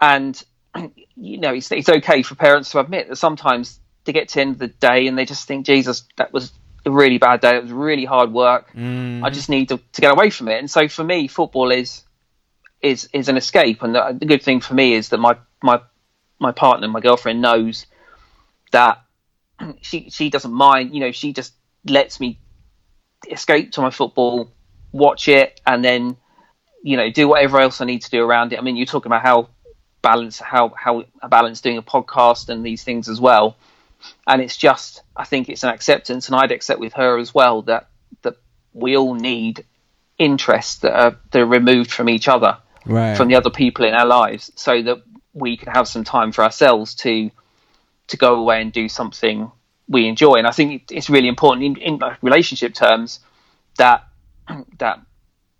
[0.00, 0.42] and
[1.16, 4.40] you know it's, it's okay for parents to admit that sometimes they get to the
[4.40, 6.52] end of the day and they just think jesus that was
[6.86, 8.70] a really bad day it was really hard work
[9.18, 9.24] Mm.
[9.24, 10.58] I just need to, to get away from it.
[10.58, 12.04] And so for me, football is
[12.80, 13.82] is is an escape.
[13.82, 15.80] And the, the good thing for me is that my my
[16.38, 17.86] my partner, my girlfriend, knows
[18.72, 19.02] that
[19.80, 20.94] she she doesn't mind.
[20.94, 21.54] You know, she just
[21.84, 22.38] lets me
[23.30, 24.52] escape to my football,
[24.92, 26.16] watch it, and then
[26.82, 28.58] you know do whatever else I need to do around it.
[28.58, 29.48] I mean, you're talking about how
[30.02, 33.56] balance how how a balance doing a podcast and these things as well.
[34.28, 37.62] And it's just, I think it's an acceptance, and I'd accept with her as well
[37.62, 37.88] that
[38.22, 38.36] that
[38.72, 39.64] we all need
[40.18, 43.16] interests that are, that are removed from each other, right.
[43.16, 45.02] from the other people in our lives, so that
[45.34, 47.30] we can have some time for ourselves to
[48.08, 49.50] to go away and do something
[49.86, 50.34] we enjoy.
[50.34, 53.20] And I think it's really important in, in relationship terms
[53.76, 54.06] that
[54.78, 55.00] that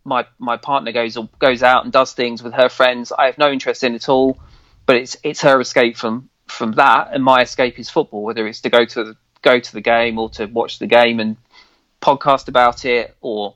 [0.05, 3.51] my my partner goes goes out and does things with her friends I have no
[3.51, 4.39] interest in at all,
[4.87, 8.23] but it's it's her escape from from that, and my escape is football.
[8.23, 11.21] Whether it's to go to the, go to the game or to watch the game
[11.21, 11.37] and
[12.01, 13.55] podcast about it, or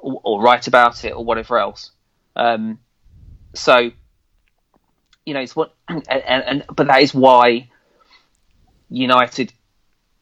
[0.00, 1.90] or, write about it, or whatever else.
[2.36, 2.78] Um,
[3.54, 3.90] so
[5.28, 7.68] you know, it's what and, and, but that is why
[8.88, 9.52] United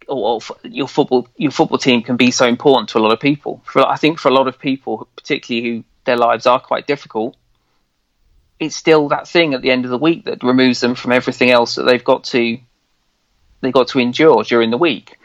[0.08, 3.62] or, your football your football team can be so important to a lot of people.
[3.64, 7.36] For I think for a lot of people, particularly who their lives are quite difficult,
[8.58, 11.50] it's still that thing at the end of the week that removes them from everything
[11.50, 12.58] else that they've got to
[13.60, 15.18] they've got to endure during the week.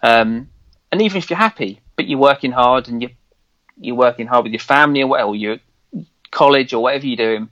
[0.00, 0.48] Um,
[0.92, 3.10] and even if you're happy, but you're working hard and you
[3.76, 5.58] you're working hard with your family or whatever, you're
[6.30, 7.48] college or whatever you're doing,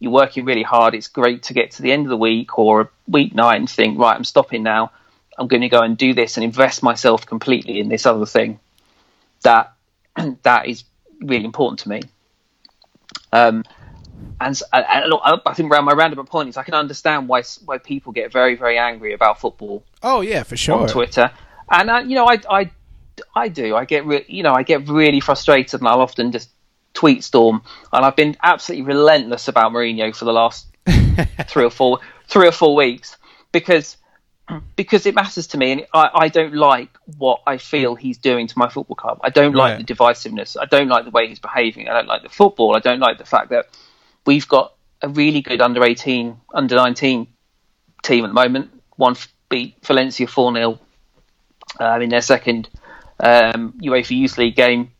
[0.00, 0.94] you're working really hard.
[0.94, 3.98] It's great to get to the end of the week or a weeknight and think,
[3.98, 4.90] right, I'm stopping now.
[5.38, 8.58] I'm going to go and do this and invest myself completely in this other thing.
[9.42, 9.74] That
[10.42, 10.84] that is
[11.20, 12.02] really important to me.
[13.32, 13.64] Um,
[14.40, 15.14] and, and
[15.44, 18.54] I think around my roundabout point is I can understand why why people get very
[18.56, 19.84] very angry about football.
[20.02, 21.30] Oh yeah, for sure on Twitter,
[21.70, 22.70] and uh, you know I, I
[23.34, 26.50] I do I get re- you know I get really frustrated and I'll often just
[26.94, 27.62] tweet storm,
[27.92, 30.66] and I've been absolutely relentless about Mourinho for the last
[31.48, 33.16] three or four three or four weeks
[33.52, 33.96] because
[34.76, 38.48] because it matters to me, and I, I don't like what I feel he's doing
[38.48, 39.20] to my football club.
[39.22, 39.78] I don't right.
[39.78, 40.56] like the divisiveness.
[40.60, 41.88] I don't like the way he's behaving.
[41.88, 42.76] I don't like the football.
[42.76, 43.68] I don't like the fact that
[44.26, 47.28] we've got a really good under eighteen, under nineteen
[48.02, 48.70] team at the moment.
[48.96, 49.16] One
[49.48, 50.78] beat Valencia four 0
[51.78, 52.68] um, in their second
[53.18, 54.92] um, UEFA Youth League game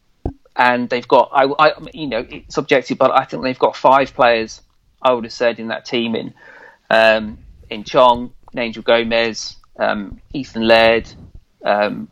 [0.57, 4.15] and they've got I, I, you know it's objective, but I think they've got five
[4.15, 4.61] players.
[5.03, 6.35] I would have said in that team in
[6.91, 7.39] um,
[7.71, 11.11] in Chong, Angel Gomes, um, Ethan Laird,
[11.65, 12.09] um,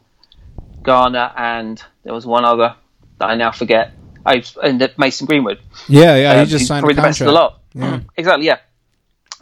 [0.82, 2.74] Garner, and there was one other
[3.18, 3.92] that I now forget.
[4.24, 5.60] I and Mason Greenwood.
[5.88, 7.60] Yeah, yeah, he um, just signed probably the best of the lot.
[7.74, 8.00] Yeah.
[8.16, 8.58] exactly, yeah.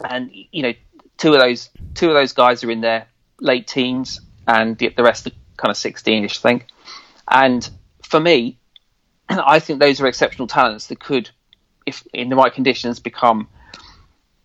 [0.03, 0.73] And you know,
[1.17, 3.07] two of those two of those guys are in their
[3.39, 6.67] late teens, and the, the rest are kind of sixteen-ish, I think.
[7.27, 7.69] And
[8.03, 8.57] for me,
[9.29, 11.29] I think those are exceptional talents that could,
[11.85, 13.47] if in the right conditions, become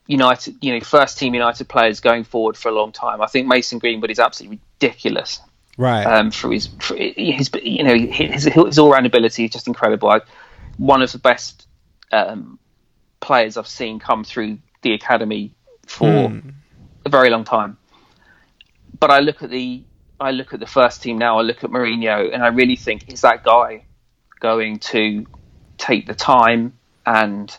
[0.06, 3.20] United, you know, first team United players going forward for a long time.
[3.20, 5.40] I think Mason Greenwood is absolutely ridiculous,
[5.76, 6.04] right?
[6.04, 10.10] Um, for his, for his, you know, his, his all round ability is just incredible.
[10.10, 10.20] I,
[10.78, 11.68] one of the best
[12.10, 12.58] um,
[13.20, 15.54] players I've seen come through the academy
[15.86, 16.54] for mm.
[17.04, 17.78] a very long time.
[18.98, 19.82] But I look at the
[20.20, 21.38] I look at the first team now.
[21.38, 23.84] I look at Mourinho, and I really think he's that guy
[24.42, 25.24] going to
[25.78, 26.72] take the time
[27.06, 27.56] and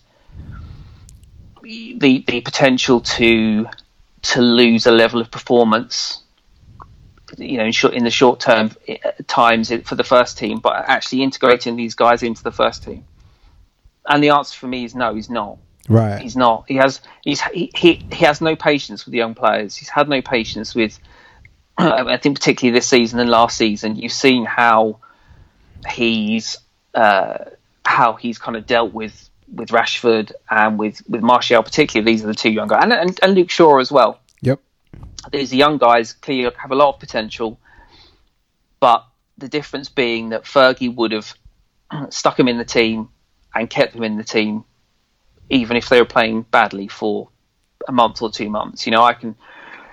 [1.61, 3.65] the the potential to
[4.21, 6.21] to lose a level of performance
[7.37, 10.73] you know in, short, in the short term uh, times for the first team but
[10.73, 13.05] actually integrating these guys into the first team.
[14.05, 15.57] And the answer for me is no he's not.
[15.87, 16.21] Right.
[16.21, 16.65] He's not.
[16.67, 19.75] He has he's he, he, he has no patience with young players.
[19.75, 20.99] He's had no patience with
[21.77, 24.99] I think particularly this season and last season you've seen how
[25.89, 26.57] he's
[26.93, 27.45] uh,
[27.85, 32.11] how he's kind of dealt with with Rashford and with with Martial, particularly.
[32.11, 34.19] These are the two young guys, and, and, and Luke Shaw as well.
[34.41, 34.59] Yep,
[35.31, 37.59] these are young guys clearly have a lot of potential,
[38.79, 39.05] but
[39.37, 41.33] the difference being that Fergie would have
[42.09, 43.09] stuck him in the team
[43.55, 44.63] and kept him in the team,
[45.49, 47.29] even if they were playing badly for
[47.87, 48.85] a month or two months.
[48.85, 49.35] You know, I can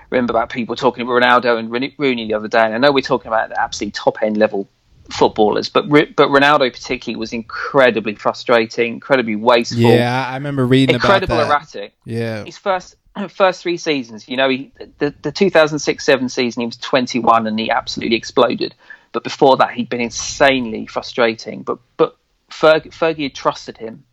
[0.09, 3.01] remember about people talking about Ronaldo and Rooney the other day, and I know we're
[3.01, 4.67] talking about the absolute top end level
[5.11, 9.81] footballers, but but Ronaldo particularly was incredibly frustrating, incredibly wasteful.
[9.81, 11.75] Yeah, I remember reading incredible about that.
[11.75, 11.93] erratic.
[12.05, 12.95] Yeah, his first
[13.29, 17.69] first three seasons, you know, he, the the 2006-7 season, he was 21 and he
[17.69, 18.73] absolutely exploded.
[19.11, 21.63] But before that, he'd been insanely frustrating.
[21.63, 22.15] But but
[22.49, 24.03] Ferg, Fergie had trusted him,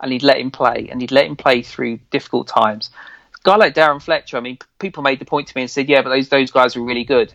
[0.00, 2.90] and he'd let him play, and he'd let him play through difficult times.
[3.34, 5.88] A guy like Darren Fletcher, I mean, people made the point to me and said,
[5.88, 7.34] "Yeah, but those those guys were really good."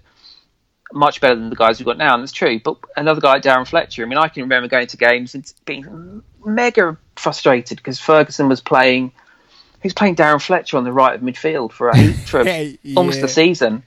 [0.93, 2.59] Much better than the guys we've got now, and that's true.
[2.59, 4.03] But another guy, Darren Fletcher.
[4.03, 8.61] I mean, I can remember going to games and being mega frustrated because Ferguson was
[8.61, 9.11] playing.
[9.81, 12.73] he's playing Darren Fletcher on the right of midfield for a, for yeah.
[12.95, 13.83] almost a season,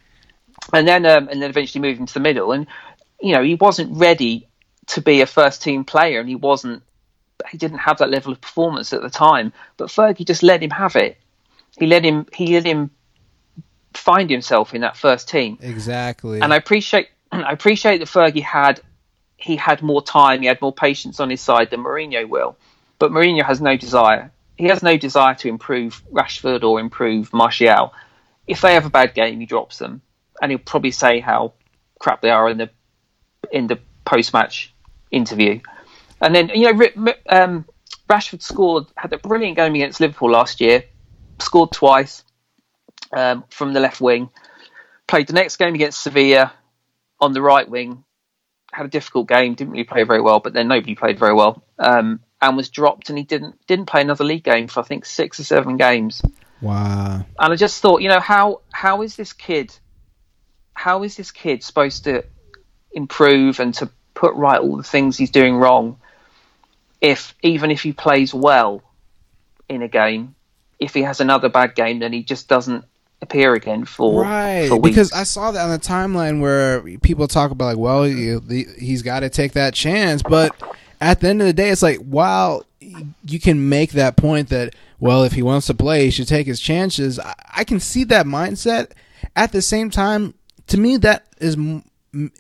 [0.72, 2.52] and then um, and then eventually moved to the middle.
[2.52, 2.66] And
[3.20, 4.48] you know, he wasn't ready
[4.88, 6.82] to be a first team player, and he wasn't.
[7.50, 9.52] He didn't have that level of performance at the time.
[9.76, 11.18] But Fergie just let him have it.
[11.78, 12.26] He let him.
[12.32, 12.90] He let him
[13.96, 15.58] find himself in that first team.
[15.60, 16.40] Exactly.
[16.40, 18.80] And I appreciate I appreciate that Fergie had
[19.36, 22.56] he had more time, he had more patience on his side than Mourinho will.
[22.98, 24.32] But Mourinho has no desire.
[24.56, 27.92] He has no desire to improve Rashford or improve Martial.
[28.46, 30.00] If they have a bad game, he drops them,
[30.40, 31.54] and he'll probably say how
[31.98, 32.70] crap they are in the
[33.52, 34.72] in the post match
[35.10, 35.60] interview.
[36.20, 37.64] And then you know, um,
[38.08, 40.84] Rashford scored had a brilliant game against Liverpool last year,
[41.40, 42.22] scored twice
[43.14, 44.30] um, from the left wing.
[45.06, 46.52] Played the next game against Sevilla
[47.20, 48.04] on the right wing.
[48.72, 49.54] Had a difficult game.
[49.54, 51.62] Didn't really play very well, but then nobody played very well.
[51.78, 55.06] Um, and was dropped, and he didn't didn't play another league game for I think
[55.06, 56.20] six or seven games.
[56.60, 57.24] Wow!
[57.38, 59.74] And I just thought, you know, how how is this kid?
[60.74, 62.24] How is this kid supposed to
[62.92, 65.98] improve and to put right all the things he's doing wrong?
[67.00, 68.82] If even if he plays well
[69.68, 70.34] in a game,
[70.78, 72.84] if he has another bad game, then he just doesn't
[73.24, 77.50] appear again for right for because I saw that on the timeline where people talk
[77.50, 80.54] about like, well, he, he's got to take that chance, but
[81.00, 84.74] at the end of the day, it's like while you can make that point that
[85.00, 87.18] well, if he wants to play, he should take his chances.
[87.18, 88.92] I, I can see that mindset.
[89.36, 90.34] At the same time,
[90.68, 91.56] to me, that is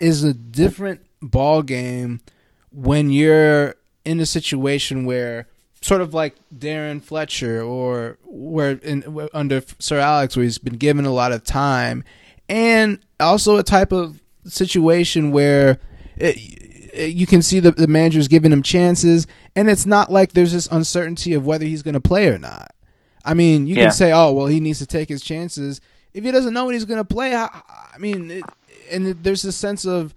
[0.00, 2.20] is a different ball game
[2.70, 3.74] when you're
[4.04, 5.48] in a situation where
[5.84, 11.04] sort of like Darren Fletcher or where in, under Sir Alex where he's been given
[11.04, 12.04] a lot of time
[12.48, 15.78] and also a type of situation where
[16.16, 16.38] it,
[16.94, 20.52] it, you can see the, the manager's giving him chances and it's not like there's
[20.52, 22.74] this uncertainty of whether he's going to play or not.
[23.22, 23.84] I mean, you yeah.
[23.84, 25.80] can say, "Oh, well, he needs to take his chances."
[26.12, 27.48] If he doesn't know when he's going to play, I,
[27.94, 28.44] I mean, it,
[28.90, 30.14] and there's this sense of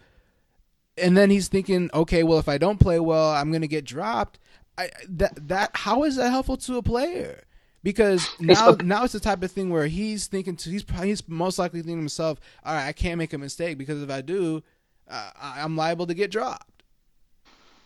[0.98, 3.85] and then he's thinking, okay, well, if I don't play well, I'm going to get
[3.85, 4.39] dropped.
[4.78, 7.44] I, that that how is that helpful to a player?
[7.84, 11.10] Because now it's, now it's the type of thing where he's thinking to, he's probably
[11.10, 14.10] he's most likely thinking to himself, all right, I can't make a mistake because if
[14.10, 14.62] I do,
[15.10, 16.84] uh, I'm liable to get dropped.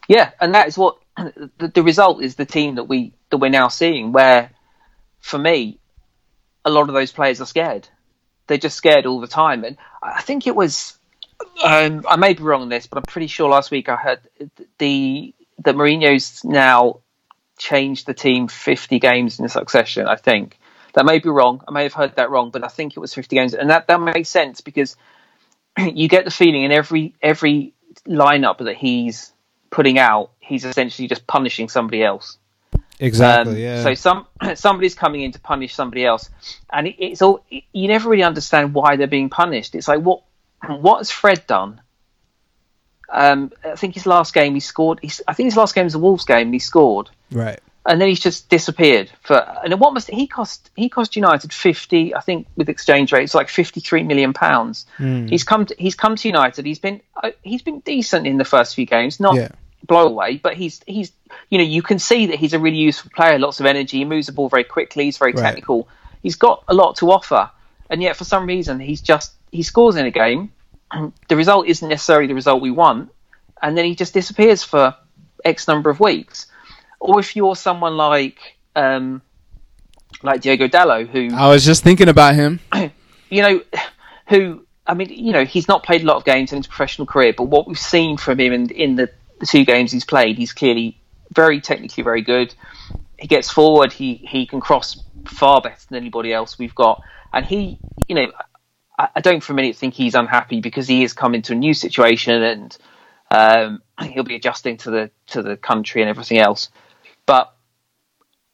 [0.08, 2.36] Yeah, and that is what the, the result is.
[2.36, 4.52] The team that we that we're now seeing, where
[5.20, 5.80] for me,
[6.66, 7.88] a lot of those players are scared.
[8.48, 10.98] They're just scared all the time, and I think it was
[11.64, 14.20] um, I may be wrong on this, but I'm pretty sure last week I heard
[14.78, 17.00] the that Mourinho's now
[17.58, 20.08] changed the team 50 games in succession.
[20.08, 20.58] I think
[20.94, 21.62] that may be wrong.
[21.68, 23.88] I may have heard that wrong, but I think it was 50 games, and that
[23.88, 24.96] that makes sense because
[25.78, 27.74] you get the feeling in every every
[28.08, 29.32] lineup that he's
[29.70, 32.38] putting out, he's essentially just punishing somebody else.
[33.00, 33.54] Exactly.
[33.54, 33.84] Um, yeah.
[33.84, 36.30] So some somebody's coming in to punish somebody else,
[36.72, 39.76] and it, it's all you never really understand why they're being punished.
[39.76, 40.24] It's like what
[40.68, 41.82] what has Fred done?
[43.12, 45.00] Um, I think his last game he scored.
[45.02, 47.10] He's, I think his last game was the Wolves game, and he scored.
[47.32, 47.60] Right.
[47.86, 49.36] And then he's just disappeared for.
[49.36, 50.70] And what must he cost?
[50.76, 52.14] He cost United fifty.
[52.14, 54.86] I think with exchange rates, like fifty-three million pounds.
[55.00, 55.30] Mm.
[55.30, 55.66] He's come.
[55.66, 56.66] To, he's come to United.
[56.66, 57.02] He's been.
[57.22, 59.20] Uh, he's been decent in the first few games.
[59.20, 59.50] Not yeah.
[59.88, 60.82] blow away, but he's.
[60.86, 61.12] He's.
[61.50, 63.40] You know, you can see that he's a really useful player.
[63.40, 63.98] Lots of energy.
[63.98, 65.06] He moves the ball very quickly.
[65.06, 65.42] He's very right.
[65.42, 65.88] technical.
[66.22, 67.50] He's got a lot to offer,
[67.90, 70.52] and yet for some reason he's just he scores in a game,
[71.28, 73.12] the result isn't necessarily the result we want,
[73.62, 74.96] and then he just disappears for
[75.44, 76.48] X number of weeks.
[77.00, 78.40] Or if you're someone like
[78.76, 79.22] um,
[80.24, 82.60] like Diogo Dalot, who I was just thinking about him,
[83.30, 83.62] you know,
[84.28, 87.06] who I mean, you know, he's not played a lot of games in his professional
[87.06, 89.10] career, but what we've seen from him in, in the,
[89.40, 91.00] the two games he's played, he's clearly
[91.32, 92.54] very technically very good.
[93.18, 97.02] He gets forward, he he can cross far better than anybody else we've got,
[97.32, 98.32] and he, you know,
[98.98, 101.74] I don't for a minute think he's unhappy because he has come into a new
[101.74, 102.78] situation and
[103.32, 103.82] um,
[104.12, 106.70] he'll be adjusting to the to the country and everything else.
[107.26, 107.56] But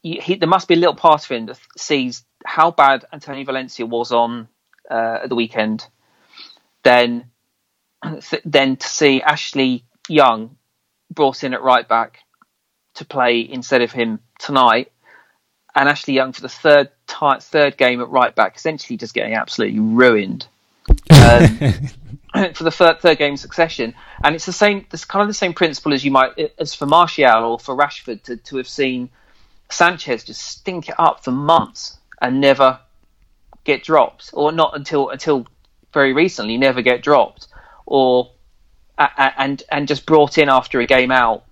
[0.03, 3.85] he, there must be a little part of him that sees how bad Antonio Valencia
[3.85, 4.47] was on
[4.89, 5.85] uh, at the weekend.
[6.83, 7.31] Then,
[8.45, 10.57] then to see Ashley Young
[11.11, 12.19] brought in at right back
[12.95, 14.91] to play instead of him tonight
[15.77, 19.35] and Ashley Young for the third t- third game at right back, essentially just getting
[19.35, 20.47] absolutely ruined
[21.11, 21.47] um,
[22.53, 23.93] for the third, third game succession.
[24.23, 24.87] And it's the same.
[24.91, 28.23] It's kind of the same principle as you might as for Martial or for Rashford
[28.23, 29.09] to, to have seen
[29.69, 32.79] Sanchez just stink it up for months and never
[33.63, 35.45] get dropped, or not until until
[35.93, 37.47] very recently, never get dropped,
[37.85, 38.31] or
[38.97, 41.43] and and just brought in after a game out,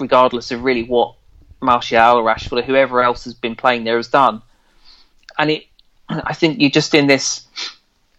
[0.00, 1.14] regardless of really what
[1.60, 4.42] Martial or Rashford or whoever else has been playing there has done.
[5.38, 5.66] And it,
[6.08, 7.46] I think you're just in this,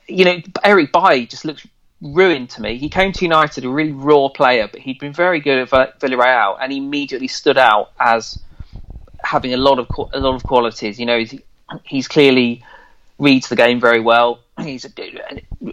[0.07, 1.65] you know, Eric Bailly just looks
[2.01, 2.77] ruined to me.
[2.77, 6.57] He came to United a really raw player, but he'd been very good at Villarreal,
[6.61, 8.39] and he immediately stood out as
[9.23, 10.99] having a lot of a lot of qualities.
[10.99, 11.23] You know,
[11.83, 12.63] he's, clearly
[13.17, 14.39] reads the game very well.
[14.61, 14.89] He's a,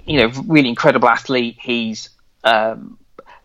[0.05, 1.57] you know really incredible athlete.
[1.61, 2.11] He's
[2.45, 2.99] um,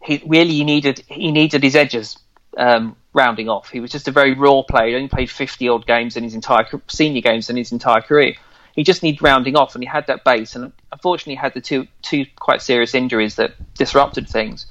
[0.04, 2.18] he really he needed he needed his edges
[2.58, 3.70] um, rounding off.
[3.70, 4.90] He was just a very raw player.
[4.90, 8.36] He only played 50 odd games in his entire senior games in his entire career.
[8.74, 10.56] He just needed rounding off, and he had that base.
[10.56, 14.66] And unfortunately, he had the two two quite serious injuries that disrupted things.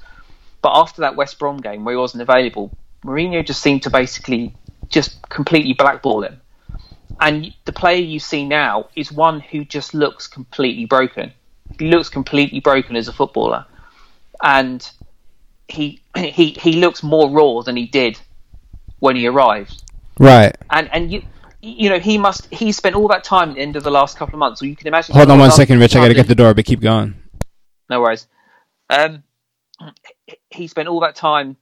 [0.61, 2.71] But after that West Brom game where he wasn't available,
[3.03, 4.55] Mourinho just seemed to basically
[4.89, 6.41] just completely blackball him.
[7.19, 11.33] And the player you see now is one who just looks completely broken.
[11.77, 13.65] He looks completely broken as a footballer.
[14.41, 14.89] And
[15.67, 18.19] he he he looks more raw than he did
[19.01, 19.83] when he arrived.
[20.17, 20.55] Right.
[20.69, 21.23] And and you
[21.61, 24.17] you know he must he spent all that time at the end of the last
[24.17, 24.61] couple of months.
[24.61, 25.13] So you can imagine.
[25.13, 25.95] Hold on one second, Rich.
[25.95, 27.15] I got to get the door, but keep going.
[27.89, 28.27] No worries.
[28.89, 29.23] Um,
[30.49, 31.57] he spent all that time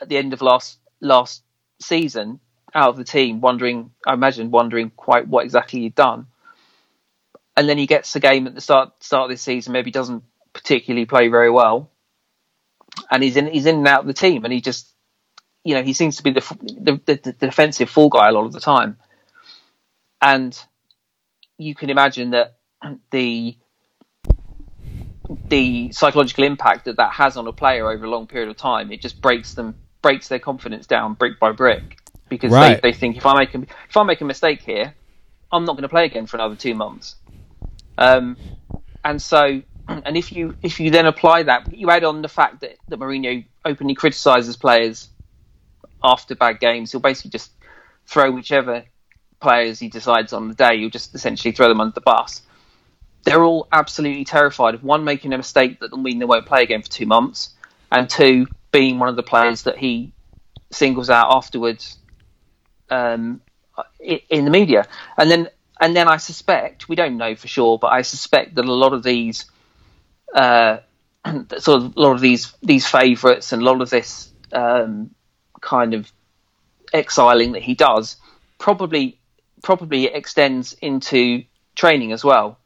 [0.00, 1.42] at the end of last last
[1.80, 2.40] season
[2.74, 3.90] out of the team, wondering.
[4.06, 6.26] I imagine wondering quite what exactly he'd done.
[7.56, 9.72] And then he gets a game at the start start of this season.
[9.72, 10.22] Maybe doesn't
[10.52, 11.90] particularly play very well,
[13.10, 14.89] and he's in he's in and out of the team, and he just
[15.64, 18.46] you know he seems to be the the, the, the defensive fall guy a lot
[18.46, 18.98] of the time,
[20.22, 20.58] and
[21.58, 22.58] you can imagine that
[23.12, 23.56] the
[25.50, 28.92] the psychological impact that that has on a player over a long period of time
[28.92, 31.82] it just breaks them breaks their confidence down brick by brick
[32.30, 32.58] because Right.
[32.58, 34.96] they, they think if I make a, if I make a mistake here,
[35.52, 37.16] I'm not going to play again for another two months.
[37.98, 38.38] Um,
[39.04, 42.60] and so, and if you if you then apply that, you add on the fact
[42.62, 45.10] that that Mourinho openly criticises players
[46.02, 46.92] after bad games.
[46.92, 47.52] He'll basically just
[48.06, 48.84] throw whichever
[49.40, 50.78] players he decides on the day.
[50.78, 52.42] He'll just essentially throw them under the bus.
[53.24, 56.62] They're all absolutely terrified of one making a mistake that will mean they won't play
[56.62, 57.50] again for two months,
[57.92, 60.12] and two being one of the players that he
[60.70, 61.98] singles out afterwards
[62.88, 63.40] um,
[64.00, 64.86] in the media,
[65.18, 65.48] and then
[65.80, 68.92] and then I suspect we don't know for sure, but I suspect that a lot
[68.92, 69.44] of these
[70.34, 70.78] uh,
[71.58, 75.14] sort of a lot of these these favourites and a lot of this um,
[75.60, 76.10] kind of
[76.92, 78.16] exiling that he does
[78.58, 79.18] probably
[79.62, 82.58] probably extends into training as well.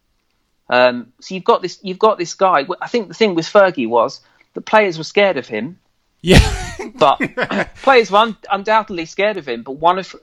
[0.71, 2.67] Um, so you've got this you've got this guy.
[2.81, 4.21] I think the thing with Fergie was
[4.55, 5.79] the players were scared of him
[6.23, 6.41] Yeah.
[6.95, 7.19] but
[7.83, 9.63] players were un- undoubtedly scared of him.
[9.63, 10.15] But one of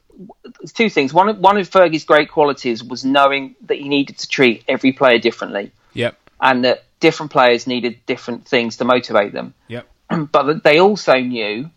[0.74, 1.14] two things.
[1.14, 4.94] One of, one of Fergie's great qualities was knowing that he needed to treat every
[4.94, 6.18] player differently, yep.
[6.40, 9.54] and that different players needed different things to motivate them.
[9.68, 9.88] Yep.
[10.32, 11.70] but that they also knew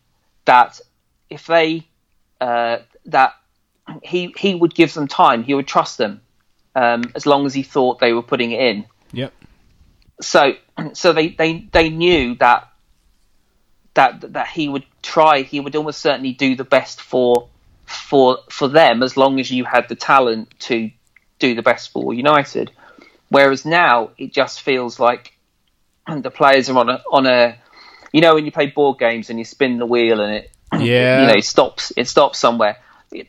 [0.44, 0.80] that
[1.30, 1.86] if they
[2.40, 3.34] uh, that
[4.02, 6.20] he he would give them time, he would trust them
[6.74, 8.86] um, as long as he thought they were putting it in.
[9.12, 9.32] Yep.
[10.20, 10.54] so
[10.92, 12.68] so they, they they knew that
[13.94, 17.48] that that he would try he would almost certainly do the best for
[17.84, 20.90] for for them as long as you had the talent to
[21.38, 22.70] do the best for United.
[23.28, 25.32] Whereas now it just feels like
[26.20, 27.56] the players are on a on a
[28.14, 31.20] you know when you play board games and you spin the wheel and it Yeah.
[31.22, 32.78] you know it stops it stops somewhere.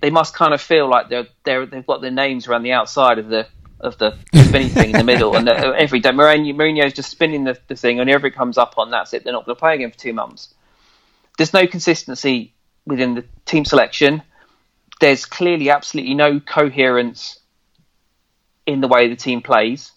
[0.01, 3.17] They must kind of feel like they're they're they've got their names around the outside
[3.17, 3.47] of the
[3.79, 6.11] of the spinning thing in the middle and uh, every day.
[6.11, 9.23] Mourinho, Mourinho's just spinning the, the thing and whenever it comes up on that's it.
[9.23, 10.53] They're not going to play again for two months.
[11.37, 12.53] There's no consistency
[12.85, 14.21] within the team selection.
[15.01, 17.39] There's clearly absolutely no coherence
[18.67, 19.91] in the way the team plays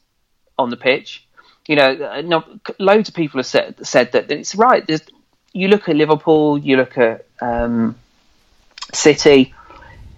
[0.58, 1.27] on the pitch
[1.68, 2.44] you know uh, no,
[2.80, 5.02] loads of people have said said that it's right there's
[5.52, 7.94] you look at Liverpool you look at um,
[8.92, 9.54] City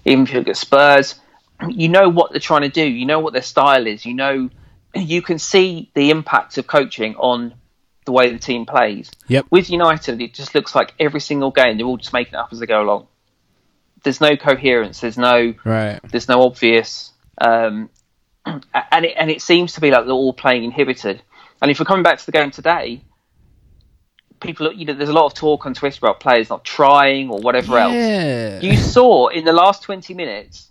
[0.05, 1.17] even if you look at Spurs,
[1.69, 2.85] you know what they're trying to do.
[2.85, 4.07] You know what their style is.
[4.07, 4.51] You know,
[4.95, 7.55] you can see the impact of coaching on
[8.07, 9.11] the way the team plays.
[9.29, 9.47] Yep.
[9.51, 12.49] With United, it just looks like every single game they're all just making it up
[12.53, 13.07] as they go along.
[14.03, 15.01] There's no coherence.
[15.01, 16.01] There's no Right.
[16.11, 17.91] there's no obvious, um,
[18.47, 21.23] and it and it seems to be like they're all playing inhibited.
[21.63, 23.03] And if we're coming back to the game today,
[24.41, 27.41] people, you know, there's a lot of talk on Twitter about players not trying or
[27.41, 28.63] whatever else.
[28.63, 30.69] You saw in the last 20 minutes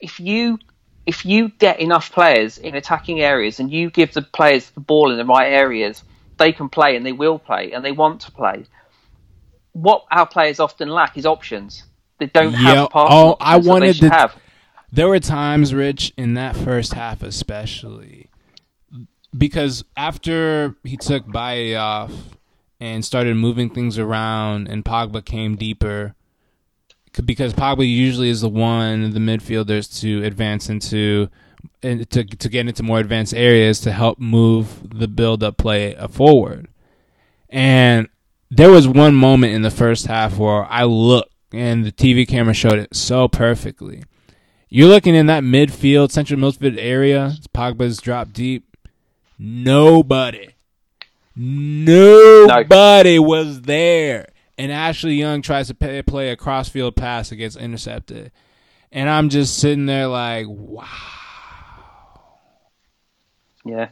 [0.00, 0.58] if you
[1.06, 5.10] if you get enough players in attacking areas and you give the players the ball
[5.10, 6.02] in the right areas
[6.38, 8.64] they can play and they will play and they want to play.
[9.72, 11.84] What our players often lack is options.
[12.18, 14.36] They don't Yeah, have passing oh, options I that they wanted should to- have.
[14.92, 18.28] There were times, Rich, in that first half especially,
[19.36, 22.12] because after he took Bailly off
[22.80, 26.14] and started moving things around, and Pogba came deeper,
[27.24, 31.28] because Pogba usually is the one the midfielders to advance into,
[31.82, 35.96] and to to get into more advanced areas to help move the build up play
[35.96, 36.68] uh, forward,
[37.48, 38.08] and
[38.50, 42.54] there was one moment in the first half where I looked and the TV camera
[42.54, 44.02] showed it so perfectly.
[44.68, 47.34] You're looking in that midfield, central midfield area.
[47.54, 48.73] Pogba's dropped deep.
[49.38, 50.50] Nobody,
[51.34, 54.28] nobody was there.
[54.56, 58.30] And Ashley Young tries to play, play a crossfield pass that gets intercepted.
[58.92, 60.86] And I'm just sitting there like, wow.
[63.64, 63.88] yeah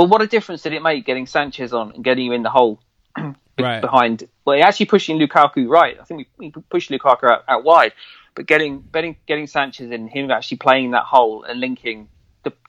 [0.00, 2.48] but what a difference did it make getting Sanchez on and getting you in the
[2.48, 2.80] hole
[3.58, 3.82] Right.
[3.82, 4.24] behind.
[4.46, 5.98] Well, he actually pushing Lukaku right.
[6.00, 7.92] I think we, we pushed Lukaku out, out wide,
[8.34, 12.08] but getting getting getting Sanchez in, him actually playing that hole and linking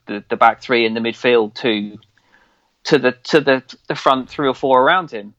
[0.08, 1.98] the, the, back three in the midfield to
[2.84, 5.34] to the to the the front three or four around him,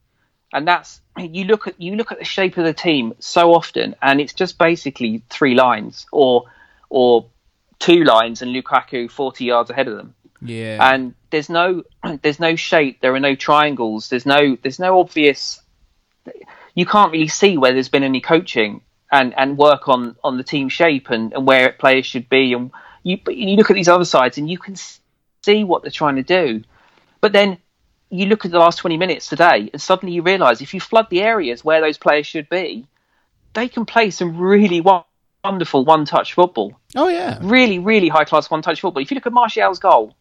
[0.53, 3.95] and that's you look at you look at the shape of the team so often,
[4.01, 6.45] and it's just basically three lines or
[6.89, 7.25] or
[7.79, 10.15] two lines and Lukaku forty yards ahead of them.
[10.45, 10.93] Yeah.
[10.93, 11.83] and there's no
[12.21, 13.01] there's no shape.
[13.01, 14.09] There are no triangles.
[14.09, 15.61] There's no there's no obvious
[16.75, 18.81] you can't really see where there's been any coaching
[19.11, 22.71] and and work on on the team shape and, and where players should be and
[23.03, 24.75] you but you look at these other sides and you can
[25.43, 26.63] see what they're trying to do
[27.21, 27.57] but then
[28.13, 31.07] you look at the last 20 minutes today, and suddenly you realise if you flood
[31.09, 32.85] the areas where those players should be,
[33.53, 34.83] they can play some really
[35.43, 36.79] wonderful one-touch football.
[36.95, 39.01] Oh yeah, really, really high-class one-touch football.
[39.01, 40.15] If you look at Martial's goal,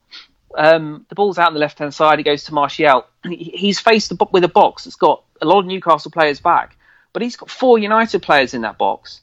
[0.57, 2.19] um, the ball's out on the left-hand side.
[2.19, 3.05] He goes to Martial.
[3.29, 6.79] He's faced with a box that's got a lot of Newcastle players back,
[7.13, 9.21] but he's got four United players in that box.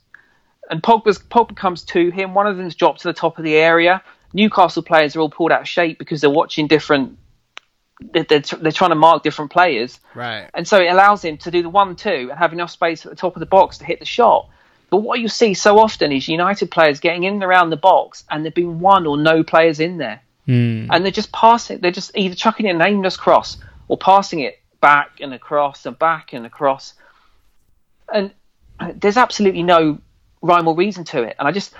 [0.69, 2.33] And Pogba's, Pogba comes to him.
[2.33, 4.03] One of them's dropped to the top of the area.
[4.33, 7.17] Newcastle players are all pulled out of shape because they're watching different.
[7.99, 10.47] They're, they're, they're trying to mark different players, right?
[10.53, 13.15] And so it allows him to do the one-two and have enough space at the
[13.15, 14.47] top of the box to hit the shot.
[14.89, 18.23] But what you see so often is United players getting in and around the box,
[18.29, 20.87] and there being one or no players in there, mm.
[20.89, 21.79] and they're just passing.
[21.79, 25.97] They're just either chucking in an aimless cross or passing it back and across and
[25.99, 26.93] back and across,
[28.13, 28.31] and
[28.95, 29.99] there's absolutely no
[30.41, 31.35] rhyme or reason to it.
[31.39, 31.73] And I just,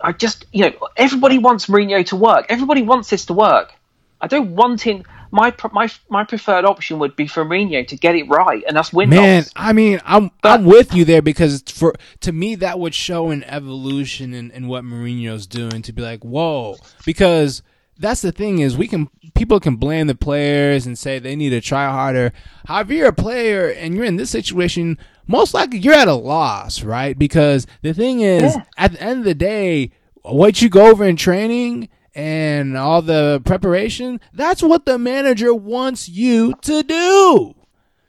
[0.00, 2.46] I just, you know, everybody wants Mourinho to work.
[2.48, 3.72] Everybody wants this to work.
[4.20, 5.04] I don't want him.
[5.34, 8.92] My my my preferred option would be for Mourinho to get it right and us
[8.92, 9.08] win.
[9.08, 12.94] Man, I mean, I'm but, I'm with you there because for to me that would
[12.94, 16.76] show an evolution in, in what Mourinho's doing to be like, whoa,
[17.06, 17.62] because
[17.98, 21.50] that's the thing is we can people can blame the players and say they need
[21.50, 22.32] to try harder.
[22.66, 26.82] However, you're a player and you're in this situation, most likely you're at a loss,
[26.82, 27.18] right?
[27.18, 28.64] Because the thing is, yeah.
[28.76, 29.92] at the end of the day,
[30.22, 36.08] what you go over in training and all the preparation, that's what the manager wants
[36.08, 37.54] you to do.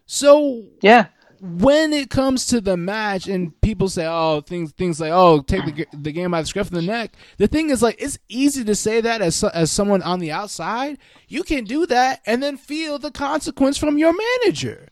[0.06, 1.08] So yeah,
[1.44, 5.66] when it comes to the match and people say, "Oh, things things like oh, take
[5.66, 8.64] the the game by the scruff of the neck," the thing is like it's easy
[8.64, 10.98] to say that as as someone on the outside.
[11.28, 14.88] You can do that and then feel the consequence from your manager.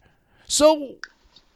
[0.45, 0.95] So,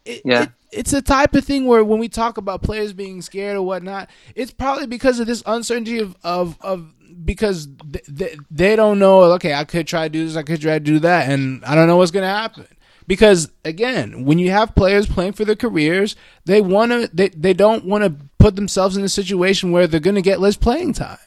[0.06, 0.44] it, yeah.
[0.44, 3.62] It, it's a type of thing where when we talk about players being scared or
[3.62, 6.92] whatnot, it's probably because of this uncertainty of of, of
[7.24, 7.68] because
[8.08, 9.24] they, they don't know.
[9.34, 11.76] Okay, I could try to do this, I could try to do that, and I
[11.76, 12.68] don't know what's going to happen.
[13.08, 16.16] Because again, when you have players playing for their careers,
[16.46, 20.00] they want to they, they don't want to put themselves in a situation where they're
[20.00, 21.18] going to get less playing time.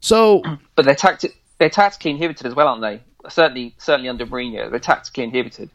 [0.00, 0.42] So,
[0.74, 0.96] but they're
[1.58, 3.00] they're tactically inhibited as well, aren't they?
[3.28, 5.70] Certainly, certainly under Mourinho, they're tactically inhibited.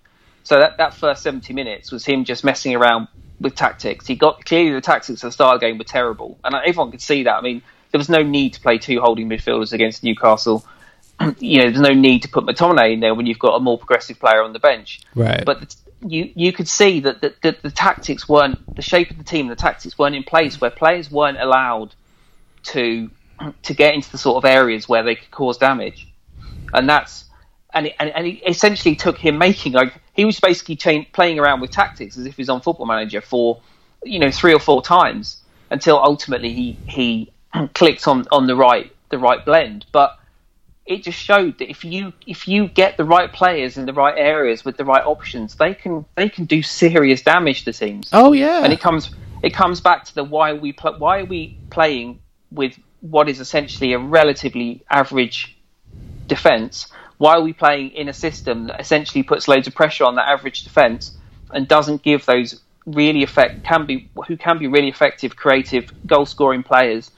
[0.47, 3.09] So that, that first seventy minutes was him just messing around
[3.41, 4.07] with tactics.
[4.07, 6.89] He got clearly the tactics at the start of the game were terrible, and everyone
[6.89, 7.33] could see that.
[7.33, 7.61] I mean,
[7.91, 10.65] there was no need to play two holding midfielders against Newcastle.
[11.39, 13.77] you know, there's no need to put McTominay in there when you've got a more
[13.77, 15.01] progressive player on the bench.
[15.15, 15.43] Right.
[15.45, 19.25] But you you could see that the, the, the tactics weren't the shape of the
[19.25, 19.47] team.
[19.47, 21.93] The tactics weren't in place where players weren't allowed
[22.67, 23.09] to
[23.63, 26.07] to get into the sort of areas where they could cause damage,
[26.71, 27.25] and that's
[27.73, 30.75] and it, and, and it essentially took him making like he was basically
[31.13, 33.61] playing around with tactics as if he's on Football Manager for
[34.03, 37.31] you know three or four times until ultimately he he
[37.73, 40.17] clicked on on the right the right blend, but
[40.85, 44.15] it just showed that if you if you get the right players in the right
[44.17, 48.09] areas with the right options, they can they can do serious damage to teams.
[48.13, 49.11] Oh yeah, and it comes
[49.43, 52.19] it comes back to the why we pl- why are we playing
[52.51, 55.57] with what is essentially a relatively average
[56.27, 56.87] defense?
[57.17, 60.27] Why are we playing in a system that essentially puts loads of pressure on that
[60.27, 61.17] average defense
[61.51, 66.25] and doesn't give those really effect can be who can be really effective, creative, goal
[66.25, 67.11] scoring players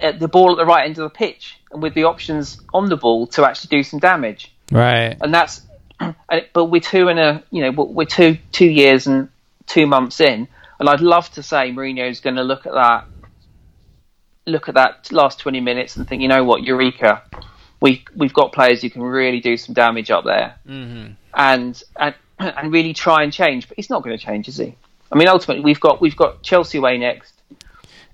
[0.00, 2.88] at the ball at the right end of the pitch and with the options on
[2.88, 4.52] the ball to actually do some damage.
[4.72, 5.16] Right.
[5.20, 5.62] And that's,
[6.52, 9.28] but we're two in a, you know, we're two two years and
[9.66, 10.48] two months in,
[10.80, 13.06] and I'd love to say Mourinho's going to look at that,
[14.46, 17.22] look at that last twenty minutes and think, you know what, Eureka,
[17.84, 21.12] we we've got players who can really do some damage up there, mm-hmm.
[21.34, 23.68] and and and really try and change.
[23.68, 24.74] But he's not going to change, is he?
[25.12, 27.34] I mean, ultimately, we've got we've got Chelsea away next.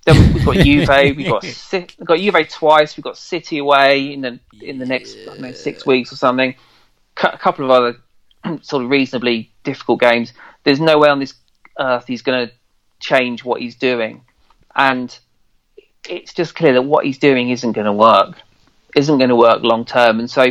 [0.04, 1.16] Then we've got Juve.
[1.16, 2.96] We've got we've got Juve twice.
[2.96, 6.56] We've got City away in the in the next know, six weeks or something.
[7.22, 10.32] A couple of other sort of reasonably difficult games.
[10.64, 11.34] There's no way on this
[11.78, 12.52] earth he's going to
[12.98, 14.22] change what he's doing,
[14.74, 15.16] and
[16.08, 18.36] it's just clear that what he's doing isn't going to work.
[18.94, 20.18] Isn't going to work long term.
[20.18, 20.46] And so,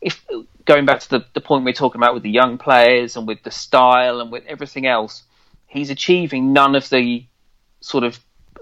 [0.00, 0.24] if
[0.64, 3.26] going back to the, the point we we're talking about with the young players and
[3.26, 5.22] with the style and with everything else,
[5.66, 7.24] he's achieving none of the
[7.80, 8.18] sort of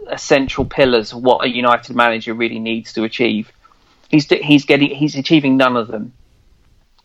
[0.08, 3.52] essential pillars of what a United manager really needs to achieve.
[4.08, 6.12] He's he's getting he's achieving none of them,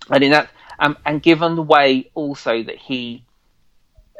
[0.09, 3.23] and in that um, and given the way also that he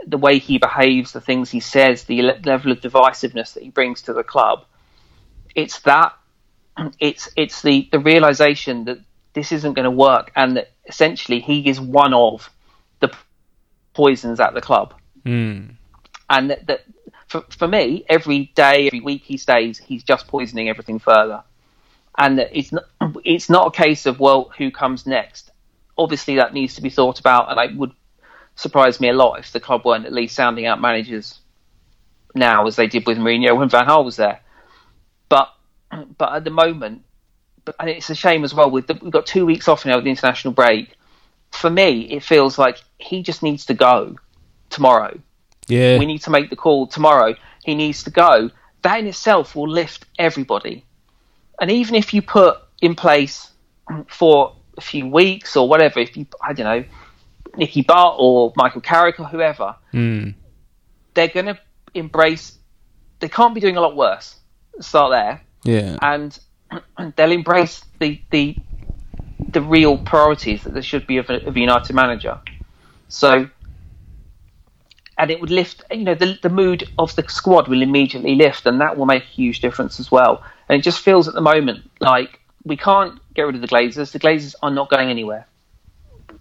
[0.08, 4.04] the way he behaves, the things he says, the level of divisiveness that he brings
[4.04, 4.64] to the club,
[5.56, 6.14] it's that
[7.00, 9.00] it's it's the the realization that
[9.34, 12.50] this isn't going to work, and that essentially he is one of
[13.00, 13.12] the
[13.94, 14.94] poisons at the club,
[15.26, 15.70] mm.
[16.30, 16.82] and that, that
[17.28, 21.44] for, for me, every day, every week he stays, he's just poisoning everything further.
[22.18, 22.84] And it's not,
[23.26, 25.52] it's not a case of, well, who comes next?
[25.98, 27.92] obviously that needs to be thought about, and it would
[28.56, 31.40] surprise me a lot if the club weren't at least sounding out managers
[32.34, 34.42] now, as they did with Mourinho when Van Gaal was there.
[36.18, 37.04] But at the moment,
[37.64, 38.70] but, and it's a shame as well.
[38.70, 40.96] With the, we've got two weeks off now with the international break.
[41.52, 44.18] For me, it feels like he just needs to go
[44.70, 45.20] tomorrow.
[45.68, 47.36] Yeah, we need to make the call tomorrow.
[47.64, 48.52] He needs to go.
[48.84, 50.86] That in itself will lift everybody.
[51.60, 53.50] And even if you put in place
[54.08, 56.86] for a few weeks or whatever, if you I don't know,
[57.58, 60.36] Nicky Butt or Michael Carrick or whoever, mm.
[61.14, 61.60] they're going to
[61.94, 62.58] embrace.
[63.20, 64.36] They can't be doing a lot worse.
[64.82, 65.42] Start there.
[65.66, 65.98] Yeah.
[66.02, 66.38] And
[67.16, 68.56] they'll embrace the the
[69.52, 72.40] the real priorities that there should be of a, of a United manager.
[73.08, 73.50] So,
[75.18, 75.84] and it would lift.
[75.92, 79.24] You know, the the mood of the squad will immediately lift, and that will make
[79.24, 80.44] a huge difference as well.
[80.70, 84.12] And it just feels at the moment like we can't get rid of the Glazers.
[84.12, 85.48] The Glazers are not going anywhere.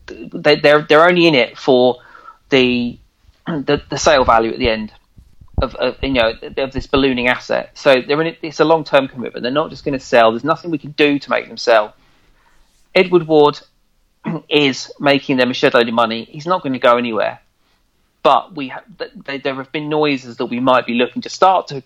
[0.06, 1.96] They, they're they're only in it for
[2.51, 2.98] the
[3.46, 4.92] the, the sale value at the end
[5.64, 7.70] of, of, you know of this ballooning asset.
[7.74, 9.42] So they're in it, it's a long term commitment.
[9.42, 10.30] They're not just going to sell.
[10.30, 11.94] There's nothing we can do to make them sell.
[12.94, 13.60] Ed Woodward
[14.48, 16.24] is making them a shed load of money.
[16.24, 17.40] He's not going to go anywhere.
[18.22, 18.84] But we ha-
[19.26, 21.82] they, there have been noises that we might be looking to start to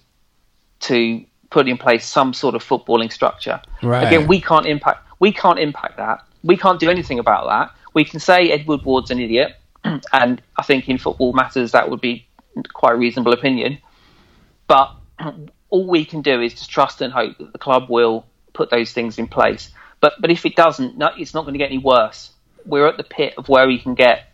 [0.81, 3.61] to put in place some sort of footballing structure.
[3.83, 4.07] Right.
[4.07, 6.25] Again, we can't impact we can't impact that.
[6.45, 7.75] We can't do anything about that.
[7.95, 12.01] We can say Ed Woodward's an idiot, and I think in football matters that would
[12.01, 12.28] be
[12.63, 13.79] quite a reasonable opinion.
[14.67, 14.95] But
[15.71, 18.93] all we can do is just trust and hope that the club will put those
[18.93, 19.71] things in place.
[20.01, 22.31] But but if it doesn't, no, it's not going to get any worse.
[22.65, 24.33] We're at the pit of where we can get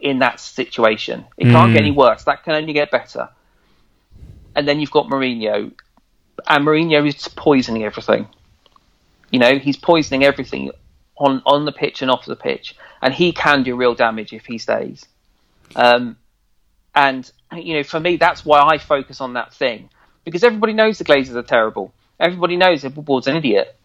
[0.00, 1.26] in that situation.
[1.36, 1.52] It mm.
[1.52, 2.24] can't get any worse.
[2.24, 3.28] That can only get better.
[4.54, 5.72] And then you've got Mourinho,
[6.48, 8.28] and Mourinho is poisoning everything.
[9.30, 10.70] You know, he's poisoning everything
[11.16, 14.46] on on the pitch and off the pitch, and he can do real damage if
[14.46, 15.06] he stays.
[15.76, 16.16] Um,
[16.94, 19.90] and you know, for me, that's why I focus on that thing
[20.24, 21.92] because everybody knows the Glazers are terrible.
[22.18, 23.76] Everybody knows Woodward's an idiot.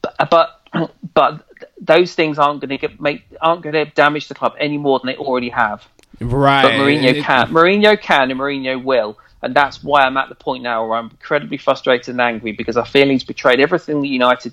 [0.00, 1.46] But but, but
[1.80, 5.08] those things aren't going to make aren't going to damage the club any more than
[5.08, 5.86] they already have.
[6.20, 6.62] Right.
[6.62, 7.48] But Mourinho can.
[7.48, 9.18] Mourinho can, and Mourinho will.
[9.42, 12.76] And that's why I'm at the point now where I'm incredibly frustrated and angry because
[12.76, 14.52] I feel he's betrayed everything that United,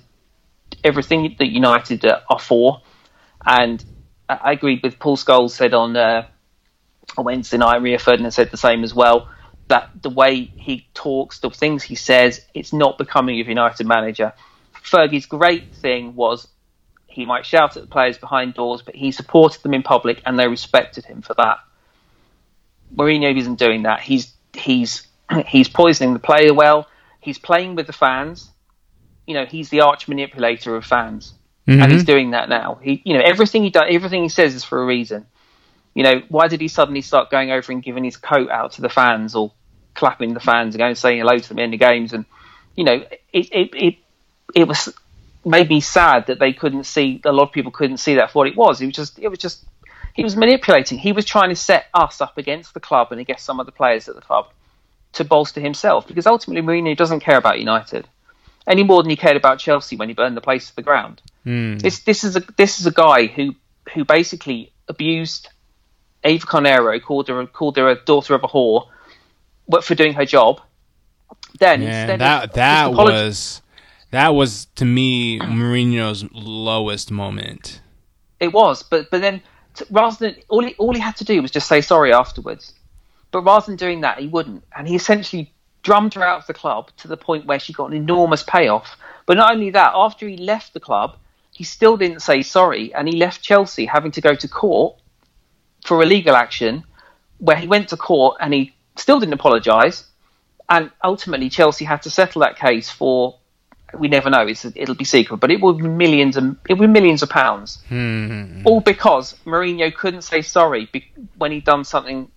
[0.84, 2.82] everything that United uh, are for.
[3.44, 3.82] And
[4.28, 6.26] I agreed with Paul Scholes said on uh,
[7.18, 7.82] on Wednesday night.
[7.82, 9.28] Rio Ferdinand said the same as well.
[9.68, 14.32] That the way he talks, the things he says, it's not becoming of United manager.
[14.82, 16.46] Fergie's great thing was
[17.06, 20.38] he might shout at the players behind doors, but he supported them in public and
[20.38, 21.58] they respected him for that.
[22.94, 24.00] Mourinho isn't doing that.
[24.00, 25.06] He's he's
[25.46, 26.88] he's poisoning the player well.
[27.20, 28.50] He's playing with the fans.
[29.26, 31.32] You know, he's the arch manipulator of fans,
[31.66, 31.80] mm-hmm.
[31.80, 32.12] and he's mm-hmm.
[32.12, 32.78] doing that now.
[32.82, 35.26] He, you know, everything he does, everything he says is for a reason
[35.94, 38.82] you know, why did he suddenly start going over and giving his coat out to
[38.82, 39.52] the fans or
[39.94, 42.12] clapping the fans and going and saying hello to them in the games?
[42.12, 42.24] And
[42.76, 43.96] you know, it it it,
[44.54, 44.92] it was
[45.44, 47.20] made me sad that they couldn't see.
[47.24, 48.80] A lot of people couldn't see that for what it was.
[48.80, 49.64] It was just it was just
[50.14, 50.98] he was manipulating.
[50.98, 53.72] He was trying to set us up against the club and against some of the
[53.72, 54.48] players at the club
[55.12, 58.08] to bolster himself because ultimately Mourinho doesn't care about United
[58.66, 61.20] any more than he cared about Chelsea when he burned the place to the ground.
[61.46, 61.80] Mm.
[61.80, 63.54] This this is a this is a guy who
[63.92, 65.48] who basically abused
[66.24, 68.88] Eva Carneiro called her called her a daughter of a whore,
[69.68, 70.60] but for doing her job.
[71.58, 73.62] Then Man, that that was
[74.10, 77.80] that was to me Mourinho's lowest moment.
[78.40, 79.42] It was, but but then
[79.90, 82.72] rather than all he, all he had to do was just say sorry afterwards.
[83.30, 85.52] But rather than doing that, he wouldn't, and he essentially
[85.82, 88.96] drummed her out of the club to the point where she got an enormous payoff.
[89.26, 91.16] But not only that, after he left the club,
[91.50, 94.96] he still didn't say sorry, and he left Chelsea having to go to court
[95.84, 96.82] for a legal action
[97.38, 100.04] where he went to court and he still didn't apologise.
[100.68, 103.36] And ultimately, Chelsea had to settle that case for
[103.98, 104.46] we never know.
[104.46, 107.28] It's, it'll be secret, but it will be millions and it will be millions of
[107.28, 107.82] pounds.
[107.88, 108.62] Hmm.
[108.64, 111.06] All because Mourinho couldn't say sorry be,
[111.36, 112.30] when he'd done something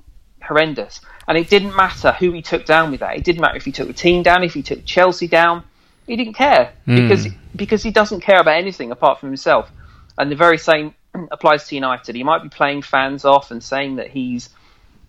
[0.43, 3.15] horrendous, and it didn't matter who he took down with that.
[3.17, 5.63] It didn't matter if he took the team down, if he took Chelsea down.
[6.05, 6.95] He didn't care hmm.
[6.95, 9.71] because because he doesn't care about anything apart from himself.
[10.17, 10.93] And the very same
[11.31, 12.15] applies to United.
[12.15, 14.49] He might be playing fans off and saying that he's,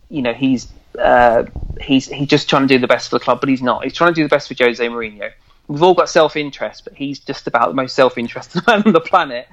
[0.09, 0.69] you know, he's
[0.99, 1.45] uh,
[1.81, 3.85] he's he's just trying to do the best for the club, but he's not.
[3.85, 5.31] He's trying to do the best for Jose Mourinho.
[5.69, 9.49] We've all got self-interest, but he's just about the most self-interested man on the planet,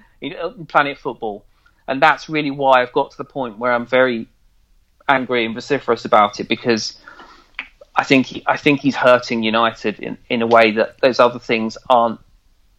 [0.68, 1.46] planet football,
[1.88, 4.28] and that's really why I've got to the point where I'm very
[5.08, 6.98] angry and vociferous about it because
[7.96, 11.40] I think he, I think he's hurting United in, in a way that those other
[11.40, 12.20] things aren't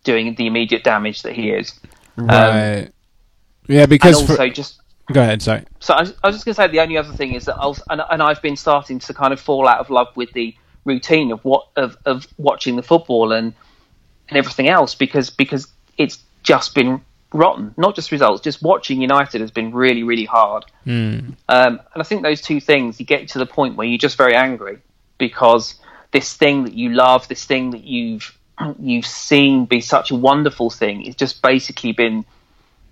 [0.05, 1.79] doing the immediate damage that he is.
[2.17, 2.87] Right.
[2.87, 2.93] Um,
[3.69, 4.81] Yeah, because and also for, just
[5.13, 5.43] go ahead.
[5.43, 5.65] Sorry.
[5.81, 7.57] So I was, I was just going to say the only other thing is that
[7.57, 10.33] I was, and, and I've been starting to kind of fall out of love with
[10.33, 13.53] the routine of what of, of watching the football and
[14.29, 15.69] and everything else because because
[15.99, 17.01] it's just been
[17.33, 17.75] rotten.
[17.77, 20.65] Not just results, just watching United has been really really hard.
[20.87, 21.35] Mm.
[21.49, 24.17] Um, and I think those two things you get to the point where you're just
[24.17, 24.79] very angry
[25.19, 25.75] because
[26.13, 28.37] this thing that you love, this thing that you've
[28.79, 32.25] you've seen be such a wonderful thing, it's just basically been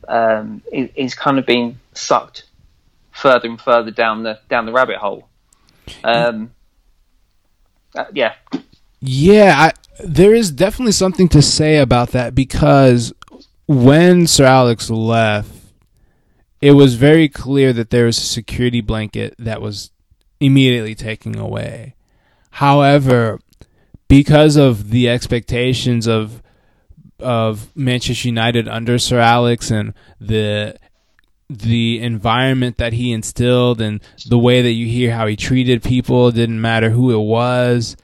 [0.08, 2.44] um, is, is kind of being sucked
[3.12, 5.28] further and further down the down the rabbit hole.
[6.02, 6.50] Um,
[7.94, 8.34] uh, yeah,
[9.00, 9.72] Yeah, I,
[10.02, 13.12] there is definitely something to say about that because
[13.66, 15.52] when Sir Alex left,
[16.60, 19.90] it was very clear that there was a security blanket that was
[20.40, 21.94] immediately taken away.
[22.52, 23.40] However,
[24.08, 26.42] because of the expectations of
[27.20, 30.76] of Manchester United under Sir Alex and the
[31.48, 36.30] the environment that he instilled and the way that you hear how he treated people
[36.30, 37.96] didn't matter who it was.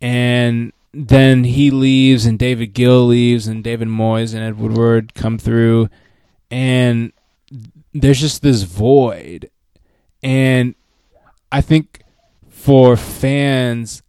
[0.00, 5.38] And then he leaves and David Gill leaves and David Moyes and Ed Woodward come
[5.38, 5.88] through.
[6.50, 7.12] And
[7.92, 9.50] there's just this void.
[10.22, 10.74] And
[11.52, 12.02] I think
[12.48, 14.02] for fans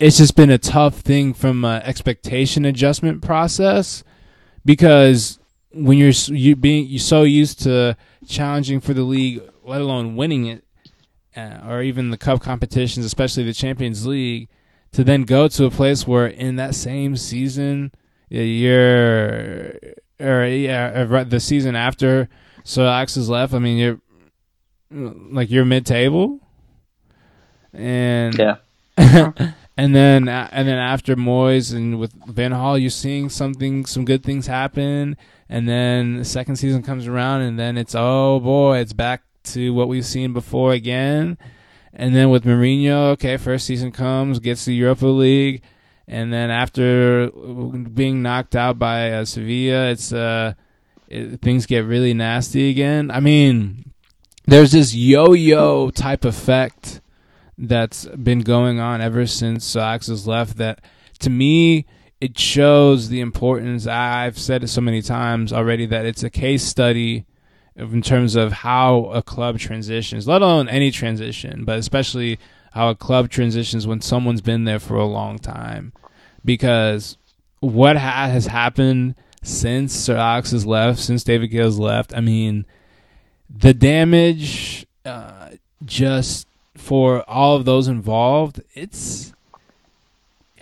[0.00, 4.02] it's just been a tough thing from an expectation adjustment process
[4.64, 5.38] because
[5.72, 7.96] when you're you being you're so used to
[8.26, 10.64] challenging for the league, let alone winning it,
[11.36, 14.48] uh, or even the cup competitions, especially the Champions League,
[14.92, 17.92] to then go to a place where in that same season,
[18.30, 19.74] you're
[20.18, 22.28] or yeah, the season after
[22.64, 23.52] so Alex is left.
[23.52, 24.00] I mean, you're
[24.90, 26.40] like you're mid table,
[27.74, 28.56] and yeah.
[29.80, 34.22] and then and then after Moyes and with Van Gaal, you're seeing something, some good
[34.22, 35.16] things happen,
[35.48, 39.72] and then the second season comes around, and then it's oh boy, it's back to
[39.72, 41.38] what we've seen before again.
[41.94, 45.62] And then with Mourinho, okay, first season comes, gets the Europa League,
[46.06, 50.52] and then after being knocked out by uh, Sevilla, it's uh,
[51.08, 53.10] it, things get really nasty again.
[53.10, 53.94] I mean,
[54.44, 57.00] there's this yo-yo type effect
[57.60, 60.56] that's been going on ever since Alex has left.
[60.56, 60.80] That
[61.20, 61.86] to me,
[62.20, 63.86] it shows the importance.
[63.86, 67.26] I've said it so many times already that it's a case study
[67.76, 72.38] in terms of how a club transitions, let alone any transition, but especially
[72.72, 75.92] how a club transitions when someone's been there for a long time.
[76.44, 77.16] Because
[77.60, 82.66] what ha- has happened since Sir Alex has left, since David Gill's left, I mean,
[83.48, 85.50] the damage uh,
[85.84, 86.46] just
[86.76, 89.32] for all of those involved, it's,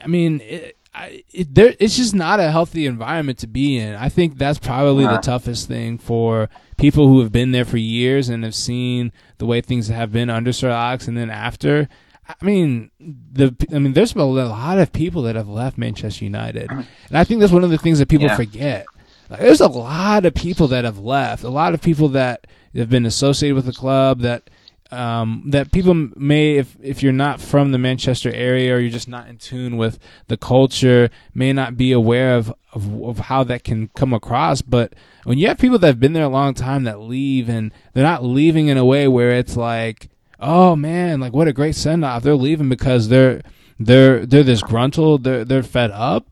[0.03, 3.95] I mean, it, I, it, there, it's just not a healthy environment to be in.
[3.95, 8.29] I think that's probably the toughest thing for people who have been there for years
[8.29, 11.89] and have seen the way things have been under Sir Alex and then after.
[12.29, 16.25] I mean, the I mean, there's been a lot of people that have left Manchester
[16.25, 18.37] United, and I think that's one of the things that people Yeah.
[18.37, 18.87] forget.
[19.31, 22.91] Like, there's a lot of people that have left, a lot of people that have
[22.91, 24.51] been associated with the club that
[24.91, 29.09] um, that people may, if if you're not from the Manchester area or you're just
[29.09, 29.99] not in tune with
[30.29, 34.63] the culture, may not be aware of, of of how that can come across.
[34.63, 34.95] But
[35.25, 38.03] when you have people that have been there a long time that leave, and they're
[38.05, 40.09] not leaving in a way where it's like,
[40.41, 42.23] oh man, like what a great send off.
[42.23, 43.43] They're leaving because they're
[43.79, 45.25] they're they're disgruntled.
[45.25, 46.27] They're they're fed up.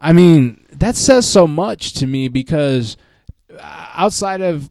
[0.00, 2.96] I mean, that says so much to me because
[3.58, 4.70] uh, outside of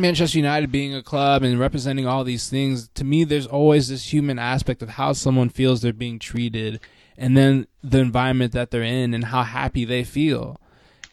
[0.00, 4.12] Manchester United being a club and representing all these things, to me, there's always this
[4.12, 6.80] human aspect of how someone feels they're being treated
[7.16, 10.58] and then the environment that they're in and how happy they feel.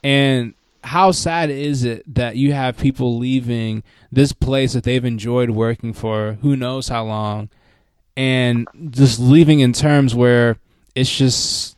[0.04, 0.54] And
[0.84, 5.94] how sad is it that you have people leaving this place that they've enjoyed working
[5.94, 7.50] for who knows how long
[8.16, 10.58] and just leaving in terms where
[10.96, 11.77] it's just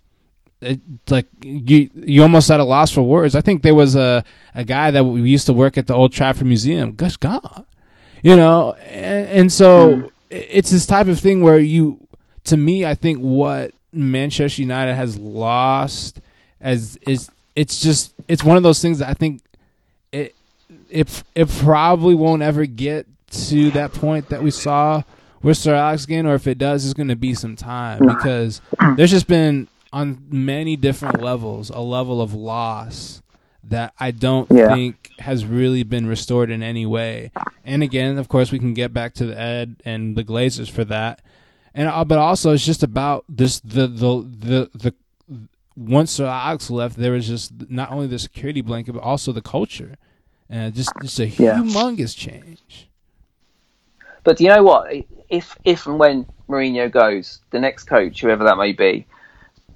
[0.61, 0.79] it,
[1.09, 3.35] like you you almost at a loss for words.
[3.35, 4.23] I think there was a
[4.53, 7.65] a guy that we used to work at the Old Trafford Museum, Gosh, God,
[8.21, 10.07] you know, and, and so hmm.
[10.29, 12.05] it's this type of thing where you,
[12.45, 16.19] to me, I think what Manchester United has lost
[16.59, 19.41] as is it's just it's one of those things that I think
[20.11, 20.35] it
[20.89, 25.03] it it probably won't ever get to that point that we saw
[25.41, 28.61] with Sir Alex again, or if it does, it's going to be some time because
[28.77, 28.95] hmm.
[28.95, 33.21] there's just been on many different levels a level of loss
[33.63, 34.67] that I don't Yeah.
[34.67, 37.31] think has really been restored in any way.
[37.63, 40.85] And again, of course, we can get back to the Ed and the Glazers for
[40.85, 41.21] that.
[41.73, 44.93] And uh, but also, it's just about this the the the the
[45.75, 49.41] once Sir Alex left, there was just not only the security blanket but also the
[49.41, 49.95] culture.
[50.49, 51.63] and just just a Yeah.
[51.63, 52.89] humongous change.
[54.23, 54.91] But do you know what?
[55.29, 59.07] If if and when Mourinho goes, the next coach, whoever that may be,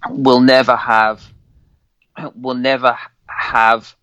[0.09, 1.23] will never have
[2.35, 3.95] will never have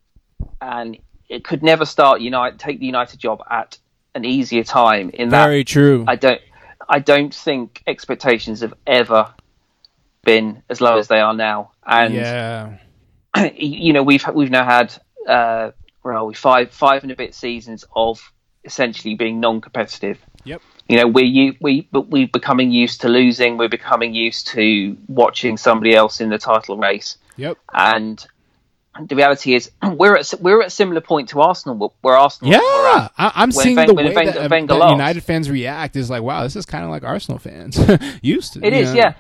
[0.61, 0.99] and
[1.29, 3.79] it could never start United take the United job at
[4.15, 6.05] an easier time in that Very true.
[6.07, 6.41] I don't
[6.89, 9.33] I don't think expectations have ever
[10.25, 11.71] been as low as they are now.
[11.87, 12.79] And yeah,
[13.55, 14.93] you know we've we've now had
[15.27, 15.71] uh,
[16.03, 18.21] where are we five five and a bit seasons of
[18.65, 20.19] essentially being non-competitive.
[20.45, 20.63] Yep.
[20.91, 23.57] You know we you we but we're becoming used to losing.
[23.59, 27.59] We're becoming used to watching somebody else in the title race, yep.
[27.73, 28.27] and
[29.07, 32.59] the reality is we're at we're at a similar point to Arsenal where Arsenal Yeah,
[32.59, 32.65] at.
[32.65, 34.35] Uh, I, I'm when seeing the way that,
[34.81, 34.91] that.
[34.91, 37.79] United fans react is like, wow, this is kind of like Arsenal fans
[38.21, 38.67] used to.
[38.67, 38.99] it is know?
[38.99, 39.15] yeah.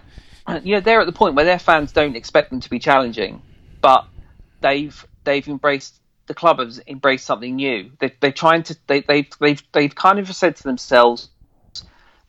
[0.64, 3.42] You know, they're at the point where their fans don't expect them to be challenging,
[3.80, 4.08] but
[4.60, 7.92] they've they've embraced the club has embraced something new.
[8.00, 11.28] They, they're trying to they, they've they've they've kind of said to themselves,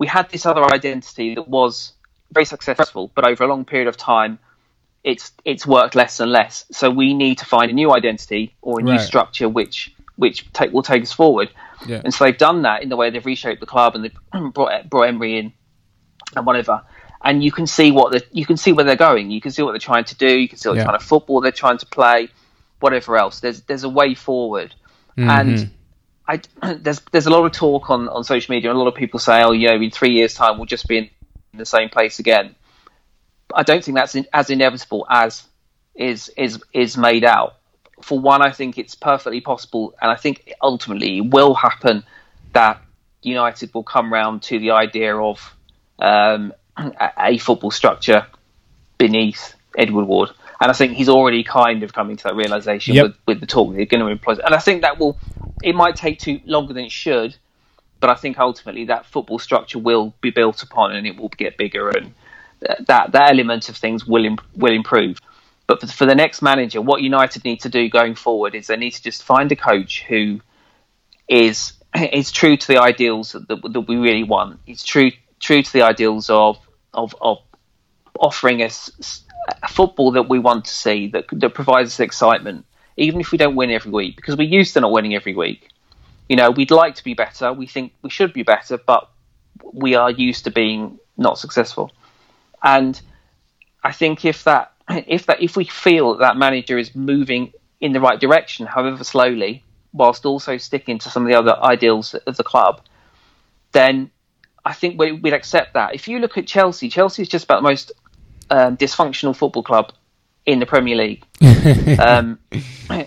[0.01, 1.93] we had this other identity that was
[2.33, 4.39] very successful, but over a long period of time,
[5.03, 6.65] it's it's worked less and less.
[6.71, 9.09] So we need to find a new identity or a new Right.
[9.11, 9.77] structure which
[10.23, 11.49] which take, will take us forward.
[11.87, 12.01] Yeah.
[12.03, 14.19] And so they've done that in the way they've reshaped the club and they've
[14.53, 15.53] brought brought Emery in
[16.35, 16.81] and whatever.
[17.23, 19.29] And you can see what the, you can see where they're going.
[19.29, 20.31] You can see what they're trying to do.
[20.43, 20.85] You can see what Yeah.
[20.85, 22.29] kind of football they're trying to play,
[22.79, 23.35] whatever else.
[23.41, 24.69] There's there's a way forward,
[25.17, 25.29] Mm-hmm.
[25.39, 25.57] and
[26.31, 26.41] I
[26.75, 28.69] there's there's a lot of talk on, on social media.
[28.69, 30.87] and A lot of people say, oh, you know, in three years' time we'll just
[30.87, 31.09] be in
[31.53, 32.55] the same place again.
[33.49, 35.43] But I don't think that's in, as inevitable as
[35.95, 37.55] is is is made out.
[38.01, 42.03] For one, I think it's perfectly possible, and I think ultimately it will happen
[42.53, 42.81] that
[43.21, 45.55] United will come round to the idea of
[45.99, 48.25] um, a, a football structure
[48.97, 50.29] beneath Ed Woodward.
[50.61, 53.03] And I think he's already kind of coming to that realization Yep.
[53.03, 54.35] with, with the talk they're going to employ.
[54.45, 55.17] And I think that will,
[55.63, 57.35] it might take too longer than it should,
[57.99, 61.57] but I think ultimately that football structure will be built upon and it will get
[61.57, 62.13] bigger and
[62.87, 65.19] that that element of things will im- will improve.
[65.65, 68.77] But for, for the next manager, what United need to do going forward is they
[68.77, 70.41] need to just find a coach who
[71.27, 74.59] is is true to the ideals that, that we really want.
[74.67, 76.59] It's true true to the ideals of
[76.93, 77.39] of, of
[78.19, 79.23] offering us
[79.69, 82.65] football that we want to see that that provides us excitement,
[82.97, 85.69] even if we don't win every week, because we're used to not winning every week.
[86.29, 87.51] You know, we'd like to be better.
[87.51, 89.09] We think we should be better, but
[89.73, 91.91] we are used to being not successful.
[92.63, 92.99] And
[93.83, 97.93] I think if that if that if we feel that, that manager is moving in
[97.93, 99.63] the right direction, however slowly,
[99.93, 102.81] whilst also sticking to some of the other ideals of the club,
[103.71, 104.11] then
[104.63, 105.95] I think we- we'd accept that.
[105.95, 107.91] If you look at Chelsea, Chelsea is just about the most
[108.51, 109.93] um, dysfunctional football club
[110.45, 111.23] in the Premier League.
[111.99, 112.37] um,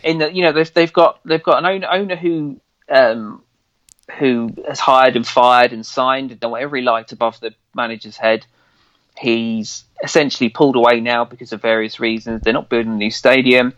[0.02, 3.42] in the you know they've they've got they've got an owner owner who um,
[4.18, 8.16] who has hired and fired and signed and done whatever he liked above the manager's
[8.16, 8.46] head.
[9.16, 12.42] He's essentially pulled away now because of various reasons.
[12.42, 13.74] They're not building a new stadium.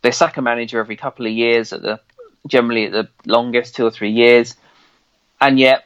[0.00, 2.00] They sack a manager every couple of years at the
[2.48, 4.56] generally at the longest two or three years,
[5.40, 5.84] and yet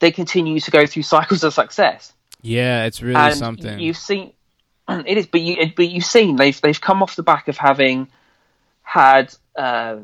[0.00, 2.12] they continue to go through cycles of success.
[2.42, 3.78] Yeah, it's really and something.
[3.78, 4.32] you've seen
[4.88, 8.08] it is, but you but you've seen they've they've come off the back of having
[8.82, 9.98] had uh,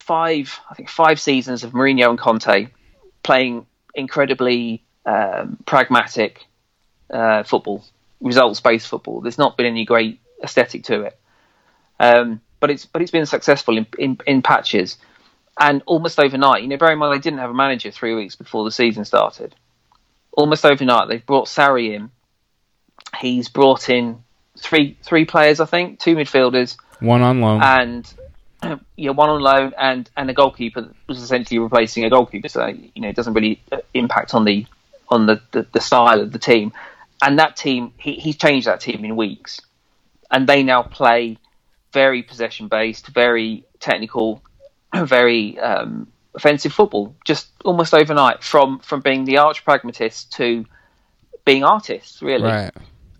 [0.00, 2.68] five I think five seasons of Mourinho and Conte
[3.22, 6.46] playing incredibly um, pragmatic
[7.10, 7.84] uh, football,
[8.20, 9.20] results based football.
[9.20, 11.18] There's not been any great aesthetic to it,
[12.00, 14.96] um, but it's but it's been successful in, in in patches.
[15.58, 18.36] And almost overnight, you know, bear in mind they didn't have a manager three weeks
[18.36, 19.54] before the season started.
[20.36, 22.10] Almost overnight, they've brought Sarri in.
[23.18, 24.22] He's brought in
[24.58, 27.62] three three players, I think, two midfielders, One on loan.
[27.62, 28.14] and
[28.96, 32.48] yeah, one on loan and and a goalkeeper that was essentially replacing a goalkeeper.
[32.48, 34.66] So you know, it doesn't really uh, impact on the
[35.08, 36.72] on the, the, the style of the team.
[37.22, 39.60] And that team, he, he's changed that team in weeks,
[40.30, 41.38] and they now play
[41.92, 44.42] very possession based, very technical,
[44.94, 47.14] very um, offensive football.
[47.24, 50.64] Just almost overnight, from from being the arch pragmatist to
[51.44, 52.72] being artists, really right.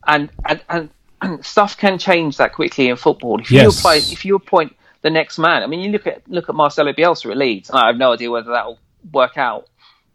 [0.07, 0.91] and and, and
[1.21, 3.41] and stuff can change that quickly in football.
[3.41, 3.63] If Yes.
[3.63, 6.55] you apply, if you appoint the next man, I mean, you look at look at
[6.55, 7.71] Marcelo Bielsa at Leeds.
[7.71, 8.79] And I have no idea whether that will
[9.13, 9.69] work out,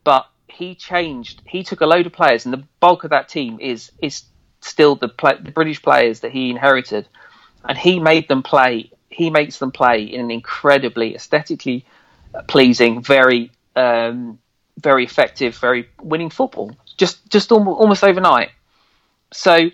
[0.03, 1.41] but he changed.
[1.45, 4.23] He took a load of players, and the bulk of that team is is
[4.61, 7.07] still the play, the British players that he inherited,
[7.67, 8.91] and he made them play.
[9.09, 11.85] He makes them play in an incredibly aesthetically
[12.47, 14.39] pleasing, very um,
[14.77, 16.75] very effective, very winning football.
[16.97, 18.51] Just just almost, overnight.
[19.31, 19.71] So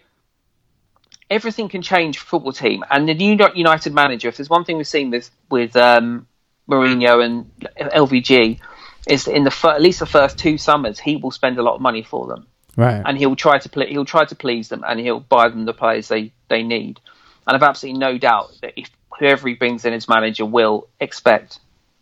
[1.30, 2.84] everything can change for a football team.
[2.90, 6.28] And the new United manager, if there's one thing we've seen with with um,
[6.70, 8.60] Mourinho and LVG
[9.08, 11.76] is in the fir- at least the first two summers he will spend a lot
[11.76, 13.02] of money for them, Right.
[13.06, 16.08] and he'll try to he'll try to please them, and he'll buy them the players
[16.08, 17.00] they they need.
[17.48, 21.60] And I've absolutely no doubt that if whoever he brings in as manager will expect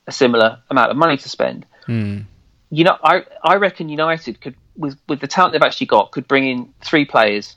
[0.07, 1.65] a similar amount of money to spend.
[1.85, 2.21] Hmm.
[2.69, 6.27] You know, I I reckon United could with with the talent they've actually got could
[6.27, 7.55] bring in three players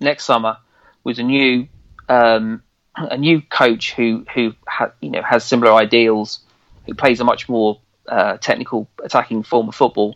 [0.00, 0.58] next summer
[1.04, 1.68] with a new
[2.08, 2.62] um,
[2.96, 6.40] a new coach who who ha, you know has similar ideals,
[6.86, 10.14] who plays a much more uh, technical attacking form of football,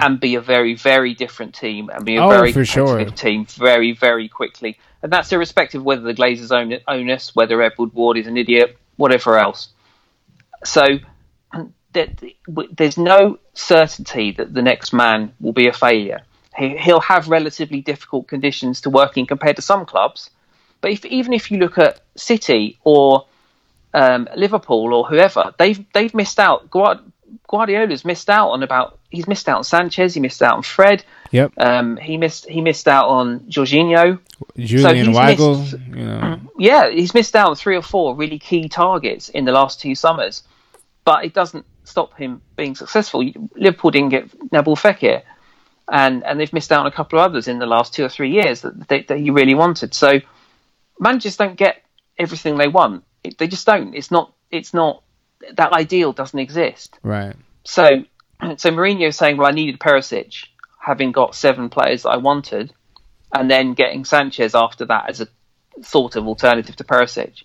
[0.00, 2.26] and be a very very different team and be a Mm-hmm.
[2.26, 2.86] Oh, very for sure.
[2.86, 4.78] competitive team very very quickly.
[5.02, 8.36] And that's irrespective of whether the Glazers own, own us, whether Ed Woodward is an
[8.36, 9.68] idiot, whatever else.
[10.64, 10.82] So
[11.92, 16.22] there's no certainty that the next man will be a failure.
[16.56, 20.30] He, he'll have relatively difficult conditions to work in compared to some clubs,
[20.80, 23.26] but if, even if you look at City or
[23.94, 26.70] um, Liverpool or whoever, they've they've missed out.
[26.70, 27.00] Guard-
[27.48, 31.04] Guardiola's missed out on about he's missed out on Sanchez, he missed out on Fred,
[31.30, 31.52] Yep.
[31.58, 34.18] um, he missed he missed out on Jorginho.
[34.58, 35.58] Julian Weigl.
[35.60, 36.40] missed- You know.
[36.58, 39.94] Yeah, he's missed out on three or four really key targets in the last two
[39.94, 40.42] summers,
[41.04, 43.24] but it doesn't stop him being successful.
[43.56, 45.22] Liverpool didn't get Nabil Fekir,
[45.90, 48.08] and and they've missed out on a couple of others in the last two or
[48.08, 49.94] three years that they, that he really wanted.
[49.94, 50.20] So
[50.98, 51.82] managers don't get
[52.18, 53.04] everything they want.
[53.24, 53.94] It, they just don't.
[53.94, 54.32] It's not.
[54.50, 55.02] It's not.
[55.54, 56.98] That ideal doesn't exist.
[57.02, 57.34] Right.
[57.64, 57.88] So,
[58.56, 60.46] so Mourinho is saying, "Well, I needed Perisic,
[60.78, 62.72] having got seven players that I wanted,
[63.32, 65.28] and then getting Sanchez after that as a
[65.82, 67.42] sort of alternative to Perisic."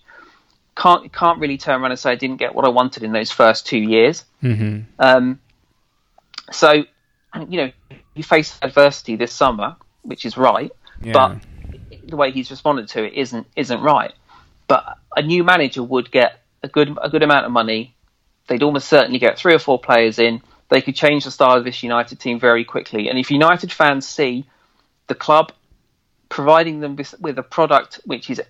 [0.78, 3.32] Can't can't really turn around and say I didn't get what I wanted in those
[3.32, 4.24] first two years.
[4.42, 4.82] Mm-hmm.
[5.00, 5.40] Um,
[6.52, 7.72] so, you know,
[8.14, 10.70] he faced adversity this summer, which is right,
[11.02, 11.12] Yeah.
[11.12, 11.42] but
[12.06, 14.12] the way he's responded to it isn't isn't right.
[14.68, 17.96] But a new manager would get a good a good amount of money.
[18.46, 20.40] They'd almost certainly get three or four players in.
[20.68, 23.08] They could change the style of this United team very quickly.
[23.08, 24.46] And if United fans see
[25.08, 25.52] the club
[26.28, 28.40] providing them with, with a product which is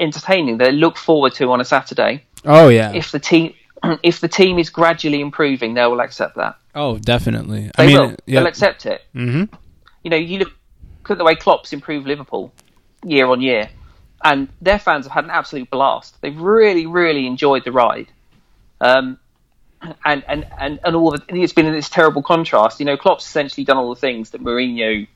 [0.00, 2.24] entertaining, they look forward to on a Saturday.
[2.44, 2.92] Oh yeah.
[2.92, 3.54] If the team
[4.02, 6.56] if the team is gradually improving, they will accept that.
[6.74, 7.70] oh, definitely.
[7.76, 8.10] They I mean, will.
[8.26, 8.40] yeah.
[8.40, 9.02] They'll accept it.
[9.12, 9.44] hmm
[10.02, 10.52] You know, you look
[11.08, 12.52] at the way Klopp's improved Liverpool
[13.04, 13.70] year on year,
[14.22, 16.20] and their fans have had an absolute blast.
[16.20, 18.08] They've really, really enjoyed the ride.
[18.80, 19.18] Um,
[20.04, 22.80] and, and, and, and all the, it's been in this terrible contrast.
[22.80, 25.06] You know, Klopp's essentially done all the things that Mourinho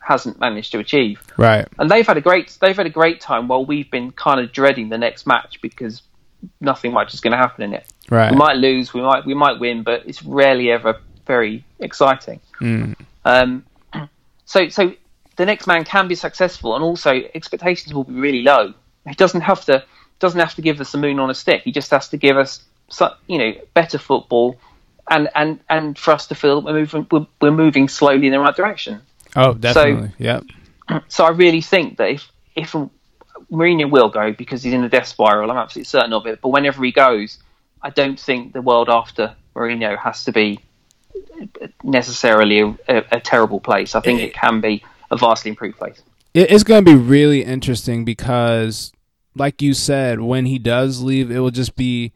[0.00, 1.22] hasn't managed to achieve.
[1.36, 1.68] Right.
[1.78, 4.52] And they've had a great they've had a great time while we've been kind of
[4.52, 6.02] dreading the next match because
[6.60, 7.86] nothing much is going to happen in it.
[8.08, 8.30] Right.
[8.30, 12.40] We might lose, we might we might win, but it's rarely ever very exciting.
[12.60, 12.96] Mm.
[13.24, 13.64] Um,
[14.44, 14.94] so so
[15.36, 18.74] the next man can be successful, and also expectations will be really low.
[19.08, 19.84] He doesn't have to
[20.18, 21.62] doesn't have to give us a moon on a stick.
[21.62, 22.64] He just has to give us
[23.26, 24.56] you know better football,
[25.08, 28.32] and and and for us to feel that we're moving we're, we're moving slowly in
[28.32, 29.02] the right direction.
[29.36, 30.12] Oh, definitely.
[30.18, 30.44] yep.
[31.06, 32.74] So I really think that if if
[33.50, 36.40] Mourinho will go because he's in a death spiral, I'm absolutely certain of it.
[36.40, 37.38] But whenever he goes,
[37.80, 40.58] I don't think the world after Mourinho has to be
[41.82, 43.94] necessarily a, a, a terrible place.
[43.94, 46.02] I think it can be a vastly improved place.
[46.34, 48.92] It's going to be really interesting because,
[49.34, 52.12] like you said, when he does leave, it will just be.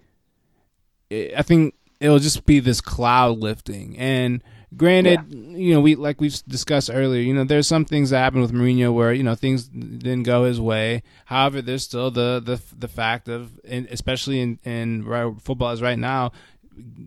[1.10, 3.96] I think it will just be this cloud lifting.
[3.98, 4.42] And
[4.76, 7.20] granted, you know, we like we've discussed earlier.
[7.22, 10.44] You know, there's some things that happen with Mourinho where you know things didn't go
[10.44, 11.02] his way.
[11.26, 15.98] However, there's still the the the fact of, especially in in right, football is right
[15.98, 16.32] now,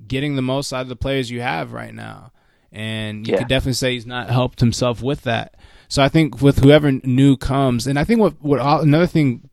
[0.08, 2.32] getting the most out of the players you have right now.
[2.72, 3.40] And you Yeah.
[3.40, 5.56] could definitely say he's not helped himself with that.
[5.88, 9.50] So I think with whoever new comes, and I think what what all, another thing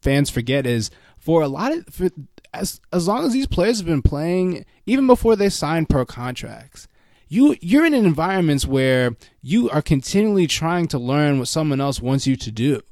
[0.00, 2.08] fans forget is for a lot of for,
[2.54, 6.86] as as long as these players have been playing, even before they sign pro contracts,
[7.32, 12.26] you you're in environments where you are continually trying to learn what someone else wants
[12.26, 12.82] you to do.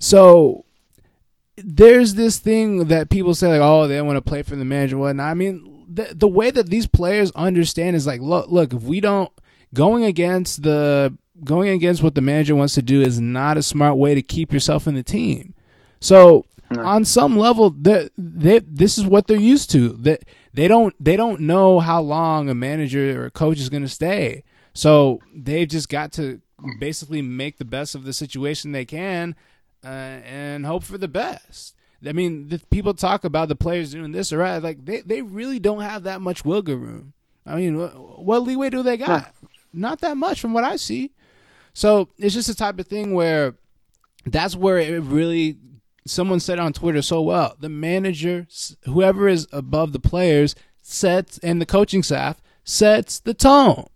[0.00, 0.64] So
[1.56, 4.98] there's this thing that people say like, oh, they want to play for the manager.
[4.98, 5.30] whatnot.
[5.30, 9.00] I mean, the the way that these players understand is like, look, look, if we
[9.00, 9.30] don't
[9.72, 13.96] going against the going against what the manager wants to do is not a smart
[13.96, 15.54] way to keep yourself in the team.
[16.00, 16.46] So
[16.76, 19.90] on some level, they, they, this is what they're used to.
[19.90, 20.24] That
[20.58, 23.88] they don't they don't know how long a manager or a coach is going to
[23.88, 24.42] stay.
[24.74, 26.40] So they've just got to
[26.80, 29.36] basically make the best of the situation they can
[29.84, 31.76] uh, and hope for the best.
[32.04, 34.64] I mean, the people talk about the players doing this or that.
[34.64, 37.12] Like they, they really don't have that much wiggle room.
[37.46, 39.32] I mean, what, what leeway do they got?
[39.72, 41.12] Not that much from what I see.
[41.72, 43.54] So it's just the type of thing where
[44.26, 45.56] that's where it really
[46.08, 48.46] someone said on Twitter so well, the manager,
[48.84, 53.86] whoever is above the players, sets and the coaching staff sets the tone.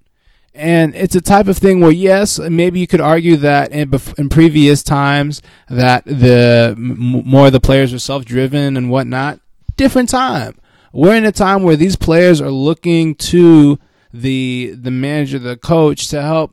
[0.54, 4.28] And it's a type of thing where, yes, maybe you could argue that in, in
[4.28, 5.40] previous times
[5.70, 9.40] that the more the players are self-driven and whatnot.
[9.76, 10.58] Different time.
[10.92, 13.78] We're in a time where these players are looking to
[14.12, 16.52] the the manager, the coach, to help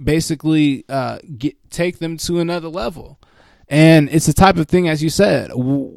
[0.00, 3.18] basically uh, get take them to another level.
[3.72, 5.96] And it's the type of thing, as you said, wh-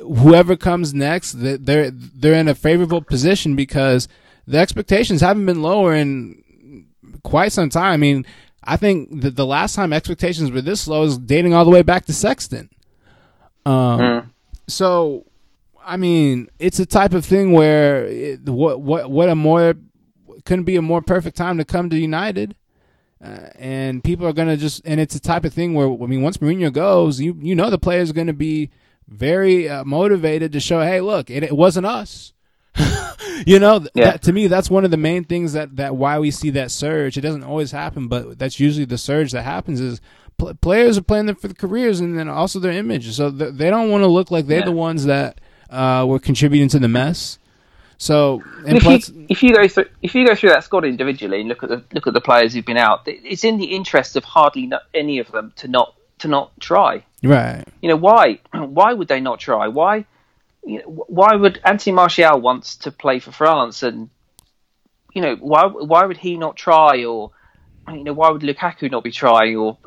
[0.00, 4.08] whoever comes next, they're they're in a favorable position because
[4.46, 6.86] the expectations haven't been lower in
[7.22, 7.94] quite some time.
[7.94, 8.26] I mean,
[8.62, 11.80] I think that the last time expectations were this low is dating all the way
[11.80, 12.68] back to Sexton.
[13.64, 14.30] Um, mm.
[14.66, 15.24] so
[15.82, 19.72] I mean, it's a type of thing where it, what what what a more
[20.44, 22.54] couldn't be a more perfect time to come to United.
[23.22, 26.22] Uh, and people are gonna just and it's a type of thing where I mean
[26.22, 28.70] once Mourinho goes, you you know the players are gonna be
[29.08, 32.32] very uh, motivated to show, hey, look, it, it wasn't us.
[33.46, 34.12] you know, yeah.
[34.12, 36.70] that, to me, that's one of the main things that, that why we see that
[36.70, 37.16] surge.
[37.16, 40.00] It doesn't always happen, but that's usually the surge that happens is
[40.36, 43.10] pl- players are playing them for the careers and then also their image.
[43.12, 44.66] So th- they don't want to look like they're yeah.
[44.66, 45.40] the ones that
[45.70, 47.38] uh, were contributing to the mess.
[48.00, 51.40] So if, plus, you, if you go through if you go through that squad individually
[51.40, 54.14] and look at the look at the players who've been out, it's in the interest
[54.14, 57.04] of hardly any of them to not to not try.
[57.22, 57.64] Right.
[57.82, 58.38] You know why?
[58.52, 59.66] Why would they not try?
[59.66, 60.04] Why?
[60.68, 64.10] you know, why would Anthony Martial wants to play for France, and
[65.14, 67.30] you know, why why would he not try, or
[67.88, 69.78] you know, why would Lukaku not be trying, or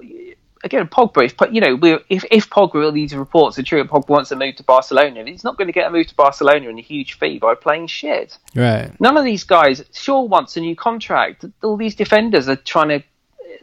[0.64, 1.26] again, Pogba.
[1.26, 4.64] If you know, if if Pogba, these reports are true, Pogba wants to move to
[4.64, 7.56] Barcelona, he's not going to get a move to Barcelona in a huge fee by
[7.56, 8.38] playing shit.
[8.56, 8.92] Right.
[9.00, 11.46] None of these guys, sure, wants a new contract.
[11.64, 13.04] All these defenders are trying to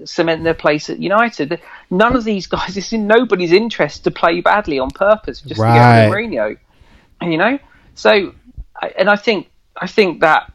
[0.06, 1.60] cement their place at United.
[1.90, 5.74] None of these guys, it's in nobody's interest to play badly on purpose just right.
[5.74, 6.58] to get Mourinho
[7.22, 7.58] you know.
[7.94, 8.34] So,
[8.96, 10.52] and I think I think that,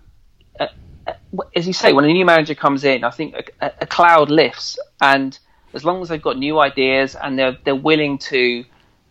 [0.59, 0.67] uh,
[1.07, 1.13] uh,
[1.55, 4.77] as you say, when a new manager comes in, I think a, a, cloud lifts,
[5.01, 5.37] and
[5.73, 8.65] as long as they've got new ideas and they're they're willing to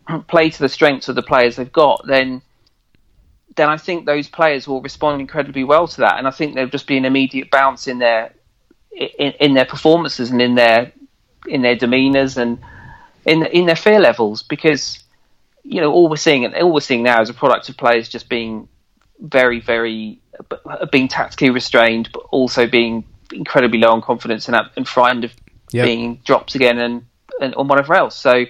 [0.29, 2.43] play to the strengths of the players they've got, then
[3.57, 6.71] then I think those players will respond incredibly well to that, and I think there'll
[6.71, 8.33] just be an immediate bounce in their
[8.93, 10.93] in, in their performances and in their
[11.47, 12.59] in their demeanors and
[13.27, 14.43] in in their fear levels.
[14.43, 15.03] Because
[15.65, 18.09] you know, all we're seeing and all we're seeing now is a product of players
[18.09, 18.69] just being
[19.21, 20.21] very, very
[20.67, 25.33] uh, being tactically restrained, but also being incredibly low on confidence and, and frightened of
[25.73, 25.87] yep.
[25.87, 27.07] being dropped again and,
[27.41, 28.17] and on whatever else.
[28.17, 28.45] So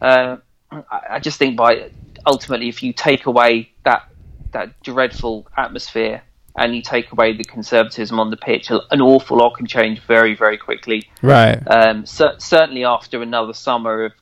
[0.00, 0.36] uh,
[0.70, 1.90] I just think by
[2.26, 4.08] ultimately, if you take away that
[4.52, 6.22] that dreadful atmosphere
[6.56, 10.34] and you take away the conservatism on the pitch, an awful lot can change very,
[10.34, 11.08] very quickly.
[11.22, 11.56] Right.
[11.68, 14.12] Um, so, certainly after another summer of,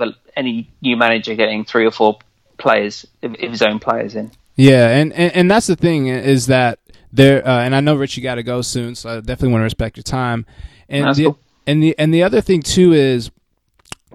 [0.00, 2.18] of any new manager getting three or four
[2.58, 4.30] players of his own players in.
[4.56, 6.78] Yeah, and, and, and that's the thing is that
[7.12, 9.60] there, uh, and I know Rich, you got to go soon, so I definitely want
[9.60, 10.46] to respect your time.
[10.88, 11.38] And the cool.
[11.66, 13.30] And the and the other thing too is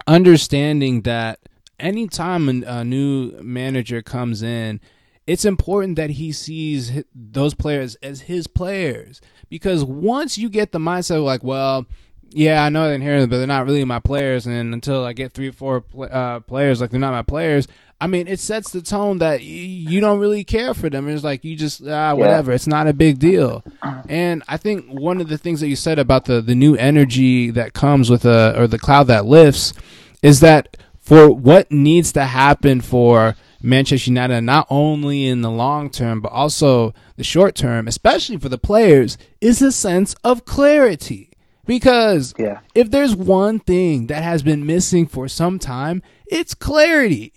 [0.06, 1.38] understanding that
[1.78, 4.80] anytime a new manager comes in,
[5.26, 9.20] it's important that he sees those players as his players.
[9.48, 11.86] Because once you get the mindset of like, well,
[12.34, 14.46] yeah, I know they're inherited, but they're not really my players.
[14.46, 17.68] And until I get three or four uh, players, like they're not my players,
[18.00, 21.08] I mean, it sets the tone that y- you don't really care for them.
[21.08, 22.50] It's like you just ah, whatever.
[22.50, 22.56] Yeah.
[22.56, 23.62] It's not a big deal.
[24.08, 27.50] And I think one of the things that you said about the the new energy
[27.50, 29.72] that comes with a or the cloud that lifts
[30.20, 35.88] is that for what needs to happen for Manchester United, not only in the long
[35.88, 41.31] term but also the short term, especially for the players, is a sense of clarity
[41.66, 42.60] because yeah.
[42.74, 47.32] if there's one thing that has been missing for some time, it's clarity.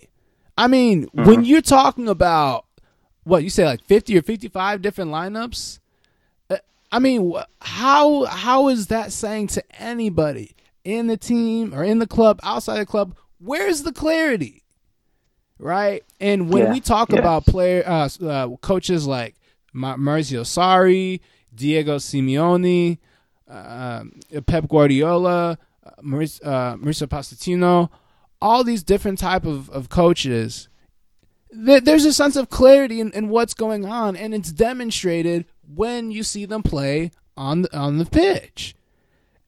[0.58, 1.24] I mean, mm-hmm.
[1.24, 2.66] when you're talking about
[3.24, 5.78] what you say, like 50 or 55 different lineups,
[6.50, 6.56] uh,
[6.90, 12.06] I mean, how how is that saying to anybody in the team or in the
[12.06, 14.62] club, outside the club, where's the clarity?
[15.58, 16.04] Right?
[16.20, 16.72] And when yeah.
[16.72, 17.18] we talk yeah.
[17.18, 19.36] about player uh, uh, coaches like
[19.74, 21.20] Maurizio Sarri,
[21.54, 22.98] Diego Simeone,
[23.48, 24.04] uh,
[24.46, 27.90] Pep Guardiola, uh, Mauricio, uh, Pochettino,
[28.40, 30.68] all these different type of, of coaches.
[31.50, 36.22] there's a sense of clarity in, in what's going on, and it's demonstrated when you
[36.22, 38.74] see them play on the, on the pitch.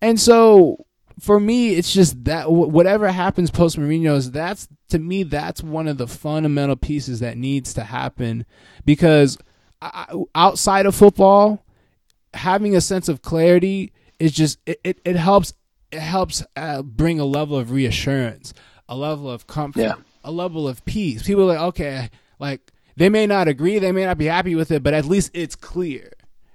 [0.00, 0.86] And so,
[1.18, 5.98] for me, it's just that whatever happens post Mourinho's, that's to me that's one of
[5.98, 8.46] the fundamental pieces that needs to happen
[8.84, 9.36] because
[10.34, 11.64] outside of football,
[12.38, 15.52] having a sense of clarity is just it, it, it helps
[15.92, 18.54] it helps uh, bring a level of reassurance,
[18.88, 19.94] a level of comfort, yeah.
[20.24, 21.22] a level of peace.
[21.22, 24.70] People are like, okay, like they may not agree, they may not be happy with
[24.70, 26.12] it, but at least it's clear.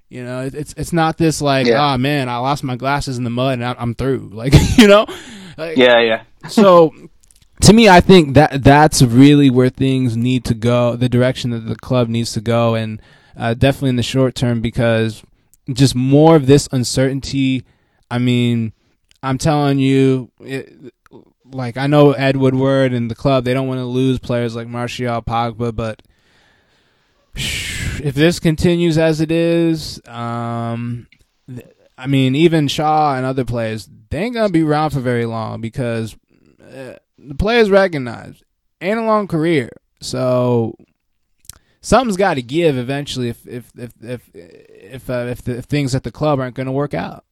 [0.10, 1.94] You know, it's it's not this like, Yeah.
[1.94, 4.30] oh man, I lost my glasses in the mud and I'm, I'm through.
[4.34, 5.06] Like, you know,
[5.58, 6.24] like, Yeah, yeah.
[6.48, 6.94] so
[7.62, 11.62] to me, I think that that's really where things need to go, the direction that
[11.62, 13.02] the club needs to go, and
[13.36, 15.24] uh, definitely in the short term because
[15.72, 17.64] just more of this uncertainty.
[18.12, 18.74] I mean,
[19.22, 20.94] I'm telling you, it,
[21.46, 24.68] like I know Ed Woodward and the club, they don't want to lose players like
[24.68, 26.02] Martial, Pogba, but
[27.36, 31.08] if this continues as it is, um,
[31.98, 35.62] I mean, even Shaw and other players, they ain't gonna be around for very long
[35.62, 36.16] because
[36.62, 38.44] uh, the players recognize
[38.82, 39.70] ain't a long career.
[40.02, 40.76] So
[41.82, 44.30] something's got to give eventually if if if if
[44.92, 47.24] if, uh, if, the, things at the club aren't going to work out.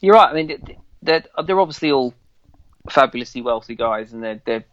[0.00, 0.28] You're right.
[0.28, 2.14] I mean, they're they're obviously all
[2.90, 4.64] fabulously wealthy guys, and they're they're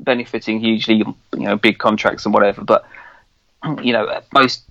[0.00, 2.62] benefiting hugely, you know, big contracts and whatever.
[2.62, 2.84] But
[3.82, 4.64] you know, most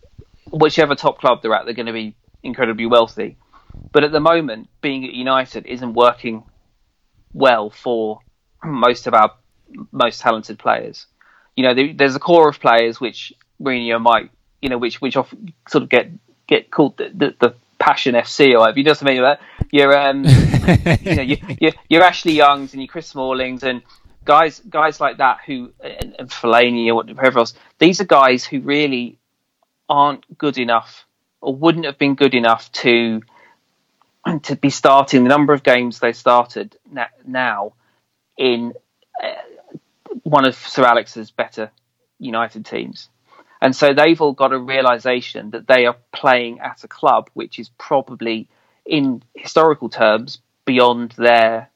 [0.49, 3.37] whichever top club they're at, they're going to be incredibly wealthy.
[3.91, 6.43] But at the moment, being at United isn't working
[7.33, 8.21] well for
[8.63, 9.33] most of our
[9.91, 11.05] most talented players.
[11.55, 14.29] You know, there, there's a core of players which Mourinho might,
[14.61, 16.09] you know, which which often sort of get
[16.47, 18.79] get called the, the, the passion FC or whatever.
[18.79, 19.37] You know what I mean?
[19.71, 20.23] You're, um,
[21.01, 23.81] you know, you, you're, you're Ashley Youngs and your Chris Smallings and
[24.25, 27.53] guys guys like that who and, and Fellaini or whatever else.
[27.79, 29.17] These are guys who really
[29.89, 31.05] aren't good enough
[31.41, 33.21] or wouldn't have been good enough to
[34.43, 36.75] to be starting the number of games they started
[37.25, 37.73] now
[38.37, 38.73] in
[39.23, 39.33] uh,
[40.23, 41.71] one of Sir Alex's better
[42.19, 43.09] United teams.
[43.61, 47.57] And so they've all got a realization that they are playing at a club which
[47.59, 48.47] is probably,
[48.85, 51.69] in historical terms, beyond their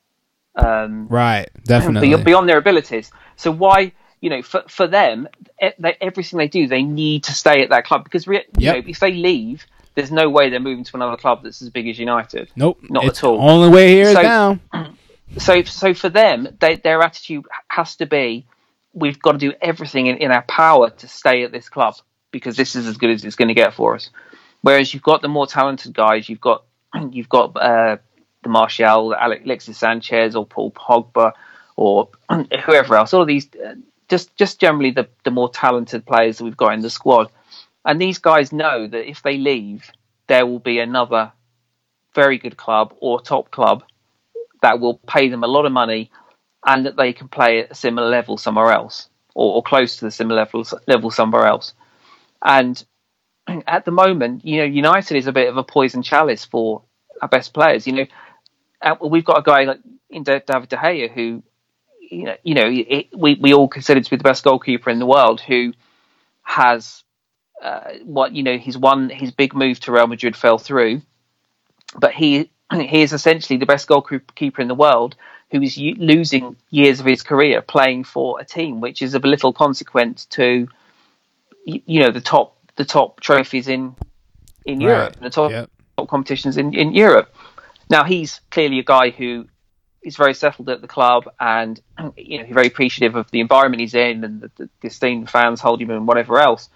[0.55, 3.11] um, right, definitely beyond, their abilities.
[3.37, 5.27] So why, you know, for for them,
[5.79, 8.75] they, everything they do, they need to stay at that club because re- you Yep.
[8.75, 9.65] know, if they leave,
[9.95, 12.51] there's no way they're moving to another club that's as big as United.
[12.55, 13.41] Nope, Not at all.
[13.41, 14.59] Only way here So- down.
[15.37, 18.45] So, so for them, they, their attitude has to be,
[18.93, 21.95] we've got to do everything in, in our power to stay at this club
[22.31, 24.09] because this is as good as it's going to get for us.
[24.61, 26.63] Whereas you've got the more talented guys, you've got
[27.11, 27.97] you've got uh,
[28.43, 31.33] the Martial, Alex- Alexis Sanchez, or Paul Pogba,
[31.75, 32.09] or
[32.65, 33.13] whoever else.
[33.13, 33.75] All of these, uh,
[34.09, 37.31] just just generally the the more talented players that we've got in the squad,
[37.85, 39.89] and these guys know that if they leave,
[40.27, 41.31] there will be another
[42.13, 43.83] very good club or top club
[44.61, 46.11] that will pay them a lot of money
[46.65, 50.05] and that they can play at a similar level somewhere else or, or close to
[50.05, 51.73] the similar level, level somewhere else.
[52.43, 52.83] And
[53.67, 56.83] at the moment, you know, United is a bit of a poison chalice for
[57.21, 57.87] our best players.
[57.87, 61.43] You know, we've got a guy like in David De Gea who,
[61.99, 64.99] you know, you know, it, we we all consider to be the best goalkeeper in
[64.99, 65.73] the world, who
[66.43, 67.03] has
[67.61, 71.01] uh, what you know his one his big move to Real Madrid fell through,
[71.97, 75.15] but he he is essentially the best goalkeeper in the world
[75.51, 79.53] who is losing years of his career playing for a team which is of little
[79.53, 80.67] consequence to
[81.65, 83.95] you know the top the top trophies in
[84.65, 84.87] in Right.
[84.87, 85.69] Europe the top, Yep.
[85.97, 87.35] top competitions in, in Europe.
[87.89, 89.47] Now he's clearly a guy who
[90.01, 91.79] is very settled at the club and
[92.17, 95.59] you know he's very appreciative of the environment he's in and the, the disdain fans
[95.61, 96.69] hold him and whatever else.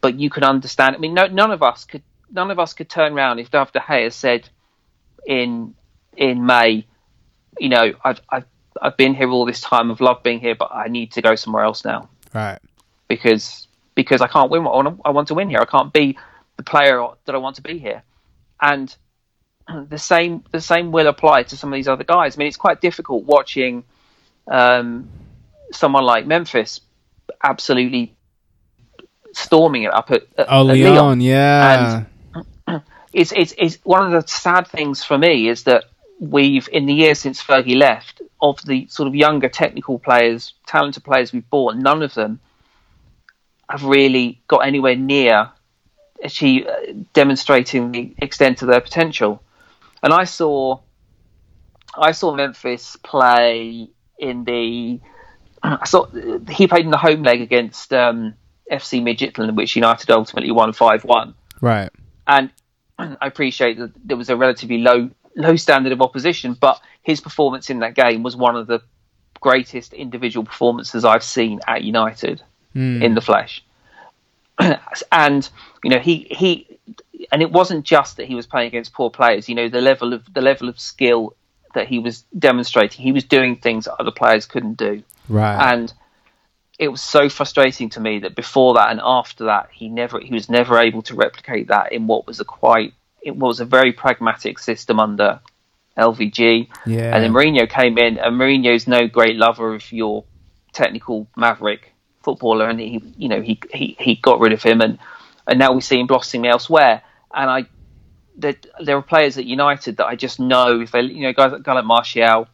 [0.00, 0.96] But you can understand.
[0.96, 2.02] I mean, no, none of us could
[2.32, 4.48] none of us could turn around if David De Gea said
[5.26, 5.74] in
[6.16, 6.86] in May,
[7.58, 8.44] you know, I've I've
[8.80, 9.90] I've been here all this time.
[9.90, 12.58] I've loved being here, but I need to go somewhere else now Right.
[13.08, 14.64] because because I can't win.
[14.64, 15.60] what I want to, I want to win here.
[15.60, 16.16] I can't be
[16.56, 18.02] the player that I want to be here.
[18.60, 18.94] And
[19.88, 22.36] the same the same will apply to some of these other guys.
[22.36, 23.84] I mean, it's quite difficult watching
[24.48, 25.08] um,
[25.72, 26.80] someone like Memphis
[27.42, 28.14] absolutely
[29.32, 32.04] storming it up at, at, Oh, at Lyon, yeah.
[32.66, 35.84] And it's it's it's one of the sad things for me is that
[36.20, 41.02] we've in the years since Fergie left of the sort of younger technical players, talented
[41.02, 42.38] players we've bought, none of them
[43.68, 45.50] have really got anywhere near
[46.22, 49.42] achieve, uh, demonstrating the extent of their potential.
[50.02, 50.80] And I saw
[51.94, 55.00] I saw Memphis play in the
[55.62, 56.06] I saw
[56.48, 58.34] he played in the home leg against um,
[58.70, 61.90] FC Midtjylland, which United ultimately won five one right.
[62.26, 62.50] and
[62.98, 67.70] I appreciate that there was a relatively low low standard of opposition, but his performance
[67.70, 68.80] in that game was one of the
[69.40, 72.42] greatest individual performances I've seen at United
[72.72, 73.02] Hmm.
[73.02, 73.64] in the flesh.
[75.12, 75.48] and
[75.82, 76.66] you know he he
[77.32, 79.48] and it wasn't just that he was playing against poor players.
[79.48, 81.34] You know the level of the level of skill
[81.74, 83.02] that he was demonstrating.
[83.02, 85.72] He was doing things that other players couldn't do Right.
[85.72, 85.92] and
[86.78, 90.32] it was so frustrating to me that before that and after that, he never he
[90.32, 92.92] was never able to replicate that in what was a quite
[93.22, 95.40] it was a very pragmatic system under
[95.96, 96.68] LVG.
[96.86, 97.14] Yeah.
[97.14, 100.24] And then Mourinho came in, and Mourinho's no great lover of your
[100.72, 101.92] technical maverick
[102.22, 104.98] footballer, and he, you know, he he, he got rid of him, and
[105.46, 107.02] and now we see him blossoming elsewhere.
[107.32, 107.66] And I,
[108.36, 111.52] there, there are players at United that I just know if they, you know, guys,
[111.62, 112.48] guy like Martial,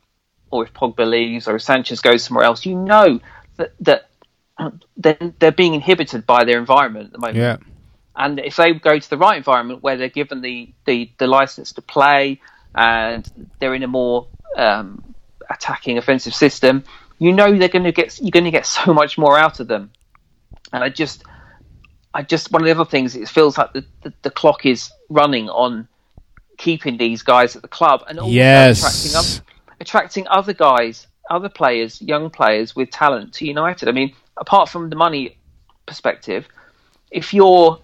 [0.50, 3.20] or if Pogba leaves, or if Sanchez goes somewhere else, you know
[3.56, 4.10] that that
[4.96, 7.36] they're, they're being inhibited by their environment at the moment.
[7.36, 7.56] Yeah.
[8.16, 11.72] And if they go to the right environment where they're given the, the, the license
[11.72, 12.40] to play
[12.74, 15.14] and they're in a more um,
[15.50, 16.84] attacking offensive system,
[17.18, 19.68] you know they're going to get you're going to get so much more out of
[19.68, 19.90] them.
[20.72, 21.24] And I just,
[22.14, 24.90] I just one of the other things it feels like the, the, the clock is
[25.10, 25.86] running on
[26.58, 28.78] keeping these guys at the club and also Yes.
[28.78, 29.42] attracting other,
[29.80, 33.88] attracting other guys, other players, young players with talent to United.
[33.88, 35.36] I mean, apart from the money
[35.86, 36.48] perspective,
[37.10, 37.78] if you're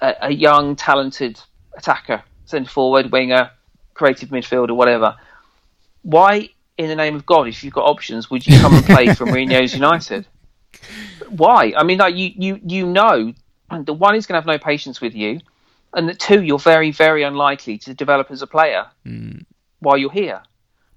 [0.00, 1.40] a, a young, talented
[1.76, 3.50] attacker, centre forward, winger,
[3.94, 5.16] creative midfielder, whatever,
[6.02, 9.14] why, in the name of God, if you've got options, would you come and play
[9.14, 10.26] for Mourinho's United?
[11.28, 11.72] Why?
[11.76, 13.32] I mean, like you, you, you know,
[13.70, 15.40] the one is going to have no patience with you,
[15.94, 19.38] and the two, you're very, very unlikely to develop as a player hmm.
[19.78, 20.42] while you're here.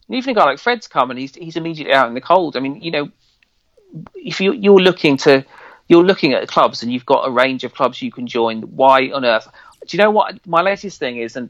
[0.07, 2.55] And even a guy like Fred's come and he's he's immediately out in the cold.
[2.55, 3.11] I mean, you know,
[4.15, 5.45] if you you're looking to
[5.87, 9.09] you're looking at clubs and you've got a range of clubs you can join, why
[9.11, 9.47] on earth?
[9.87, 11.35] Do you know what my latest thing is?
[11.35, 11.49] And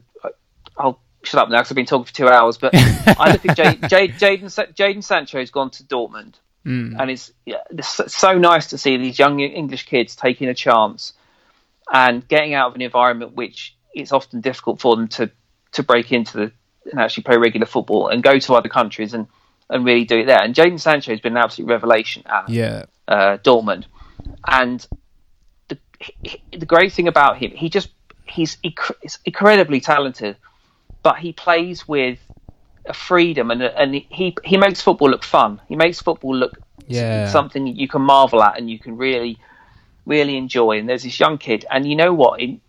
[0.76, 2.56] I'll shut up now because I've been talking for two hours.
[2.58, 6.34] But I look at Jade, Jade, Jadon Jadon Sancho's gone to Dortmund,
[7.00, 11.14] and it's, yeah, it's so nice to see these young English kids taking a chance
[11.92, 15.30] and getting out of an environment which it's often difficult for them to
[15.72, 16.52] to break into the
[16.90, 19.26] and actually play regular football and go to other countries and,
[19.68, 20.40] and really do it there.
[20.42, 22.84] And Jadon Sancho has been an absolute revelation at Yeah.
[23.06, 23.84] uh, Dortmund.
[24.46, 24.86] And
[25.68, 25.78] the
[26.52, 27.90] the great thing about him, he just
[28.26, 30.36] he's, he's incredibly talented,
[31.02, 32.18] but he plays with
[32.86, 35.60] a freedom and and he he makes football look fun.
[35.68, 37.28] He makes football look Yeah.
[37.28, 39.38] something you can marvel at and you can really
[40.06, 40.78] really enjoy.
[40.78, 42.40] And there's this young kid, and you know what?
[42.40, 42.60] In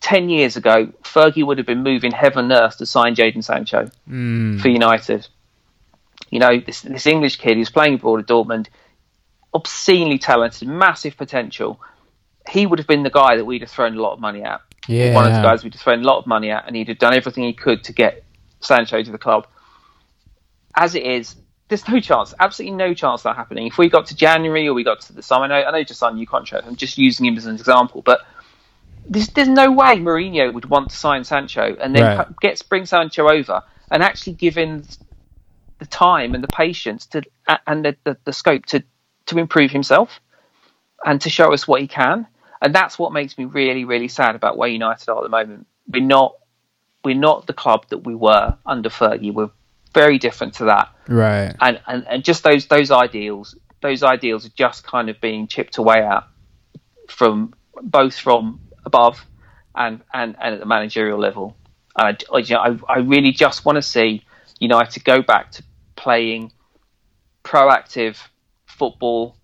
[0.00, 3.88] ten years ago, Fergie would have been moving heaven and earth to sign Jadon Sancho
[4.06, 4.58] hmm.
[4.58, 5.26] for United.
[6.30, 8.66] You know, this this English kid who's playing abroad at Dortmund,
[9.52, 11.80] obscenely talented, massive potential.
[12.48, 14.60] He would have been the guy that we'd have thrown a lot of money at.
[14.88, 15.14] Yeah.
[15.14, 16.98] One of the guys we'd have thrown a lot of money at, and he'd have
[16.98, 18.24] done everything he could to get
[18.60, 19.46] Sancho to the club.
[20.74, 21.36] As it is,
[21.68, 23.66] there's no chance, absolutely no chance that happening.
[23.66, 25.78] If we got to January or we got to the summer, I know, I know
[25.78, 26.66] he just signed a new contract.
[26.66, 28.20] I'm just using him as an example, but
[29.06, 32.40] there's, there's no way Mourinho would want to sign Sancho and then Right.
[32.40, 34.84] gets bring Sancho over and actually give him
[35.78, 37.22] the time and the patience to
[37.66, 38.82] and the, the, the scope to
[39.30, 40.20] to improve himself
[41.04, 42.26] and to show us what he can.
[42.62, 45.66] And that's what makes me really, really sad about where United are at the moment.
[45.88, 46.34] We're not
[47.02, 49.32] we're not the club that we were under Fergie.
[49.32, 49.50] We're
[49.94, 50.90] very different to that.
[51.08, 51.54] Right.
[51.60, 55.78] And, and, and just those those ideals, those ideals are just kind of being chipped
[55.78, 56.24] away at
[57.08, 59.24] from both from above
[59.74, 61.56] and, and, and at the managerial level.
[61.96, 64.22] And I, I, you know, I, I really just want to see
[64.58, 65.62] United go back to
[65.96, 66.52] playing
[67.42, 68.18] proactive
[68.80, 69.36] football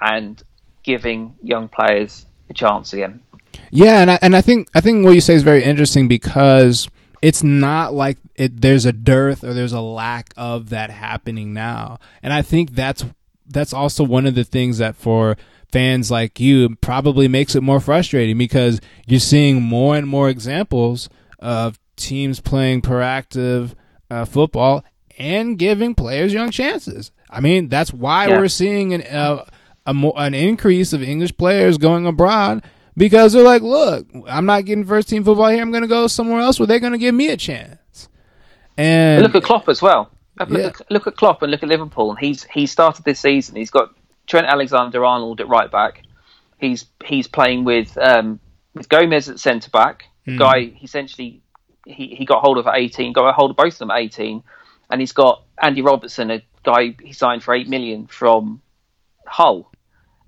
[0.00, 0.42] and
[0.82, 3.22] giving young players a chance again.
[3.70, 6.88] Yeah, and I, and I think I think what you say is very interesting because
[7.22, 11.98] it's not like it, there's a dearth or there's a lack of that happening now,
[12.22, 13.04] and I think that's
[13.46, 15.36] that's also one of the things that for
[15.70, 21.08] fans like you probably makes it more frustrating because you're seeing more and more examples
[21.38, 23.74] of teams playing proactive
[24.10, 24.84] uh, football
[25.18, 27.12] and giving players young chances.
[27.32, 28.38] I mean, that's why Yeah.
[28.38, 29.44] we're seeing an uh,
[29.86, 32.62] a more, an increase of English players going abroad
[32.96, 35.62] because they're like, look, I'm not getting first team football here.
[35.62, 38.08] I'm going to go somewhere else where they're going to give me a chance.
[38.76, 40.10] And look at Klopp as well.
[40.38, 40.66] Look, Yeah.
[40.66, 42.10] at, look at Klopp and look at Liverpool.
[42.10, 43.56] And he's he started this season.
[43.56, 43.90] He's got
[44.26, 46.02] Trent Alexander-Arnold at right back.
[46.58, 48.38] He's he's playing with um,
[48.74, 50.04] with Gomez at centre back.
[50.24, 51.42] The guy he essentially
[51.84, 53.12] he, he got hold of at 18.
[53.12, 54.42] Got a hold of both of them at 18.
[54.92, 58.60] And he's got Andy Robertson, a guy he signed for eight million from
[59.26, 59.72] Hull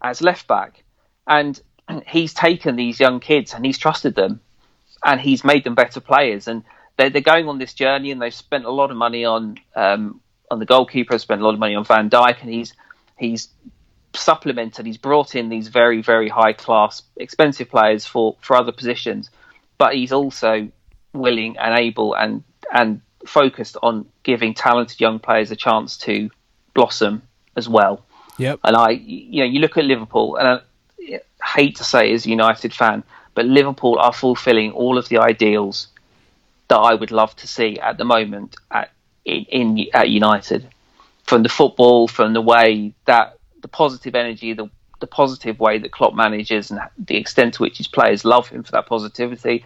[0.03, 0.83] as left back.
[1.27, 1.61] And
[2.07, 4.41] he's taken these young kids and he's trusted them
[5.05, 6.49] and he's made them better players.
[6.49, 6.65] And
[6.97, 10.21] they're, they're going on this journey, and they've spent a lot of money on um,
[10.51, 12.75] on the goalkeeper, spent a lot of money on Van Dijk, and he's
[13.19, 13.49] he's
[14.15, 14.87] supplemented.
[14.87, 19.31] He's brought in these very very high class, expensive players for for other positions,
[19.79, 20.71] but he's also
[21.13, 26.31] willing and able and and focused on giving talented young players a chance to
[26.75, 27.23] blossom
[27.57, 28.05] as well.
[28.39, 28.61] Yep.
[28.65, 32.31] And I, you know, you look at Liverpool, and I hate to say as a
[32.31, 33.05] United fan,
[33.35, 35.89] but Liverpool are fulfilling all of the ideals
[36.69, 38.91] that I would love to see at the moment at
[39.25, 40.69] in, in at United,
[41.25, 44.69] from the football, from the way that the positive energy, the
[45.01, 48.63] the positive way that Klopp manages, and the extent to which his players love him
[48.63, 49.65] for that positivity,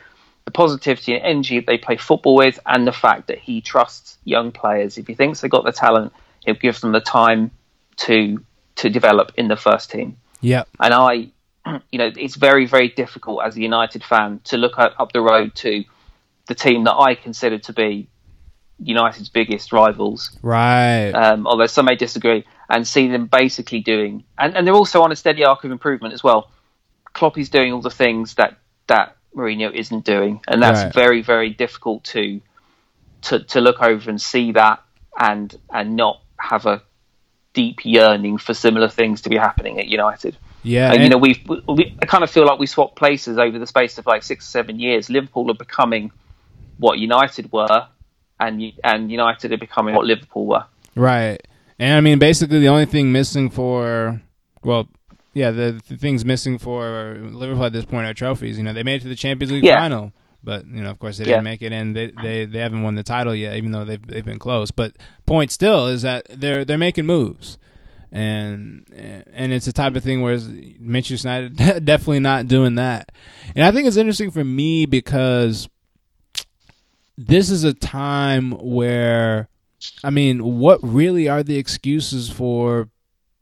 [0.49, 4.51] the positivity and energy they play football with, and the fact that he trusts young
[4.51, 4.97] players.
[4.97, 7.51] If he thinks they've got the talent, he'll give them the time
[7.99, 8.43] to
[8.77, 10.17] to develop in the first team.
[10.41, 10.65] Yeah.
[10.81, 11.13] And I,
[11.93, 15.21] you know, it's very very difficult as a United fan to look at, up the
[15.21, 15.85] road to
[16.47, 18.09] the team that I consider to be
[18.79, 20.35] United's biggest rivals.
[20.41, 21.11] Right.
[21.11, 25.13] Um, although some may disagree, and see them basically doing, and, and they're also on
[25.13, 26.51] a steady arc of improvement as well.
[27.13, 30.95] Klopp is doing all the things that that Mourinho isn't doing, and that's Right.
[30.95, 32.41] very very difficult to
[33.23, 34.83] to to look over and see that,
[35.19, 36.83] and and not have a
[37.53, 40.37] deep yearning for similar things to be happening at United.
[40.63, 40.93] yeah.
[40.93, 43.59] And, you know, we've, we, we, I kind of feel like we swapped places over
[43.59, 45.09] the space of like six or seven years.
[45.11, 46.13] Liverpool are becoming
[46.79, 47.89] what United were,
[48.39, 50.65] and and United are becoming what Liverpool were.
[50.95, 51.41] Right.
[51.81, 54.21] And I mean, basically, the only thing missing for,
[54.63, 54.89] well,
[55.39, 58.59] yeah, the, the things missing for Liverpool at this point are trophies.
[58.59, 59.79] You know, they made it to the Champions League Yeah.
[59.79, 62.83] final, but you know, of course, they didn't make it, and they, they they haven't
[62.83, 64.71] won the title yet, even though they've they've been close.
[64.71, 67.59] But point still is that they're they're making moves,
[68.13, 68.85] and
[69.33, 70.39] and it's the type of thing where
[70.81, 73.13] Manchester United definitely not doing that.
[73.55, 75.69] And I think it's interesting for me because
[77.17, 79.49] this is a time where
[80.03, 82.89] I mean, what really are the excuses for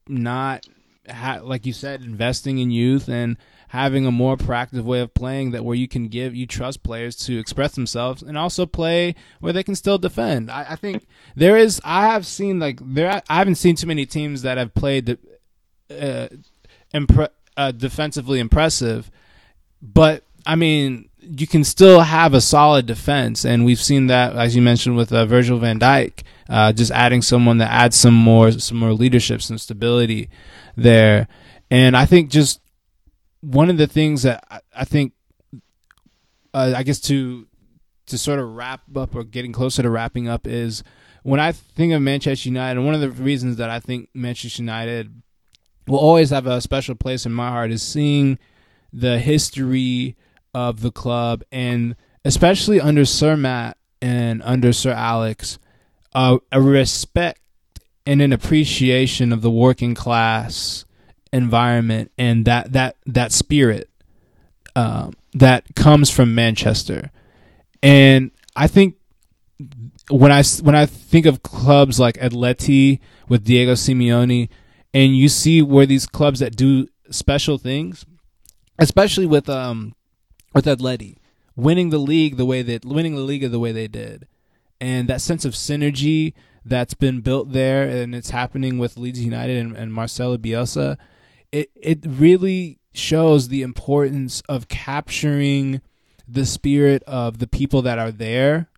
[0.08, 0.66] not,
[1.08, 3.36] ha- like you said, investing in youth and
[3.68, 7.16] having a more proactive way of playing that where you can give, you trust players
[7.16, 10.50] to express themselves and also play where they can still defend.
[10.50, 14.06] I, I think there is, I have seen like there, I haven't seen too many
[14.06, 15.18] teams that have played
[15.90, 16.28] uh,
[16.94, 19.10] impre- uh, defensively impressive,
[19.82, 24.54] but I mean, you can still have a solid defense, and we've seen that as
[24.54, 28.52] you mentioned with uh, Virgil Van Dijk, uh, just adding someone that adds some more
[28.52, 30.28] some more leadership, some stability
[30.76, 31.28] there,
[31.70, 32.60] and I think just
[33.40, 35.12] one of the things that I, I think,
[36.54, 37.46] uh, I guess to
[38.06, 40.82] to sort of wrap up or getting closer to wrapping up is
[41.22, 45.22] when I think of Manchester United, one of the reasons that I think Manchester United
[45.88, 48.38] will always have a special place in my heart is seeing
[48.92, 50.16] the history
[50.56, 51.94] of the club and
[52.24, 55.58] especially under Sir Matt and under Sir Alex,
[56.14, 57.42] uh, a respect
[58.06, 60.86] and an appreciation of the working class
[61.30, 63.90] environment and that that that spirit
[64.74, 67.10] um, that comes from Manchester,
[67.82, 68.96] and I think
[70.08, 74.48] when I when I think of clubs like Atleti with Diego Simeone,
[74.94, 78.06] and you see where these clubs that do special things,
[78.78, 79.94] especially with um
[80.56, 81.18] with Atleti
[81.54, 84.26] winning the league the way that winning the league the way they did,
[84.80, 86.32] and that sense of synergy
[86.64, 90.96] that's been built there, and it's happening with Leeds United and, and Marcelo Bielsa.
[91.52, 95.82] It it really shows the importance of capturing
[96.26, 98.68] the spirit of the people that are there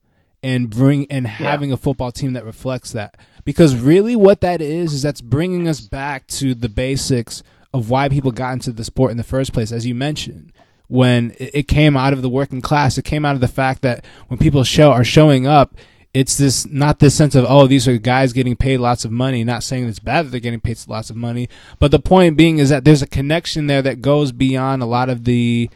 [0.42, 3.16] and bring and having a football team that reflects that.
[3.44, 8.08] Because really what that is is that's bringing us back to the basics of why
[8.08, 10.52] people got into the sport in the first place as you mentioned
[10.88, 14.04] when it came out of the working class it came out of the fact that
[14.28, 15.74] when people show are showing up
[16.14, 19.44] it's this not this sense of oh these are guys getting paid lots of money
[19.44, 21.46] not saying it's bad that they're getting paid lots of money
[21.78, 25.08] but the point being is that there's a connection there that goes beyond a lot
[25.10, 25.68] of the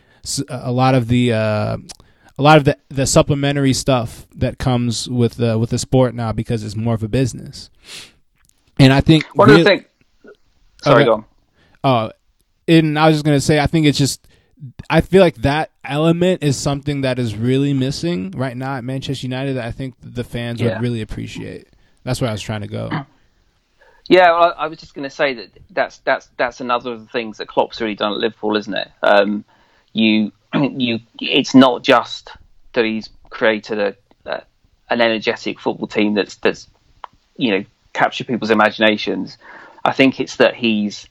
[0.49, 1.76] a lot of the uh,
[2.39, 6.32] a lot of the, the supplementary stuff that comes with the with the sport now
[6.32, 7.68] because it's more of a business
[8.78, 9.89] and i think One of the really- things.
[10.82, 11.05] Sorry, Okay.
[11.05, 11.24] go on.
[11.84, 12.10] uh,
[12.66, 14.26] and I was just gonna say, I think it's just,
[14.89, 19.26] I feel like that element is something that is really missing right now at Manchester
[19.26, 19.55] United.
[19.55, 20.74] That I think the fans Yeah.
[20.74, 21.68] would really appreciate.
[22.05, 22.91] That's where I was trying to go.
[24.08, 27.07] Yeah, well, I was just going to say that that's that's that's another of the
[27.07, 28.91] things that Klopp's really done at Liverpool, isn't it?
[29.00, 29.44] Um,
[29.92, 32.31] you you, it's not just
[32.73, 34.42] that he's created a, a
[34.91, 36.68] an energetic football team that's that's
[37.36, 39.39] you know captured people's imaginations.
[39.84, 41.08] I think it's that he's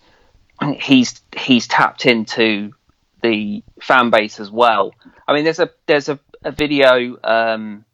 [0.82, 2.74] he's he's tapped into
[3.22, 4.94] the fan base as well.
[5.28, 7.86] I mean, there's a there's a, a video um,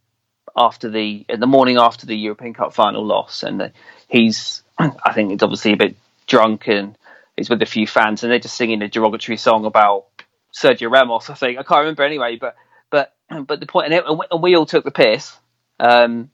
[0.55, 3.69] after the the morning after the European Cup final loss, and uh,
[4.07, 5.95] he's I think it's obviously a bit
[6.27, 6.97] drunk and
[7.35, 10.05] he's with a few fans, and they're just singing a derogatory song about
[10.53, 11.29] Sergio Ramos.
[11.29, 12.55] I think I can't remember anyway, but
[12.89, 13.13] but
[13.47, 15.35] but the point, and, it, and we- all took the piss,
[15.79, 16.29] um,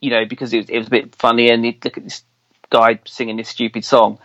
[0.00, 2.22] you know, because it was, it was a bit funny, and look at this
[2.70, 4.18] guy singing this stupid song.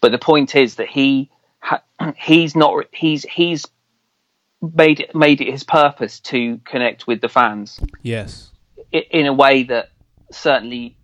[0.00, 1.82] But the point is that he ha-
[2.16, 3.66] he's not he's he's
[4.60, 7.80] made it, made it his purpose to connect with the fans.
[8.02, 8.50] Yes.
[8.92, 9.90] In a way that
[10.32, 10.96] certainly,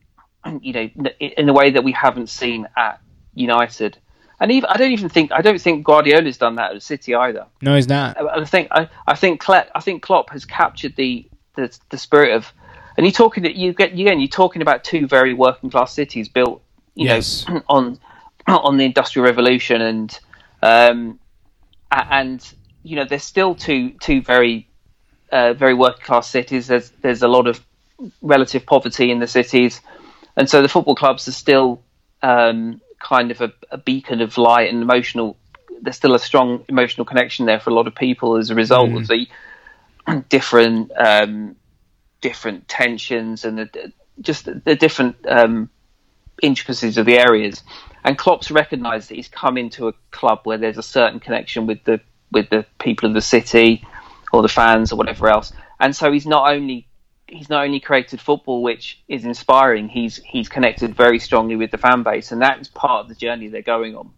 [0.61, 3.01] you know, in a way that we haven't seen at
[3.35, 3.99] United.
[4.41, 7.47] And even I don't even think I don't think Guardiola's done that at City either.
[7.63, 8.21] No, he's not.
[8.21, 11.99] I, I think I, I think Klopp, I think Klopp has captured the, the, the
[11.99, 12.53] spirit of,
[12.97, 16.63] and you're talking you get again you're talking about two very working class cities built
[16.95, 17.49] you yes.
[17.49, 17.99] know on
[18.49, 20.19] on the industrial revolution and
[20.65, 21.19] um
[21.91, 24.69] and you know there's still two two very
[25.35, 26.69] uh, very working class cities.
[26.69, 27.65] There's there's a lot of
[28.23, 29.81] relative poverty in the cities,
[30.37, 31.83] and so the football clubs are still
[32.23, 35.37] um, kind of a, a, beacon of light and emotional.
[35.83, 38.91] There's still a strong emotional connection there for a lot of people as a result
[38.91, 39.01] mm.
[39.01, 41.57] of the different um,
[42.21, 45.69] different tensions and the, just the, different um,
[46.43, 47.63] intricacies of the areas.
[48.05, 51.83] And Klopp's recognised that he's come into a club where there's a certain connection with
[51.85, 52.01] the
[52.31, 53.87] with the people of the city
[54.33, 55.53] or the fans or whatever else.
[55.81, 56.87] And so he's not only
[57.27, 61.79] he's not only created football which is inspiring, he's he's connected very strongly with the
[61.79, 64.11] fan base, and that is part of the journey they're going on,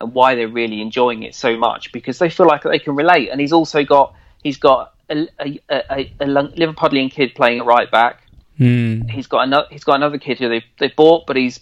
[0.00, 3.28] and why they're really enjoying it so much because they feel like they can relate.
[3.30, 7.90] And he's also got he's got a, a, a, a Liverpudlian kid playing at right
[7.90, 8.22] back.
[8.58, 9.08] Mm.
[9.08, 11.60] He's got another he's got another kid who they they bought, but he's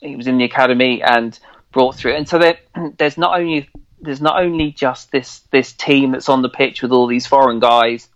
[0.00, 1.38] he was in the academy and
[1.72, 2.14] brought through.
[2.14, 2.38] And so
[2.98, 3.68] there's not only
[4.00, 7.58] there's not only just this this team that's on the pitch with all these foreign
[7.58, 8.08] guys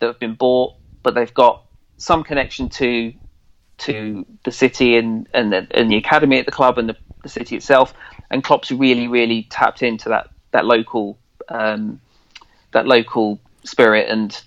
[0.00, 1.64] that have been bought, but they've got
[1.98, 3.12] some connection to
[3.78, 7.28] to the city and and the, and the academy at the club and the, the
[7.28, 7.94] city itself.
[8.30, 12.00] And Klopp's really really tapped into that that local um,
[12.72, 14.40] that local spirit and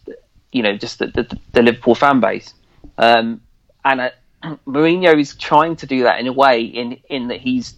[0.51, 2.53] you know just the, the, the Liverpool fan base.
[2.97, 3.41] Um,
[3.83, 4.11] and
[4.43, 7.75] Mourinho is trying to do that in a way in in that he's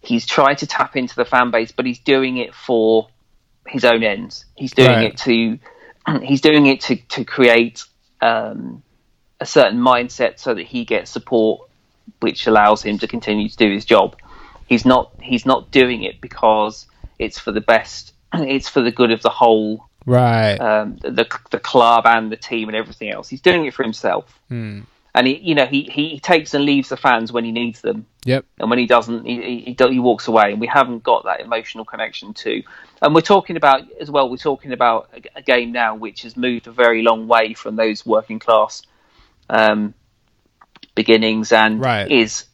[0.00, 3.08] he's tried to tap into the fan base, but he's doing it for
[3.66, 4.44] his own ends.
[4.56, 5.04] He's doing right.
[5.04, 5.58] it to
[6.22, 7.84] he's doing it to to create
[8.20, 8.82] um,
[9.40, 11.68] a certain mindset so that he gets support,
[12.20, 14.16] which allows him to continue to do his job.
[14.66, 16.86] He's not he's not doing it because
[17.18, 18.12] it's for the best.
[18.34, 20.56] It's for the good of the whole, right?
[20.56, 23.28] Um, the the club and the team and everything else.
[23.28, 24.38] He's doing it for himself.
[24.48, 24.80] Hmm
[25.14, 28.06] and he, you know, he, he takes and leaves the fans when he needs them.
[28.24, 28.44] Yep.
[28.58, 31.84] And when he doesn't, he, he, he walks away, and we haven't got that emotional
[31.84, 32.62] connection to.
[33.00, 34.28] And we're talking about as well.
[34.28, 37.76] We're talking about a, a game now which has moved a very long way from
[37.76, 38.82] those working class
[39.48, 39.94] um,
[40.96, 42.10] beginnings, and right.
[42.10, 42.46] is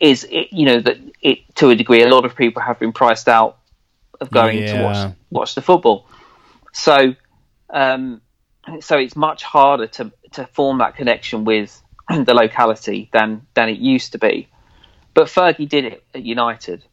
[0.00, 3.28] is you know that it to a degree, a lot of people have been priced
[3.28, 3.58] out
[4.20, 4.78] of going yeah.
[4.78, 6.06] to watch watch the football.
[6.72, 7.14] So,
[7.70, 8.20] um,
[8.80, 11.82] so it's much harder to to form that connection with
[12.24, 14.48] the locality than than it used to be.
[15.14, 16.84] But Fergie did it at United,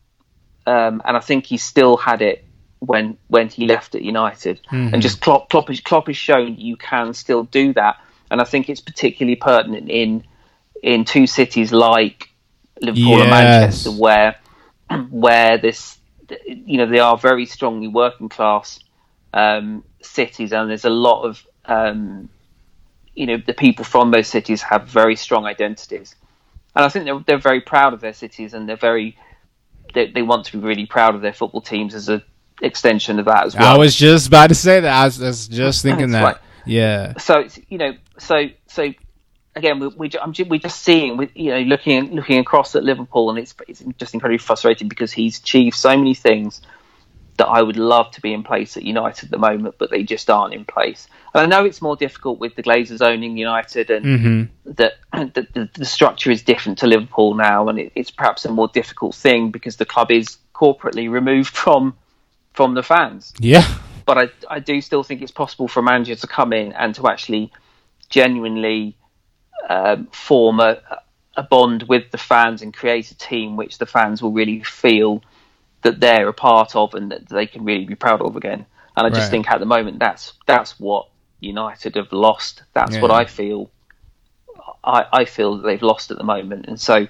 [0.66, 2.46] um, and I think he still had it
[2.80, 4.62] when when he left at United.
[4.72, 4.94] Mm-hmm.
[4.94, 7.98] And just Klopp, Klopp, has, Klopp has shown you can still do that,
[8.32, 10.24] and I think it's particularly pertinent in
[10.82, 12.30] in two cities like
[12.82, 13.22] Liverpool yes.
[13.22, 14.36] and Manchester, where
[15.10, 15.98] where this
[16.46, 18.80] you know they are very strongly working class
[19.34, 22.30] um, cities, and there's a lot of um,
[23.16, 26.16] you know the people from those cities have very strong identities,
[26.76, 29.18] and I think they're they're very proud of their cities and they're very
[29.94, 32.24] they, they want to be really proud of their football teams as a
[32.62, 33.76] extension of that as well.
[33.76, 34.94] I was just about to say that.
[34.94, 36.24] I was, I was just thinking that.
[36.24, 36.38] Right.
[36.66, 37.18] Yeah.
[37.18, 38.94] So it's, you know, so so
[39.56, 43.30] again, we, we I'm we're just seeing, with you know, looking looking across at Liverpool,
[43.30, 46.62] and it's it's just incredibly frustrating because he's achieved so many things
[47.38, 50.04] that I would love to be in place at United at the moment, but they
[50.04, 51.08] just aren't in place.
[51.34, 54.72] And I know it's more difficult with the Glazers owning United, and mm-hmm.
[54.74, 58.52] that the, the, the, structure is different to Liverpool now, and it, it's perhaps a
[58.52, 61.96] more difficult thing because the club is corporately removed from
[62.54, 63.34] from the fans.
[63.40, 63.68] Yeah,
[64.06, 66.94] but I I do still think it's possible for a manager to come in and
[66.96, 67.52] to actually
[68.10, 68.96] genuinely
[69.70, 70.80] um, form a
[71.36, 75.24] a bond with the fans and create a team which the fans will really feel
[75.84, 78.66] that they're a part of and that they can really be proud of again.
[78.96, 79.32] And I just Right.
[79.32, 81.08] think at the moment that's that's what
[81.40, 82.64] United have lost.
[82.74, 83.70] That's what I feel.
[84.84, 87.08] I, I feel that they've lost at the moment, and so,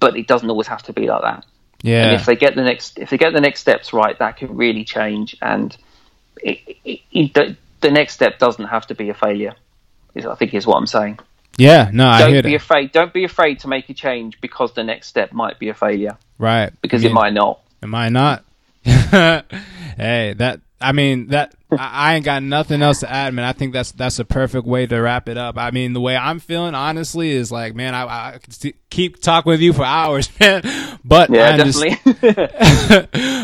[0.00, 1.44] but it doesn't always have to be like that.
[1.44, 1.44] And
[1.82, 4.56] yeah, if they get the next if they get the next steps right, that can
[4.56, 5.36] really change.
[5.42, 5.76] And
[6.42, 9.54] it, it, it, the, the next step doesn't have to be a failure.
[10.14, 11.18] Is I think is what I'm saying.
[11.56, 11.90] yeah.
[11.92, 12.62] No, I hear Don't be that.
[12.62, 12.92] afraid.
[12.92, 16.16] Don't be afraid to make a change because the next step might be a failure
[16.38, 17.10] right, because Yeah.
[17.10, 17.60] it might not.
[17.82, 18.44] Am I not?
[18.84, 21.76] hey, that I mean that I,
[22.10, 23.44] I ain't got nothing else to add, man.
[23.44, 25.58] I think that's that's a perfect way to wrap it up.
[25.58, 28.38] I mean, the way I'm feeling, honestly, is like, man, I, I
[28.90, 30.62] keep talking with you for hours, man.
[31.04, 31.98] But Yeah, I definitely.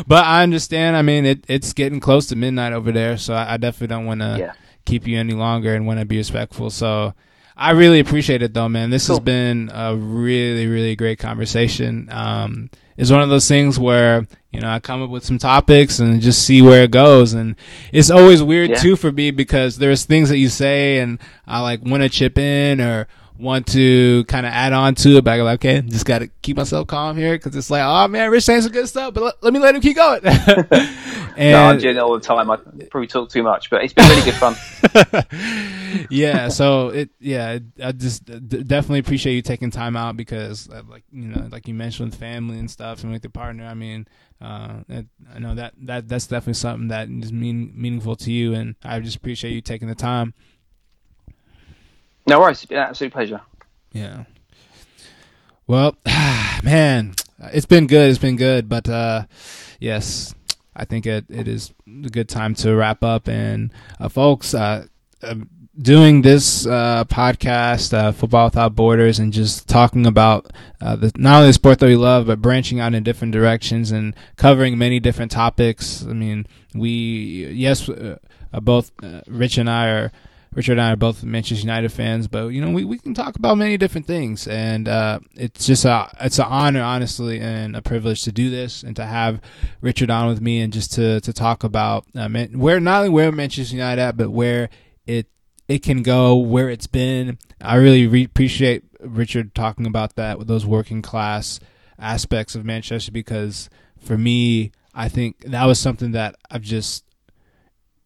[0.07, 0.97] but I understand.
[0.97, 4.07] I mean, it, it's getting close to midnight over there, so I, I definitely don't
[4.07, 4.53] want to Yeah.
[4.85, 6.71] keep you any longer and want to be respectful.
[6.71, 7.15] So
[7.57, 8.91] I really appreciate it, though, man.
[8.91, 12.09] This has been a really, really great conversation.
[12.11, 15.98] Um, it's one of those things where you know I come up with some topics
[15.98, 17.56] and just see where it goes, and
[17.92, 18.76] it's always weird Yeah.
[18.76, 22.39] too for me because there's things that you say and I like want to chip
[22.39, 23.06] in or
[23.39, 26.29] want to kind of add on to it, but I'm like, okay, just got to
[26.43, 29.23] keep myself calm here because it's like, oh man, Rich saying some good stuff, but
[29.23, 30.21] let, let me let him keep going.
[30.25, 32.51] and no, I'm doing it all the time.
[32.51, 32.57] I
[32.91, 36.07] probably talk too much, but it's been really good fun.
[36.11, 40.83] yeah, so it yeah, I just d- definitely appreciate you taking time out because uh,
[40.89, 43.67] like you know, like you mentioned with family and stuff and with your partner.
[43.67, 44.07] I mean,
[44.41, 48.55] uh, it, I know that that that's definitely something that is mean meaningful to you,
[48.55, 50.35] and I just appreciate you taking the time.
[52.27, 52.59] No worries.
[52.59, 53.41] It's been an absolute pleasure.
[53.93, 54.25] Yeah.
[55.67, 55.97] Well,
[56.62, 57.15] man,
[57.53, 58.11] it's been good.
[58.11, 59.27] It's been good, but uh,
[59.81, 60.35] yes,
[60.75, 63.28] I think it, it is a good time to wrap up.
[63.28, 64.86] And uh, folks, uh,
[65.81, 71.36] doing this uh, podcast, uh, Football Without Borders, and just talking about uh, the, not
[71.36, 74.99] only the sport that we love, but branching out in different directions and covering many
[74.99, 76.05] different topics.
[76.05, 77.89] I mean, we yes,
[78.53, 78.93] both
[79.27, 80.12] Rich and I are.
[80.55, 83.36] Richard and I are both Manchester United fans, but you know we, we can talk
[83.36, 87.83] about many different things, and uh, it's just a it's an honor, honestly, and a
[87.83, 89.41] privilege to do this and to have
[89.81, 93.33] Richard on with me and just to to talk about uh, where not only where
[93.33, 94.68] Manchester United at, but where
[95.07, 95.26] it
[95.68, 97.39] it can go, where it's been.
[97.60, 101.58] I really re- appreciate Richard talking about that with those working class
[101.99, 107.03] aspects of Manchester because for me, I think that was something that I've just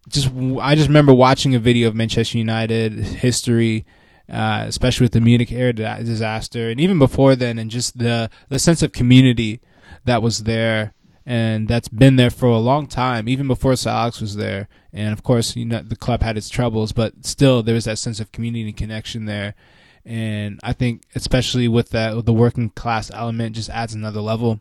[0.08, 0.30] just
[0.60, 3.86] I just remember watching a video of Manchester United history,
[4.28, 8.30] uh, especially with the Munich air di- disaster, and even before then, and just the
[8.48, 9.60] the sense of community
[10.04, 10.94] that was there,
[11.26, 14.68] and that's been there for a long time, even before Sir Alex was there.
[14.92, 17.98] And of course, you know the club had its troubles, but still there was that
[17.98, 19.54] sense of community and connection there.
[20.04, 24.60] And I think, especially with that, with the working class element, just adds another level.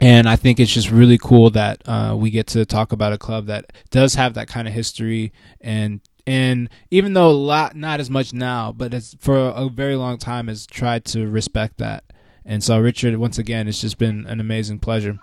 [0.00, 3.18] And I think it's just really cool that uh, we get to talk about a
[3.18, 7.98] club that does have that kind of history and and even though a lot not
[7.98, 12.04] as much now, but it's for a very long time has tried to respect that.
[12.44, 15.18] And so Richard, once again, it's just been an amazing pleasure.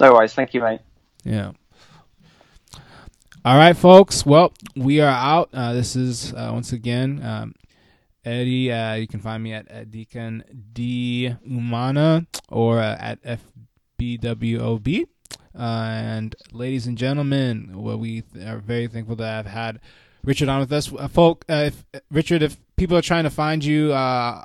[0.00, 0.34] No worries.
[0.34, 0.80] Thank you, mate.
[1.24, 1.52] Yeah.
[3.44, 4.26] All right, folks.
[4.26, 5.48] Well, we are out.
[5.52, 7.54] Uh, this is uh, once again um,
[8.24, 8.72] Eddie.
[8.72, 13.18] Uh, you can find me at, at Deacon D Umana or uh, at
[14.00, 15.06] FBWOB.
[15.58, 19.80] Uh, and ladies and gentlemen, well, we are very thankful that I've had
[20.24, 20.92] Richard on with us.
[20.92, 24.44] Uh, folk, uh, if, Richard, if people are trying to find you, uh,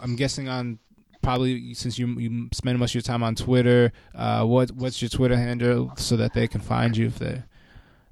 [0.00, 0.78] I'm guessing on
[1.22, 3.92] probably since you you spend most of your time on Twitter.
[4.14, 7.42] Uh, what what's your Twitter handle so that they can find you if they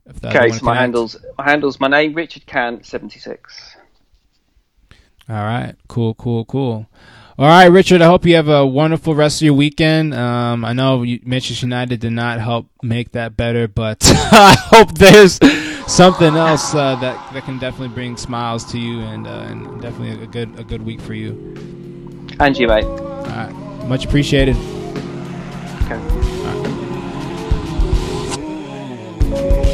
[0.07, 0.81] if they Okay, so my connect?
[0.81, 3.77] handles, my handles, my name Richard Can seventy six.
[5.29, 5.75] All right.
[5.89, 6.87] Cool, cool, cool.
[7.39, 10.13] All right, Richard, I hope you have a wonderful rest of your weekend.
[10.13, 14.95] Um, I know you, Manchester United did not help make that better, but I hope
[14.95, 15.39] there's
[15.87, 20.21] something else uh, that, that can definitely bring smiles to you and, uh, and definitely
[20.21, 21.33] a good, a good week for you.
[22.41, 22.85] And you, mate.
[22.85, 23.53] All right.
[23.87, 24.57] Much appreciated.
[25.85, 25.95] Okay.
[25.95, 26.63] All
[29.31, 29.68] right.